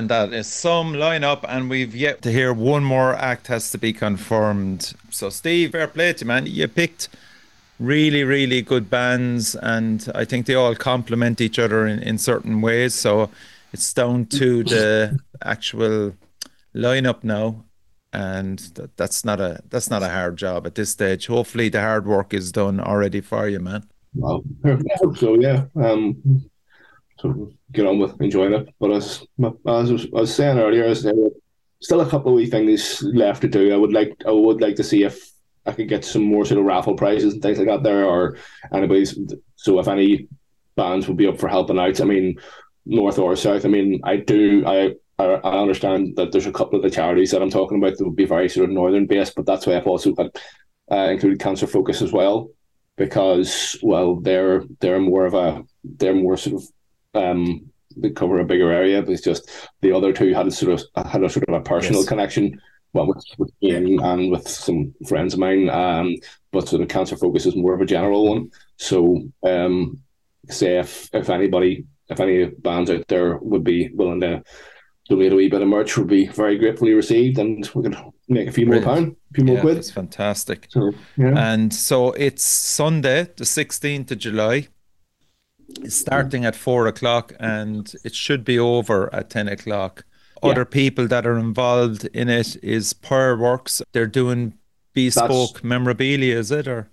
Man. 0.00 0.30
That 0.30 0.36
is 0.36 0.46
some 0.46 0.94
lineup, 0.94 1.44
and 1.48 1.68
we've 1.68 1.94
yet 1.94 2.22
to 2.22 2.32
hear 2.32 2.52
one 2.52 2.84
more 2.84 3.14
act 3.14 3.46
has 3.48 3.70
to 3.72 3.78
be 3.78 3.92
confirmed. 3.92 4.94
So, 5.10 5.30
Steve, 5.30 5.72
fair 5.72 5.88
play 5.88 6.12
to 6.12 6.24
you, 6.24 6.28
man. 6.28 6.46
You 6.46 6.68
picked 6.68 7.08
really, 7.78 8.24
really 8.24 8.62
good 8.62 8.88
bands, 8.90 9.54
and 9.54 10.10
I 10.14 10.24
think 10.24 10.46
they 10.46 10.54
all 10.54 10.74
complement 10.74 11.40
each 11.40 11.58
other 11.58 11.86
in, 11.86 12.02
in 12.02 12.18
certain 12.18 12.60
ways. 12.60 12.94
So, 12.94 13.30
it's 13.72 13.92
down 13.92 14.26
to 14.26 14.64
the 14.64 15.18
actual 15.42 16.14
lineup 16.74 17.22
now, 17.22 17.64
and 18.12 18.58
that, 18.74 18.96
that's 18.96 19.24
not 19.24 19.40
a 19.40 19.60
that's 19.68 19.90
not 19.90 20.02
a 20.02 20.08
hard 20.08 20.36
job 20.36 20.66
at 20.66 20.74
this 20.74 20.90
stage. 20.90 21.26
Hopefully, 21.26 21.68
the 21.68 21.80
hard 21.80 22.06
work 22.06 22.34
is 22.34 22.52
done 22.52 22.80
already 22.80 23.20
for 23.20 23.48
you, 23.48 23.60
man. 23.60 23.84
Well, 24.14 24.42
I 24.64 24.76
hope 24.96 25.16
so, 25.16 25.38
yeah. 25.38 25.66
Um, 25.76 26.50
get 27.72 27.86
on 27.86 27.98
with 27.98 28.20
enjoying 28.20 28.54
it. 28.54 28.68
But 28.78 28.92
as, 28.92 29.22
as 29.66 29.90
I, 29.90 30.08
was, 30.12 30.34
saying 30.34 30.58
earlier, 30.58 30.84
is 30.84 31.06
still 31.80 32.00
a 32.00 32.08
couple 32.08 32.32
of 32.32 32.36
wee 32.36 32.46
things 32.46 33.02
left 33.02 33.42
to 33.42 33.48
do. 33.48 33.72
I 33.72 33.76
would 33.76 33.92
like 33.92 34.14
I 34.26 34.32
would 34.32 34.60
like 34.60 34.76
to 34.76 34.84
see 34.84 35.04
if 35.04 35.30
I 35.66 35.72
could 35.72 35.88
get 35.88 36.04
some 36.04 36.22
more 36.22 36.44
sort 36.44 36.60
of 36.60 36.66
raffle 36.66 36.96
prizes 36.96 37.32
and 37.32 37.42
things 37.42 37.58
like 37.58 37.68
that 37.68 37.82
there, 37.82 38.04
or 38.04 38.36
anybody's. 38.72 39.18
So 39.56 39.78
if 39.78 39.88
any 39.88 40.28
bands 40.76 41.08
would 41.08 41.16
be 41.16 41.26
up 41.26 41.38
for 41.38 41.48
helping 41.48 41.78
out, 41.78 42.00
I 42.00 42.04
mean, 42.04 42.38
north 42.86 43.18
or 43.18 43.36
south. 43.36 43.64
I 43.64 43.68
mean, 43.68 44.00
I 44.04 44.16
do. 44.16 44.64
I 44.66 44.94
I 45.18 45.58
understand 45.58 46.16
that 46.16 46.32
there's 46.32 46.46
a 46.46 46.52
couple 46.52 46.76
of 46.76 46.82
the 46.82 46.90
charities 46.90 47.30
that 47.30 47.42
I'm 47.42 47.50
talking 47.50 47.78
about 47.78 47.96
that 47.96 48.04
would 48.04 48.16
be 48.16 48.24
very 48.24 48.48
sort 48.48 48.68
of 48.68 48.74
northern 48.74 49.06
based, 49.06 49.34
but 49.34 49.46
that's 49.46 49.66
why 49.66 49.76
I've 49.76 49.86
also 49.86 50.12
got 50.12 50.36
uh, 50.90 51.10
included 51.10 51.40
Cancer 51.40 51.66
Focus 51.66 52.00
as 52.02 52.12
well, 52.12 52.50
because 52.96 53.78
well, 53.82 54.16
they're 54.16 54.64
they're 54.80 55.00
more 55.00 55.26
of 55.26 55.34
a 55.34 55.62
they're 55.84 56.14
more 56.14 56.36
sort 56.36 56.56
of 56.56 56.68
um 57.14 57.70
they 57.96 58.10
cover 58.10 58.38
a 58.38 58.44
bigger 58.44 58.70
area, 58.70 59.02
but 59.02 59.10
it's 59.10 59.22
just 59.22 59.50
the 59.80 59.92
other 59.92 60.12
two 60.12 60.32
had 60.32 60.46
a 60.46 60.50
sort 60.50 60.80
of 60.94 61.06
had 61.10 61.24
a 61.24 61.28
sort 61.28 61.48
of 61.48 61.54
a 61.54 61.60
personal 61.60 62.00
Yes. 62.02 62.08
connection. 62.08 62.60
Well, 62.92 63.06
with, 63.06 63.24
with 63.38 63.50
Ian 63.62 64.00
and 64.00 64.32
with 64.32 64.48
some 64.48 64.92
friends 65.06 65.34
of 65.34 65.38
mine, 65.40 65.70
um, 65.70 66.16
but 66.50 66.66
sort 66.68 66.82
of 66.82 66.88
cancer 66.88 67.16
focus 67.16 67.46
is 67.46 67.54
more 67.54 67.72
of 67.74 67.80
a 67.80 67.86
general 67.86 68.28
one. 68.28 68.50
So, 68.78 69.28
um, 69.46 69.98
say 70.48 70.78
if 70.78 71.08
if 71.12 71.30
anybody, 71.30 71.84
if 72.08 72.18
any 72.18 72.46
bands 72.46 72.90
out 72.90 73.04
there 73.08 73.36
would 73.38 73.62
be 73.62 73.90
willing 73.94 74.20
to 74.22 74.42
donate 75.08 75.32
a 75.32 75.36
wee 75.36 75.48
bit 75.48 75.62
of 75.62 75.68
merch, 75.68 75.96
would 75.96 76.08
be 76.08 76.26
very 76.26 76.58
gratefully 76.58 76.94
received, 76.94 77.38
and 77.38 77.68
we 77.74 77.82
could 77.84 77.96
make 78.28 78.48
a 78.48 78.52
few 78.52 78.66
more 78.66 78.80
Brilliant. 78.80 79.04
pound, 79.04 79.16
a 79.30 79.34
few 79.34 79.44
more 79.44 79.56
Yeah, 79.56 79.62
quid. 79.62 79.76
that's 79.76 79.90
fantastic. 79.92 80.66
So, 80.70 80.92
yeah, 81.16 81.52
And 81.52 81.72
so 81.72 82.10
it's 82.12 82.42
Sunday, 82.44 83.28
the 83.36 83.44
16th 83.44 84.10
of 84.12 84.18
July. 84.18 84.66
It's 85.82 85.94
starting 85.94 86.44
at 86.44 86.56
four 86.56 86.86
o'clock 86.86 87.32
and 87.40 87.92
it 88.04 88.14
should 88.14 88.44
be 88.44 88.58
over 88.58 89.12
at 89.14 89.30
10 89.30 89.48
o'clock. 89.48 90.04
Yeah. 90.42 90.50
Other 90.50 90.64
people 90.64 91.06
that 91.08 91.26
are 91.26 91.38
involved 91.38 92.06
in 92.06 92.28
it 92.28 92.56
is 92.62 92.92
Per 92.92 93.36
Works. 93.36 93.82
They're 93.92 94.06
doing 94.06 94.54
bespoke 94.94 95.62
memorabilia, 95.62 96.38
is 96.38 96.50
it? 96.50 96.66
Or 96.66 96.88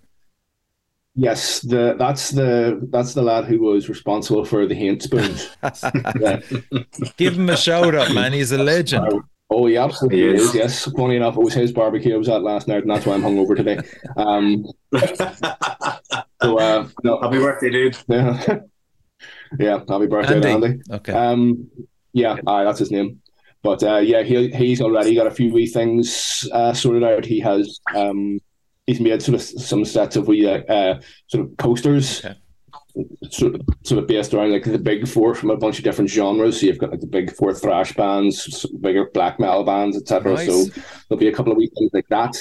yes, 1.16 1.62
the 1.62 1.96
that's 1.98 2.32
the 2.32 2.88
that's 2.92 3.14
the 3.14 3.22
lad 3.22 3.46
who 3.46 3.60
was 3.60 3.90
responsible 3.90 4.46
for 4.46 4.66
the 4.68 4.76
hand 4.76 5.02
spoons. 5.02 5.50
give 7.18 7.38
him 7.38 7.50
a 7.50 7.58
shout 7.58 7.96
out, 7.96 8.14
man. 8.14 8.34
He's 8.34 8.52
a 8.52 8.58
legend. 8.58 9.24
Oh, 9.50 9.66
he 9.66 9.78
absolutely 9.78 10.20
He 10.20 10.26
is. 10.28 10.42
is. 10.50 10.56
Yes, 10.56 10.92
funny 10.98 11.16
enough, 11.16 11.38
it 11.38 11.44
was 11.44 11.54
his 11.54 11.72
barbecue 11.72 12.14
I 12.16 12.18
was 12.18 12.28
at 12.30 12.44
last 12.44 12.68
night, 12.68 12.82
and 12.84 12.92
that's 12.92 13.06
why 13.06 13.14
I'm 13.14 13.22
hungover 13.22 13.56
today. 13.56 13.78
Um, 14.18 14.66
so, 16.42 16.58
uh, 16.58 16.88
no, 17.04 17.22
Happy 17.22 17.38
birthday, 17.38 17.70
dude. 17.70 17.98
yeah, 18.10 18.60
yeah, 19.60 19.80
happy 19.88 20.08
birthday, 20.08 20.40
to 20.42 20.48
Andy. 20.50 20.66
Andy. 20.68 20.82
Okay. 20.92 21.14
Um, 21.14 21.70
yeah, 22.14 22.36
aye, 22.46 22.64
that's 22.66 22.80
his 22.80 22.92
name. 22.92 23.22
But 23.64 23.84
uh, 23.84 23.98
yeah, 23.98 24.24
he 24.24 24.50
he's 24.52 24.82
already 24.82 25.16
got 25.16 25.28
a 25.28 25.32
few 25.32 25.52
wee 25.54 25.68
things 25.68 26.48
uh, 26.52 26.74
sorted 26.74 27.04
out. 27.04 27.26
He 27.26 27.40
has 27.40 27.80
um, 27.96 28.40
he's 28.86 29.00
made 29.00 29.22
sort 29.22 29.36
of 29.36 29.42
some 29.42 29.84
sets 29.86 30.16
of 30.16 30.28
wee 30.28 30.46
uh, 30.48 30.60
uh, 30.72 31.00
sort 31.28 31.46
of 31.46 31.58
posters, 31.58 32.24
Okay. 32.24 32.36
Sort 33.30 33.56
of 33.56 33.62
sort 33.84 34.02
of 34.02 34.08
based 34.08 34.34
around 34.34 34.52
like 34.52 34.64
the 34.64 34.78
big 34.78 35.08
four 35.08 35.36
from 35.36 35.52
a 35.52 35.58
bunch 35.58 35.78
of 35.78 35.84
different 35.84 36.10
genres. 36.10 36.60
So 36.60 36.68
you've 36.68 36.78
got 36.78 36.92
like 36.92 37.02
the 37.02 37.08
big 37.08 37.34
four 37.34 37.54
thrash 37.54 37.94
bands, 37.94 38.66
bigger 38.82 39.10
black 39.14 39.40
metal 39.40 39.64
bands, 39.64 39.98
etc. 39.98 40.34
Nice. 40.34 40.48
So 40.48 40.82
there'll 41.10 41.20
be 41.20 41.28
a 41.28 41.34
couple 41.34 41.52
of 41.52 41.58
wee 41.58 41.72
things 41.76 41.92
like 41.94 42.08
that 42.10 42.36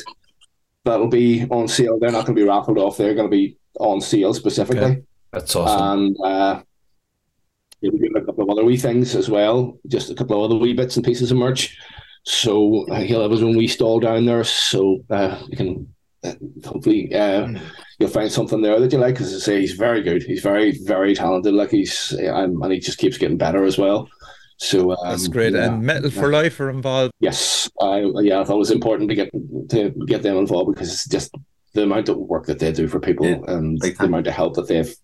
that'll 0.87 1.09
be 1.09 1.45
on 1.51 1.69
sale. 1.69 1.99
They're 1.99 2.13
not 2.13 2.25
going 2.25 2.37
to 2.37 2.43
be 2.43 2.49
raffled 2.49 2.79
off. 2.79 2.97
They're 2.97 3.15
going 3.15 3.31
to 3.31 3.37
be 3.37 3.59
on 3.79 4.01
sale 4.01 4.33
specifically 4.33 4.85
Okay. 4.85 5.03
That's 5.33 5.55
awesome. 5.55 5.83
and 5.83 6.17
uh, 6.25 6.63
yeah, 7.83 7.91
we 7.93 8.09
got 8.09 8.23
a 8.23 8.25
couple 8.25 8.45
of 8.45 8.51
other 8.51 8.65
wee 8.65 8.79
things 8.79 9.15
as 9.15 9.29
well, 9.29 9.79
just 9.87 10.11
a 10.11 10.15
couple 10.15 10.43
of 10.43 10.51
other 10.51 10.59
wee 10.59 10.73
bits 10.73 10.97
and 10.97 11.05
pieces 11.05 11.31
of 11.31 11.37
merch. 11.37 11.77
So 12.25 12.87
uh, 12.89 13.03
he'll 13.03 13.23
have 13.23 13.31
his 13.31 13.43
own 13.43 13.57
wee 13.57 13.69
stall 13.69 14.01
down 14.01 14.25
there, 14.25 14.45
so 14.45 15.05
uh, 15.11 15.41
you 15.49 15.57
can 15.57 15.95
hopefully 16.65 17.15
uh, 17.15 17.49
you'll 17.99 18.09
find 18.11 18.31
something 18.31 18.61
there 18.63 18.79
that 18.81 18.93
you 18.93 18.99
like. 18.99 19.15
Because 19.15 19.35
I 19.35 19.39
say, 19.39 19.61
he's 19.61 19.73
very 19.73 20.03
good. 20.03 20.23
He's 20.23 20.43
very 20.43 20.79
very 20.85 21.15
talented. 21.15 21.55
Like 21.55 21.71
he's 21.71 22.15
um, 22.31 22.63
and 22.63 22.73
he 22.73 22.79
just 22.81 22.99
keeps 22.99 23.19
getting 23.19 23.39
better 23.39 23.65
as 23.65 23.79
well. 23.79 24.09
So 24.59 24.93
um, 24.93 24.97
That's 25.05 25.29
great. 25.29 25.53
yeah. 25.53 25.67
And 25.67 25.83
Metal 25.83 26.11
for 26.11 26.31
Life 26.31 26.59
are 26.61 26.71
involved. 26.71 27.13
Yes, 27.21 27.71
I 27.81 27.99
yeah, 28.23 28.41
I 28.41 28.45
thought 28.45 28.57
it 28.57 28.59
was 28.59 28.71
important 28.71 29.09
to 29.11 29.15
get 29.15 29.31
to 29.71 29.91
get 30.07 30.23
them 30.23 30.37
involved 30.37 30.75
because 30.75 30.93
it's 30.93 31.09
just 31.09 31.35
the 31.75 31.83
amount 31.83 32.09
of 32.09 32.17
work 32.17 32.47
that 32.47 32.59
they 32.59 32.73
do 32.73 32.89
for 32.89 32.99
people 33.01 33.27
Yeah, 33.27 33.39
and 33.49 33.79
big 33.81 33.99
the 33.99 34.05
amount 34.05 34.27
of 34.27 34.33
help 34.35 34.55
that 34.55 34.67
they've 34.69 34.95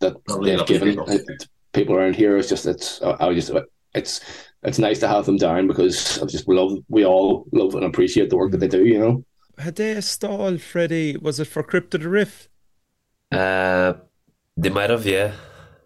that 0.00 0.16
Lovely, 0.28 0.54
they've 0.56 0.66
given 0.66 0.88
people. 0.90 1.18
people 1.72 1.94
around 1.96 2.14
here. 2.16 2.36
It's 2.36 2.48
just 2.48 2.66
it's 2.66 3.00
I 3.02 3.28
I 3.28 3.34
just 3.34 3.50
it's 3.94 4.20
it's 4.62 4.78
nice 4.78 4.98
to 5.00 5.08
have 5.08 5.24
them 5.24 5.38
down 5.38 5.66
because 5.66 6.20
I 6.22 6.26
just 6.26 6.46
love 6.46 6.72
we 6.88 7.06
all 7.06 7.46
love 7.52 7.74
and 7.74 7.84
appreciate 7.84 8.28
the 8.28 8.36
work 8.36 8.50
that 8.52 8.58
they 8.58 8.68
do. 8.68 8.84
You 8.84 8.98
know, 8.98 9.24
Had 9.60 9.76
they 9.76 9.92
a 9.92 9.96
Fredy? 10.58 11.20
Was 11.20 11.40
it 11.40 11.46
for 11.46 11.62
Crypto 11.62 11.98
the 11.98 12.08
Riff? 12.08 12.48
Uh, 13.32 13.94
they 14.56 14.70
might 14.70 14.90
have, 14.90 15.06
yeah. 15.06 15.32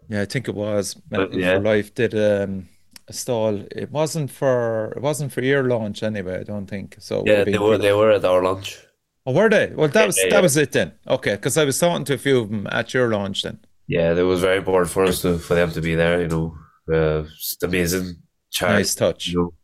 Yeah, 0.09 0.23
I 0.23 0.25
think 0.25 0.49
it 0.49 0.55
was. 0.55 0.97
Metal 1.11 1.35
yeah. 1.39 1.57
for 1.57 1.61
Life 1.61 1.95
did 1.95 2.15
um, 2.15 2.69
a 3.09 3.13
stall. 3.13 3.65
It 3.71 3.91
wasn't 3.91 4.31
for 4.31 4.93
it 4.97 5.03
wasn't 5.03 5.33
for 5.33 5.43
your 5.43 5.65
launch 5.65 6.03
anyway. 6.03 6.41
I 6.41 6.45
don't 6.45 6.67
think 6.67 6.97
so. 6.99 7.23
Yeah, 7.27 7.45
they 7.45 7.59
were 7.59 7.79
they 7.79 7.93
were 7.93 8.11
at 8.11 8.25
our 8.25 8.43
lunch. 8.43 8.79
Oh, 9.27 9.33
were 9.33 9.49
they? 9.49 9.73
Well, 9.75 9.89
that 9.89 10.01
Yeah, 10.01 10.07
was 10.07 10.19
yeah, 10.19 10.25
that 10.25 10.37
yeah. 10.37 10.41
was 10.41 10.57
it 10.57 10.73
then. 10.73 10.93
Okay, 11.09 11.33
because 11.37 11.57
I 11.57 11.65
was 11.65 11.79
talking 11.79 12.05
to 12.05 12.15
a 12.15 12.19
few 12.19 12.41
of 12.41 12.51
them 12.51 12.67
at 12.71 12.93
your 12.93 13.09
launch 13.09 13.43
then. 13.43 13.59
Yeah, 13.87 14.13
it 14.15 14.23
was 14.23 14.41
very 14.41 14.59
important 14.59 14.91
for 14.93 15.05
us 15.05 15.23
to 15.23 15.39
for 15.39 15.55
them 15.55 15.71
to 15.73 15.81
be 15.81 15.95
there. 15.95 16.21
You 16.21 16.29
know, 16.29 16.57
uh, 16.93 17.25
it's 17.25 17.57
amazing 17.63 18.17
charity. 18.51 18.79
Nice 18.81 18.95
touch. 18.95 19.29
You 19.29 19.39
know, 19.39 19.55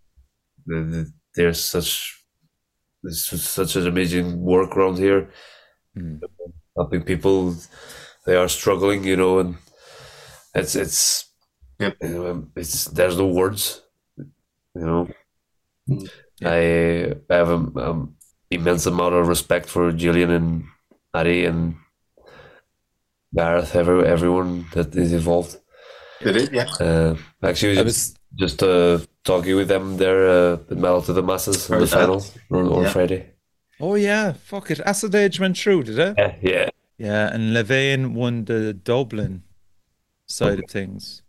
The- 0.67 0.91
the- 0.91 1.13
there's 1.37 1.63
such 1.63 2.20
there's 3.03 3.25
such 3.43 3.77
an 3.77 3.87
amazing 3.87 4.41
work 4.41 4.77
around 4.77 4.99
here, 4.99 5.31
Mm. 5.99 6.21
helping 6.77 7.03
people. 7.03 7.55
They 8.27 8.37
are 8.37 8.49
struggling, 8.49 9.03
you 9.05 9.17
know, 9.17 9.39
and 9.41 9.57
it's 10.55 10.75
it's 10.77 11.27
Yep. 11.81 11.97
it's 12.57 12.85
there's 12.87 13.17
no 13.19 13.27
words, 13.27 13.83
you 14.17 14.87
know. 14.89 15.09
Mm. 15.89 16.09
I 16.45 16.61
I 17.33 17.37
have 17.37 17.51
an 17.51 17.73
um, 17.77 18.17
immense 18.51 18.87
amount 18.87 19.15
of 19.15 19.29
respect 19.29 19.67
for 19.69 19.93
Gillian 19.93 20.31
and 20.31 20.65
Addy 21.15 21.45
and 21.47 21.75
Gareth, 23.35 23.75
every, 23.77 24.07
everyone 24.07 24.67
that 24.75 24.95
is 24.95 25.13
involved. 25.13 25.57
Did 26.23 26.37
it? 26.37 26.53
Yeah. 26.53 26.69
Uh, 26.81 27.17
actually, 27.43 27.79
I 27.79 27.83
was 27.83 28.15
just 28.37 28.63
uh, 28.63 28.99
talking 29.25 29.57
with 29.57 29.69
them 29.69 29.97
there 29.97 30.29
uh, 30.29 30.53
at 30.71 30.77
Metal 30.77 31.03
to 31.03 31.13
the 31.13 31.23
Masses 31.23 31.69
in 31.69 31.75
the 31.75 31.81
Heard 31.81 31.89
that. 31.89 31.97
final 31.97 32.25
on, 32.51 32.67
on 32.73 32.83
Yeah. 32.85 32.91
Friday. 32.93 33.27
oh 33.81 33.95
yeah, 33.95 34.33
fuck 34.33 34.71
it. 34.71 34.81
Acid 34.81 35.15
Age 35.15 35.41
went 35.41 35.57
through, 35.59 35.85
did 35.85 35.99
it? 35.99 36.15
Yeah, 36.19 36.35
yeah. 36.43 36.69
Yeah, 36.99 37.33
and 37.35 37.55
Levain 37.57 38.13
won 38.13 38.45
the 38.45 38.75
Dublin 38.75 39.43
side 40.27 40.59
of 40.59 40.71
things. 40.71 41.23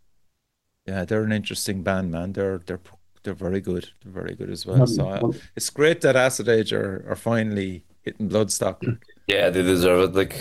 Yeah, 0.86 1.04
they're 1.06 1.22
an 1.24 1.32
interesting 1.32 1.82
band, 1.82 2.10
man. 2.10 2.32
They're 2.34 2.58
they're 2.66 2.80
they're 3.22 3.34
very 3.34 3.60
good. 3.60 3.88
They're 4.02 4.12
very 4.12 4.34
good 4.34 4.50
as 4.50 4.66
well. 4.66 4.86
So 4.86 5.08
uh, 5.08 5.32
it's 5.56 5.70
great 5.70 6.00
that 6.02 6.14
Acid 6.16 6.48
Age 6.48 6.72
are, 6.72 7.04
are 7.08 7.16
finally 7.16 7.84
hitting 8.02 8.28
Bloodstock. 8.28 8.98
Yeah, 9.28 9.48
they 9.48 9.62
deserve 9.62 10.10
it. 10.10 10.14
Like, 10.16 10.34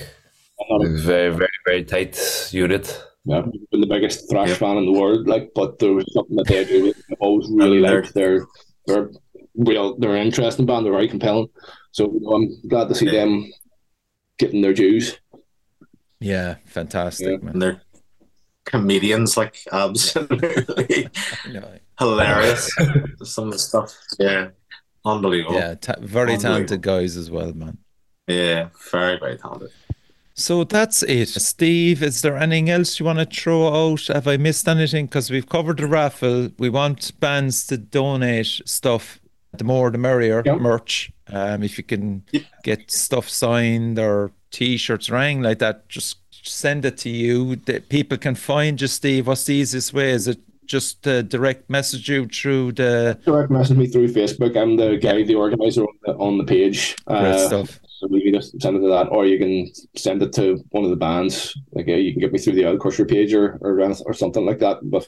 it's 0.60 1.02
very, 1.04 1.30
very, 1.30 1.50
very 1.66 1.84
tight 1.86 2.18
unit. 2.52 3.02
Yeah, 3.26 3.42
been 3.72 3.82
the 3.82 3.88
biggest 3.88 4.30
thrash 4.30 4.50
Yeah. 4.50 4.56
fan 4.56 4.78
in 4.78 4.86
the 4.86 4.92
world. 5.00 5.28
Like, 5.28 5.52
but 5.56 5.80
there 5.80 5.94
was 5.94 6.06
something 6.14 6.36
that 6.38 6.48
they 6.48 6.64
do. 6.66 6.88
that 6.94 6.96
I've 7.12 7.18
always 7.20 7.48
really 7.52 7.78
And 7.78 7.86
they're- 7.86 8.02
liked. 8.02 8.14
They're 8.14 8.48
they're 8.88 9.10
real. 9.56 9.98
They're 9.98 10.16
an 10.16 10.26
interesting 10.26 10.66
band. 10.66 10.86
They're 10.86 10.94
very 10.94 11.08
compelling. 11.08 11.48
So 11.92 12.12
you 12.14 12.20
know, 12.22 12.32
I'm 12.36 12.68
glad 12.68 12.90
to 12.90 12.96
see 12.96 13.06
Yeah. 13.06 13.12
them 13.26 13.52
getting 14.40 14.62
their 14.62 14.74
dues. 14.74 15.18
Yeah, 16.20 16.56
fantastic, 16.66 17.28
Yeah, 17.28 17.38
man. 17.38 17.54
And 17.54 17.62
they're 17.62 17.82
comedians, 18.66 19.38
like 19.38 19.58
absolutely 19.72 21.08
You 21.52 21.62
hilarious. 22.00 22.72
Some 23.24 23.48
of 23.48 23.54
the 23.54 23.60
stuff, 23.60 23.96
yeah, 24.20 24.50
unbelievable. 25.06 25.56
yeah, 25.56 25.76
ta- 25.76 25.94
very 26.00 26.34
Unbelievable. 26.34 26.42
talented 26.42 26.82
guys 26.82 27.18
as 27.18 27.30
well, 27.32 27.54
man. 27.54 27.78
Yeah, 28.28 28.70
very, 28.92 29.20
very 29.20 29.38
talented. 29.38 29.70
So 30.34 30.64
that's 30.64 31.04
it. 31.04 31.28
Steve, 31.30 32.02
is 32.02 32.22
there 32.22 32.38
anything 32.38 32.70
else 32.70 33.00
you 33.00 33.06
want 33.06 33.20
to 33.20 33.26
throw 33.26 33.68
out? 33.92 34.08
Have 34.08 34.28
I 34.28 34.38
missed 34.38 34.68
anything? 34.68 35.06
Because 35.06 35.30
we've 35.30 35.48
covered 35.48 35.78
the 35.78 35.88
raffle. 35.88 36.50
We 36.58 36.70
want 36.70 37.20
bands 37.20 37.68
to 37.68 37.78
donate 37.78 38.62
stuff. 38.66 39.20
The 39.58 39.64
more 39.66 39.92
the 39.92 39.98
merrier, 39.98 40.42
Yeah. 40.46 40.56
merch. 40.56 41.12
Um, 41.28 41.62
if 41.64 41.78
you 41.78 41.84
can 41.84 42.24
get 42.64 42.90
stuff 42.90 43.28
signed 43.30 44.00
or 44.00 44.32
t-shirts 44.52 45.10
or 45.10 45.18
anything 45.18 45.42
like 45.44 45.60
that, 45.60 45.90
just 45.90 46.18
send 46.44 46.86
it 46.86 46.98
to 47.00 47.10
you. 47.10 47.58
That 47.66 47.90
people 47.90 48.18
can 48.18 48.36
find 48.36 48.80
you, 48.80 48.88
Steve. 48.88 49.28
What's 49.28 49.44
the 49.46 49.56
easiest 49.56 49.94
way? 49.94 50.12
Is 50.12 50.28
it 50.28 50.40
just 50.66 51.06
uh, 51.06 51.22
direct 51.24 51.70
message 51.70 52.08
you 52.08 52.26
through 52.28 52.72
the 52.72 53.20
Direct 53.26 53.52
message 53.52 53.76
me 53.76 53.88
through 53.88 54.08
Facebook. 54.08 54.56
I'm 54.56 54.78
the 54.78 54.96
guy, 54.96 55.24
the 55.24 55.36
organizer 55.36 55.84
on 55.84 55.96
the, 56.06 56.14
on 56.14 56.38
the 56.38 56.46
page. 56.46 56.96
great 57.06 57.18
Uh, 57.18 57.48
stuff? 57.48 57.80
So 58.02 58.08
you 58.10 58.24
can 58.24 58.34
just 58.34 58.60
send 58.60 58.78
it 58.78 58.80
to 58.80 58.88
that, 58.88 59.10
or 59.10 59.28
you 59.28 59.38
can 59.38 59.72
send 59.96 60.24
it 60.24 60.34
to 60.34 60.58
one 60.72 60.84
of 60.84 60.90
the 60.90 60.96
bands. 60.96 61.56
Like 61.72 61.88
uh, 61.88 61.92
you 61.94 62.14
can 62.14 62.20
get 62.20 62.34
me 62.34 62.40
through 62.40 62.54
the 62.54 62.64
Owlcrusher 62.64 63.08
page 63.08 63.32
or 63.32 63.60
or, 63.62 63.80
or 63.80 64.14
something 64.14 64.44
like 64.44 64.58
that. 64.58 64.80
But 64.82 65.08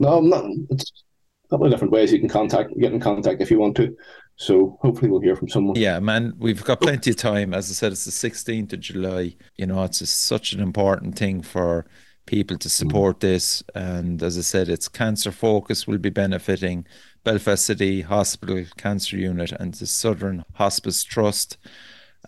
no, 0.00 0.18
I'm 0.18 0.28
not. 0.28 0.44
It's 0.70 1.04
a 1.44 1.48
couple 1.48 1.66
of 1.66 1.70
different 1.70 1.92
ways 1.92 2.12
you 2.12 2.18
can 2.18 2.28
contact, 2.28 2.76
get 2.76 2.92
in 2.92 2.98
contact 2.98 3.40
if 3.40 3.52
you 3.52 3.60
want 3.60 3.76
to. 3.76 3.96
So 4.34 4.78
hopefully 4.82 5.12
we'll 5.12 5.20
hear 5.20 5.36
from 5.36 5.48
someone. 5.48 5.76
Yeah, 5.76 6.00
man, 6.00 6.32
we've 6.38 6.64
got 6.64 6.80
plenty 6.80 7.10
of 7.10 7.16
time. 7.16 7.54
As 7.54 7.70
I 7.70 7.74
said, 7.74 7.92
it's 7.92 8.04
the 8.04 8.30
16th 8.30 8.72
of 8.72 8.80
July. 8.80 9.36
You 9.56 9.66
know, 9.66 9.84
it's 9.84 10.00
just 10.00 10.22
such 10.22 10.52
an 10.54 10.60
important 10.60 11.16
thing 11.16 11.40
for 11.40 11.86
people 12.26 12.58
to 12.58 12.68
support 12.68 13.20
this. 13.20 13.62
And 13.76 14.20
as 14.24 14.36
I 14.36 14.40
said, 14.40 14.68
it's 14.68 14.88
Cancer 14.88 15.30
Focus 15.30 15.86
will 15.86 15.98
be 15.98 16.10
benefiting 16.10 16.84
Belfast 17.22 17.64
City 17.64 18.00
Hospital 18.00 18.64
Cancer 18.76 19.16
Unit 19.16 19.52
and 19.52 19.74
the 19.74 19.86
Southern 19.86 20.44
Hospice 20.54 21.04
Trust. 21.04 21.58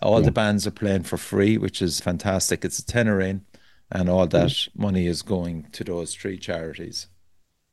All 0.01 0.21
the 0.21 0.31
bands 0.31 0.67
are 0.67 0.71
playing 0.71 1.03
for 1.03 1.17
free, 1.17 1.57
which 1.57 1.81
is 1.81 1.99
fantastic. 1.99 2.65
It's 2.65 2.79
a 2.79 2.85
tenner 2.85 3.21
in, 3.21 3.41
and 3.91 4.09
all 4.09 4.27
that 4.27 4.67
money 4.75 5.07
is 5.07 5.21
going 5.21 5.67
to 5.71 5.83
those 5.83 6.13
three 6.13 6.37
charities. 6.37 7.07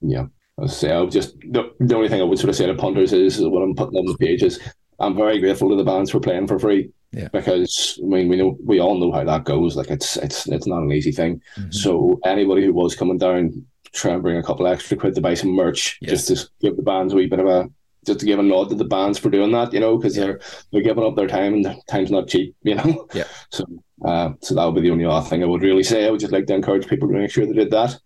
Yeah. 0.00 0.26
I 0.62 0.66
say, 0.66 0.92
I 0.92 1.04
just 1.06 1.38
the, 1.40 1.72
the 1.80 1.96
only 1.96 2.08
thing 2.08 2.20
I 2.20 2.24
would 2.24 2.38
sort 2.38 2.50
of 2.50 2.56
say 2.56 2.66
to 2.66 2.74
punters 2.74 3.12
is 3.12 3.40
what 3.40 3.62
I'm 3.62 3.74
putting 3.74 3.98
on 3.98 4.06
the 4.06 4.16
page 4.18 4.42
is 4.42 4.60
I'm 5.00 5.16
very 5.16 5.40
grateful 5.40 5.70
to 5.70 5.76
the 5.76 5.84
bands 5.84 6.10
for 6.10 6.20
playing 6.20 6.46
for 6.46 6.58
free. 6.58 6.90
Yeah. 7.12 7.28
Because 7.32 7.98
I 8.02 8.06
mean 8.06 8.28
we 8.28 8.36
know 8.36 8.56
we 8.64 8.78
all 8.78 8.98
know 8.98 9.10
how 9.12 9.24
that 9.24 9.44
goes. 9.44 9.76
Like 9.76 9.90
it's 9.90 10.16
it's 10.18 10.46
it's 10.48 10.66
not 10.66 10.82
an 10.82 10.92
easy 10.92 11.10
thing. 11.12 11.40
Mhm. 11.58 11.72
So 11.74 12.20
anybody 12.24 12.64
who 12.64 12.72
was 12.72 12.94
coming 12.94 13.18
down, 13.18 13.64
try 13.92 14.12
and 14.12 14.22
bring 14.22 14.36
a 14.36 14.42
couple 14.42 14.66
extra 14.66 14.96
quid 14.96 15.14
to 15.14 15.20
buy 15.20 15.34
some 15.34 15.50
merch, 15.50 15.98
Yes. 16.02 16.26
just 16.26 16.28
to 16.28 16.50
give 16.60 16.76
the 16.76 16.82
bands 16.82 17.12
a 17.12 17.16
wee 17.16 17.26
bit 17.26 17.40
of 17.40 17.46
a 17.46 17.68
just 18.06 18.20
to 18.20 18.26
give 18.26 18.38
a 18.38 18.42
nod 18.42 18.68
to 18.70 18.74
the 18.74 18.84
bands 18.84 19.18
for 19.18 19.30
doing 19.30 19.52
that, 19.52 19.72
you 19.72 19.80
know, 19.80 19.96
because 19.96 20.16
Yeah. 20.16 20.24
they're 20.24 20.40
they're 20.72 20.82
giving 20.82 21.04
up 21.04 21.16
their 21.16 21.28
time 21.28 21.54
and 21.54 21.76
time's 21.88 22.10
not 22.10 22.28
cheap, 22.28 22.54
you 22.62 22.74
know. 22.74 23.06
Yeah. 23.14 23.24
So 23.50 23.64
uh, 24.04 24.30
so 24.40 24.54
that 24.54 24.64
would 24.64 24.74
be 24.74 24.80
the 24.82 24.90
only 24.90 25.04
other 25.04 25.26
thing 25.28 25.42
I 25.42 25.46
would 25.46 25.62
really 25.62 25.82
say. 25.84 26.06
I 26.06 26.10
would 26.10 26.20
just 26.20 26.32
like 26.32 26.46
to 26.46 26.54
encourage 26.54 26.88
people 26.88 27.08
to 27.08 27.14
make 27.14 27.30
sure 27.30 27.46
they 27.46 27.52
did 27.52 27.70
that. 27.70 27.98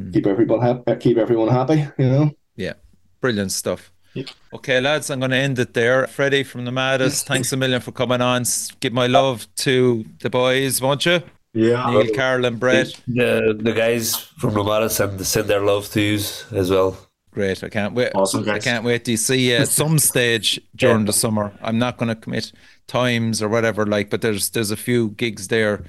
Mm. 0.00 0.12
Keep 0.12 0.26
everyone 0.26 0.60
happy. 0.60 0.96
Keep 0.96 1.18
everyone 1.18 1.48
happy. 1.48 1.86
You 1.98 2.08
know. 2.08 2.30
Yeah. 2.56 2.74
Brilliant 3.20 3.52
stuff. 3.52 3.92
Yep. 4.14 4.28
Okay, 4.54 4.80
lads, 4.80 5.10
I'm 5.10 5.18
going 5.18 5.30
to 5.32 5.36
end 5.36 5.58
it 5.58 5.74
there. 5.74 6.04
Fredy 6.06 6.44
from 6.46 6.64
Nomadus, 6.64 7.22
thanks 7.26 7.52
a 7.52 7.56
million 7.58 7.82
for 7.82 7.92
coming 7.92 8.22
on. 8.22 8.42
S- 8.42 8.70
Give 8.80 8.94
my 8.94 9.06
love 9.06 9.46
to 9.56 10.06
the 10.20 10.30
boys, 10.30 10.80
won't 10.80 11.04
you? 11.04 11.20
Yeah. 11.52 11.90
Neil, 11.90 12.08
Carol, 12.14 12.46
and 12.46 12.58
Brett. 12.58 12.98
The 13.06 13.54
the 13.58 13.72
guys 13.72 14.16
from 14.16 14.54
the 14.54 14.60
Nomadus 14.62 15.00
and 15.00 15.26
send 15.26 15.48
their 15.48 15.60
love 15.60 15.90
to 15.90 16.00
you 16.00 16.14
as 16.14 16.70
well. 16.70 16.96
Great. 17.36 17.62
I 17.62 17.68
can't 17.68 17.92
wait. 17.92 18.12
Awesome, 18.14 18.48
I 18.48 18.58
can't 18.58 18.82
wait 18.82 19.04
to 19.04 19.16
see 19.18 19.50
you 19.50 19.56
at 19.56 19.68
some 19.82 19.98
stage 19.98 20.58
during 20.74 21.04
the 21.04 21.12
summer. 21.12 21.52
I'm 21.60 21.78
not 21.78 21.98
going 21.98 22.08
to 22.08 22.14
commit 22.14 22.50
times 22.86 23.42
or 23.42 23.50
whatever, 23.50 23.84
like, 23.84 24.08
but 24.08 24.22
there's 24.22 24.48
there's 24.48 24.70
a 24.70 24.76
few 24.76 25.10
gigs 25.10 25.48
there 25.48 25.84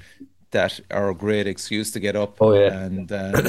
that 0.50 0.78
are 0.90 1.08
a 1.08 1.14
great 1.14 1.46
excuse 1.46 1.90
to 1.92 2.00
get 2.00 2.16
up. 2.16 2.36
Oh, 2.42 2.52
yeah. 2.52 2.78
And 2.78 3.10
um, 3.10 3.46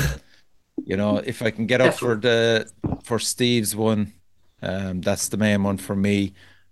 you 0.86 0.96
know, 0.96 1.18
if 1.18 1.42
I 1.42 1.52
can 1.52 1.66
get 1.68 1.82
up 1.82 1.96
for 1.96 2.16
the 2.16 2.72
for 3.04 3.20
Steve's 3.20 3.76
one, 3.76 4.14
um, 4.62 5.02
that's 5.02 5.28
the 5.28 5.36
main 5.36 5.64
one 5.64 5.76
for 5.76 5.98
me. 5.98 6.32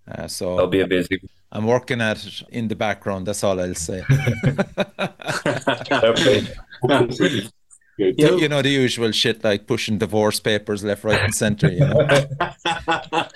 Uh, 0.10 0.30
so 0.30 0.56
That'll 0.56 0.68
be 0.68 0.80
a 0.80 0.88
busy 0.88 1.20
I'm 1.52 1.66
working 1.66 2.00
at 2.00 2.26
it 2.26 2.44
in 2.50 2.70
the 2.70 2.76
background. 2.78 3.28
That's 3.28 3.44
all 3.44 3.60
I'll 3.60 3.76
say. 3.76 4.02
Fair 5.90 7.52
Yeah. 7.98 8.32
you 8.36 8.48
know 8.48 8.62
the 8.62 8.70
usual 8.70 9.12
shit 9.12 9.44
like 9.44 9.66
pushing 9.68 9.98
divorce 9.98 10.40
papers 10.40 10.84
left, 10.84 11.04
right, 11.04 11.20
and 11.22 11.34
centre. 11.34 11.72
You 11.72 11.80
know. 11.80 12.08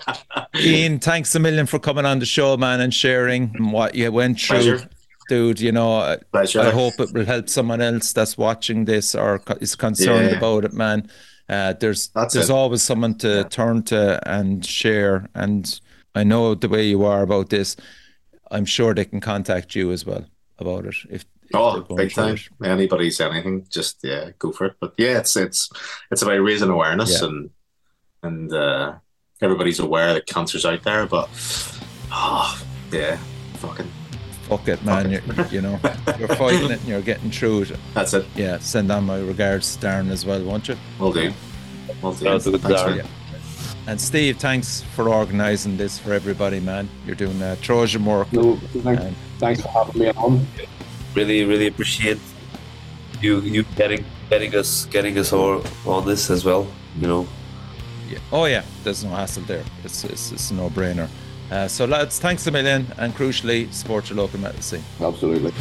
Ian, 0.55 0.99
thanks 0.99 1.33
a 1.35 1.39
million 1.39 1.65
for 1.65 1.79
coming 1.79 2.05
on 2.05 2.19
the 2.19 2.25
show, 2.25 2.57
man, 2.57 2.81
and 2.81 2.93
sharing 2.93 3.47
what 3.71 3.95
you 3.95 4.11
went 4.11 4.39
through, 4.39 4.57
Pleasure. 4.57 4.89
dude. 5.29 5.59
You 5.59 5.71
know, 5.71 5.95
I- 5.97 6.17
Pleasure. 6.31 6.61
I 6.61 6.69
hope 6.71 6.99
it 6.99 7.13
will 7.13 7.25
help 7.25 7.49
someone 7.49 7.81
else 7.81 8.13
that's 8.13 8.37
watching 8.37 8.85
this 8.85 9.15
or 9.15 9.41
is 9.59 9.75
concerned 9.75 10.31
Yeah. 10.31 10.37
about 10.37 10.65
it, 10.65 10.73
man. 10.73 11.09
Uh, 11.49 11.73
there's 11.73 12.09
That's 12.09 12.33
there's 12.33 12.49
it. 12.49 12.53
always 12.53 12.81
someone 12.81 13.15
to 13.15 13.43
turn 13.45 13.83
to 13.83 14.19
and 14.29 14.65
share. 14.65 15.27
And 15.35 15.79
I 16.15 16.23
know 16.23 16.55
the 16.55 16.69
way 16.69 16.85
you 16.87 17.03
are 17.03 17.23
about 17.23 17.49
this. 17.49 17.75
I'm 18.51 18.65
sure 18.65 18.93
they 18.93 19.05
can 19.05 19.19
contact 19.21 19.75
you 19.75 19.91
as 19.91 20.05
well 20.05 20.25
about 20.59 20.85
it. 20.85 20.95
If 21.09 21.25
Oh, 21.53 21.81
big 21.81 22.13
time! 22.13 22.35
it. 22.35 22.67
Anybody's 22.67 23.19
anything, 23.21 23.65
just 23.69 23.99
yeah, 24.03 24.31
go 24.39 24.51
for 24.51 24.65
it. 24.67 24.73
But 24.79 24.93
yeah, 24.97 25.17
it's 25.19 25.35
it's 25.35 25.69
it's 26.11 26.21
about 26.21 26.39
raising 26.41 26.69
awareness 26.69 27.21
Yeah. 27.21 27.27
and 27.27 27.49
and 28.23 28.53
uh, 28.53 28.93
everybody's 29.41 29.79
aware 29.79 30.13
that 30.13 30.27
cancer's 30.27 30.65
out 30.65 30.83
there. 30.83 31.05
But 31.05 31.29
oh 32.11 32.63
yeah, 32.91 33.17
fucking 33.55 33.91
Fuck 34.43 34.67
it, 34.67 34.83
man. 34.83 35.09
You're, 35.09 35.45
you 35.47 35.61
know, 35.61 35.79
you're 36.19 36.27
fighting 36.27 36.71
it 36.71 36.79
and 36.79 36.87
you're 36.87 37.01
getting 37.01 37.31
through 37.31 37.61
it. 37.61 37.79
that's 37.93 38.13
it. 38.13 38.25
Yeah, 38.35 38.57
send 38.59 38.91
on 38.91 39.05
my 39.05 39.17
regards 39.19 39.77
to 39.77 39.87
Darren 39.87 40.09
as 40.09 40.25
well, 40.25 40.43
won't 40.43 40.67
you? 40.67 40.75
We'll 40.99 41.13
do. 41.13 41.31
We'll 42.01 42.11
do. 42.11 42.25
That's 42.25 42.47
a 42.47 42.51
good 42.51 42.61
Thanks, 42.61 42.81
Darren. 42.81 42.97
man. 42.97 43.07
And 43.87 44.01
Steve, 44.01 44.37
thanks 44.39 44.81
for 44.93 45.07
organising 45.07 45.77
this 45.77 45.97
for 45.97 46.11
everybody, 46.13 46.59
man. 46.59 46.89
You're 47.05 47.15
doing 47.15 47.41
uh, 47.41 47.55
Trojan 47.61 48.03
work. 48.03 48.31
No, 48.33 48.57
thanks, 48.57 49.15
thanks 49.39 49.61
for 49.61 49.69
having 49.69 50.01
me 50.01 50.09
on. 50.09 50.45
Really, 51.15 51.43
really 51.45 51.67
appreciate 51.67 52.19
you 53.21 53.41
you 53.41 53.63
getting 53.75 54.05
getting 54.29 54.55
us 54.55 54.85
getting 54.85 55.17
us 55.17 55.33
all 55.33 55.63
on 55.85 56.05
this 56.05 56.29
as 56.29 56.43
well. 56.45 56.67
You 56.99 57.07
know. 57.07 57.27
yeah. 58.09 58.19
Oh 58.31 58.45
yeah, 58.45 58.63
there's 58.83 59.03
no 59.03 59.11
hassle 59.11 59.43
there. 59.43 59.63
It's 59.83 60.03
it's, 60.03 60.31
it's 60.31 60.51
a 60.51 60.53
no-brainer. 60.53 61.09
Uh, 61.51 61.67
so 61.67 61.85
lads, 61.85 62.17
thanks 62.19 62.47
a 62.47 62.51
million, 62.51 62.87
and 62.97 63.13
crucially, 63.13 63.71
support 63.73 64.09
your 64.09 64.17
local 64.17 64.39
medicine. 64.39 64.81
Absolutely. 65.01 65.51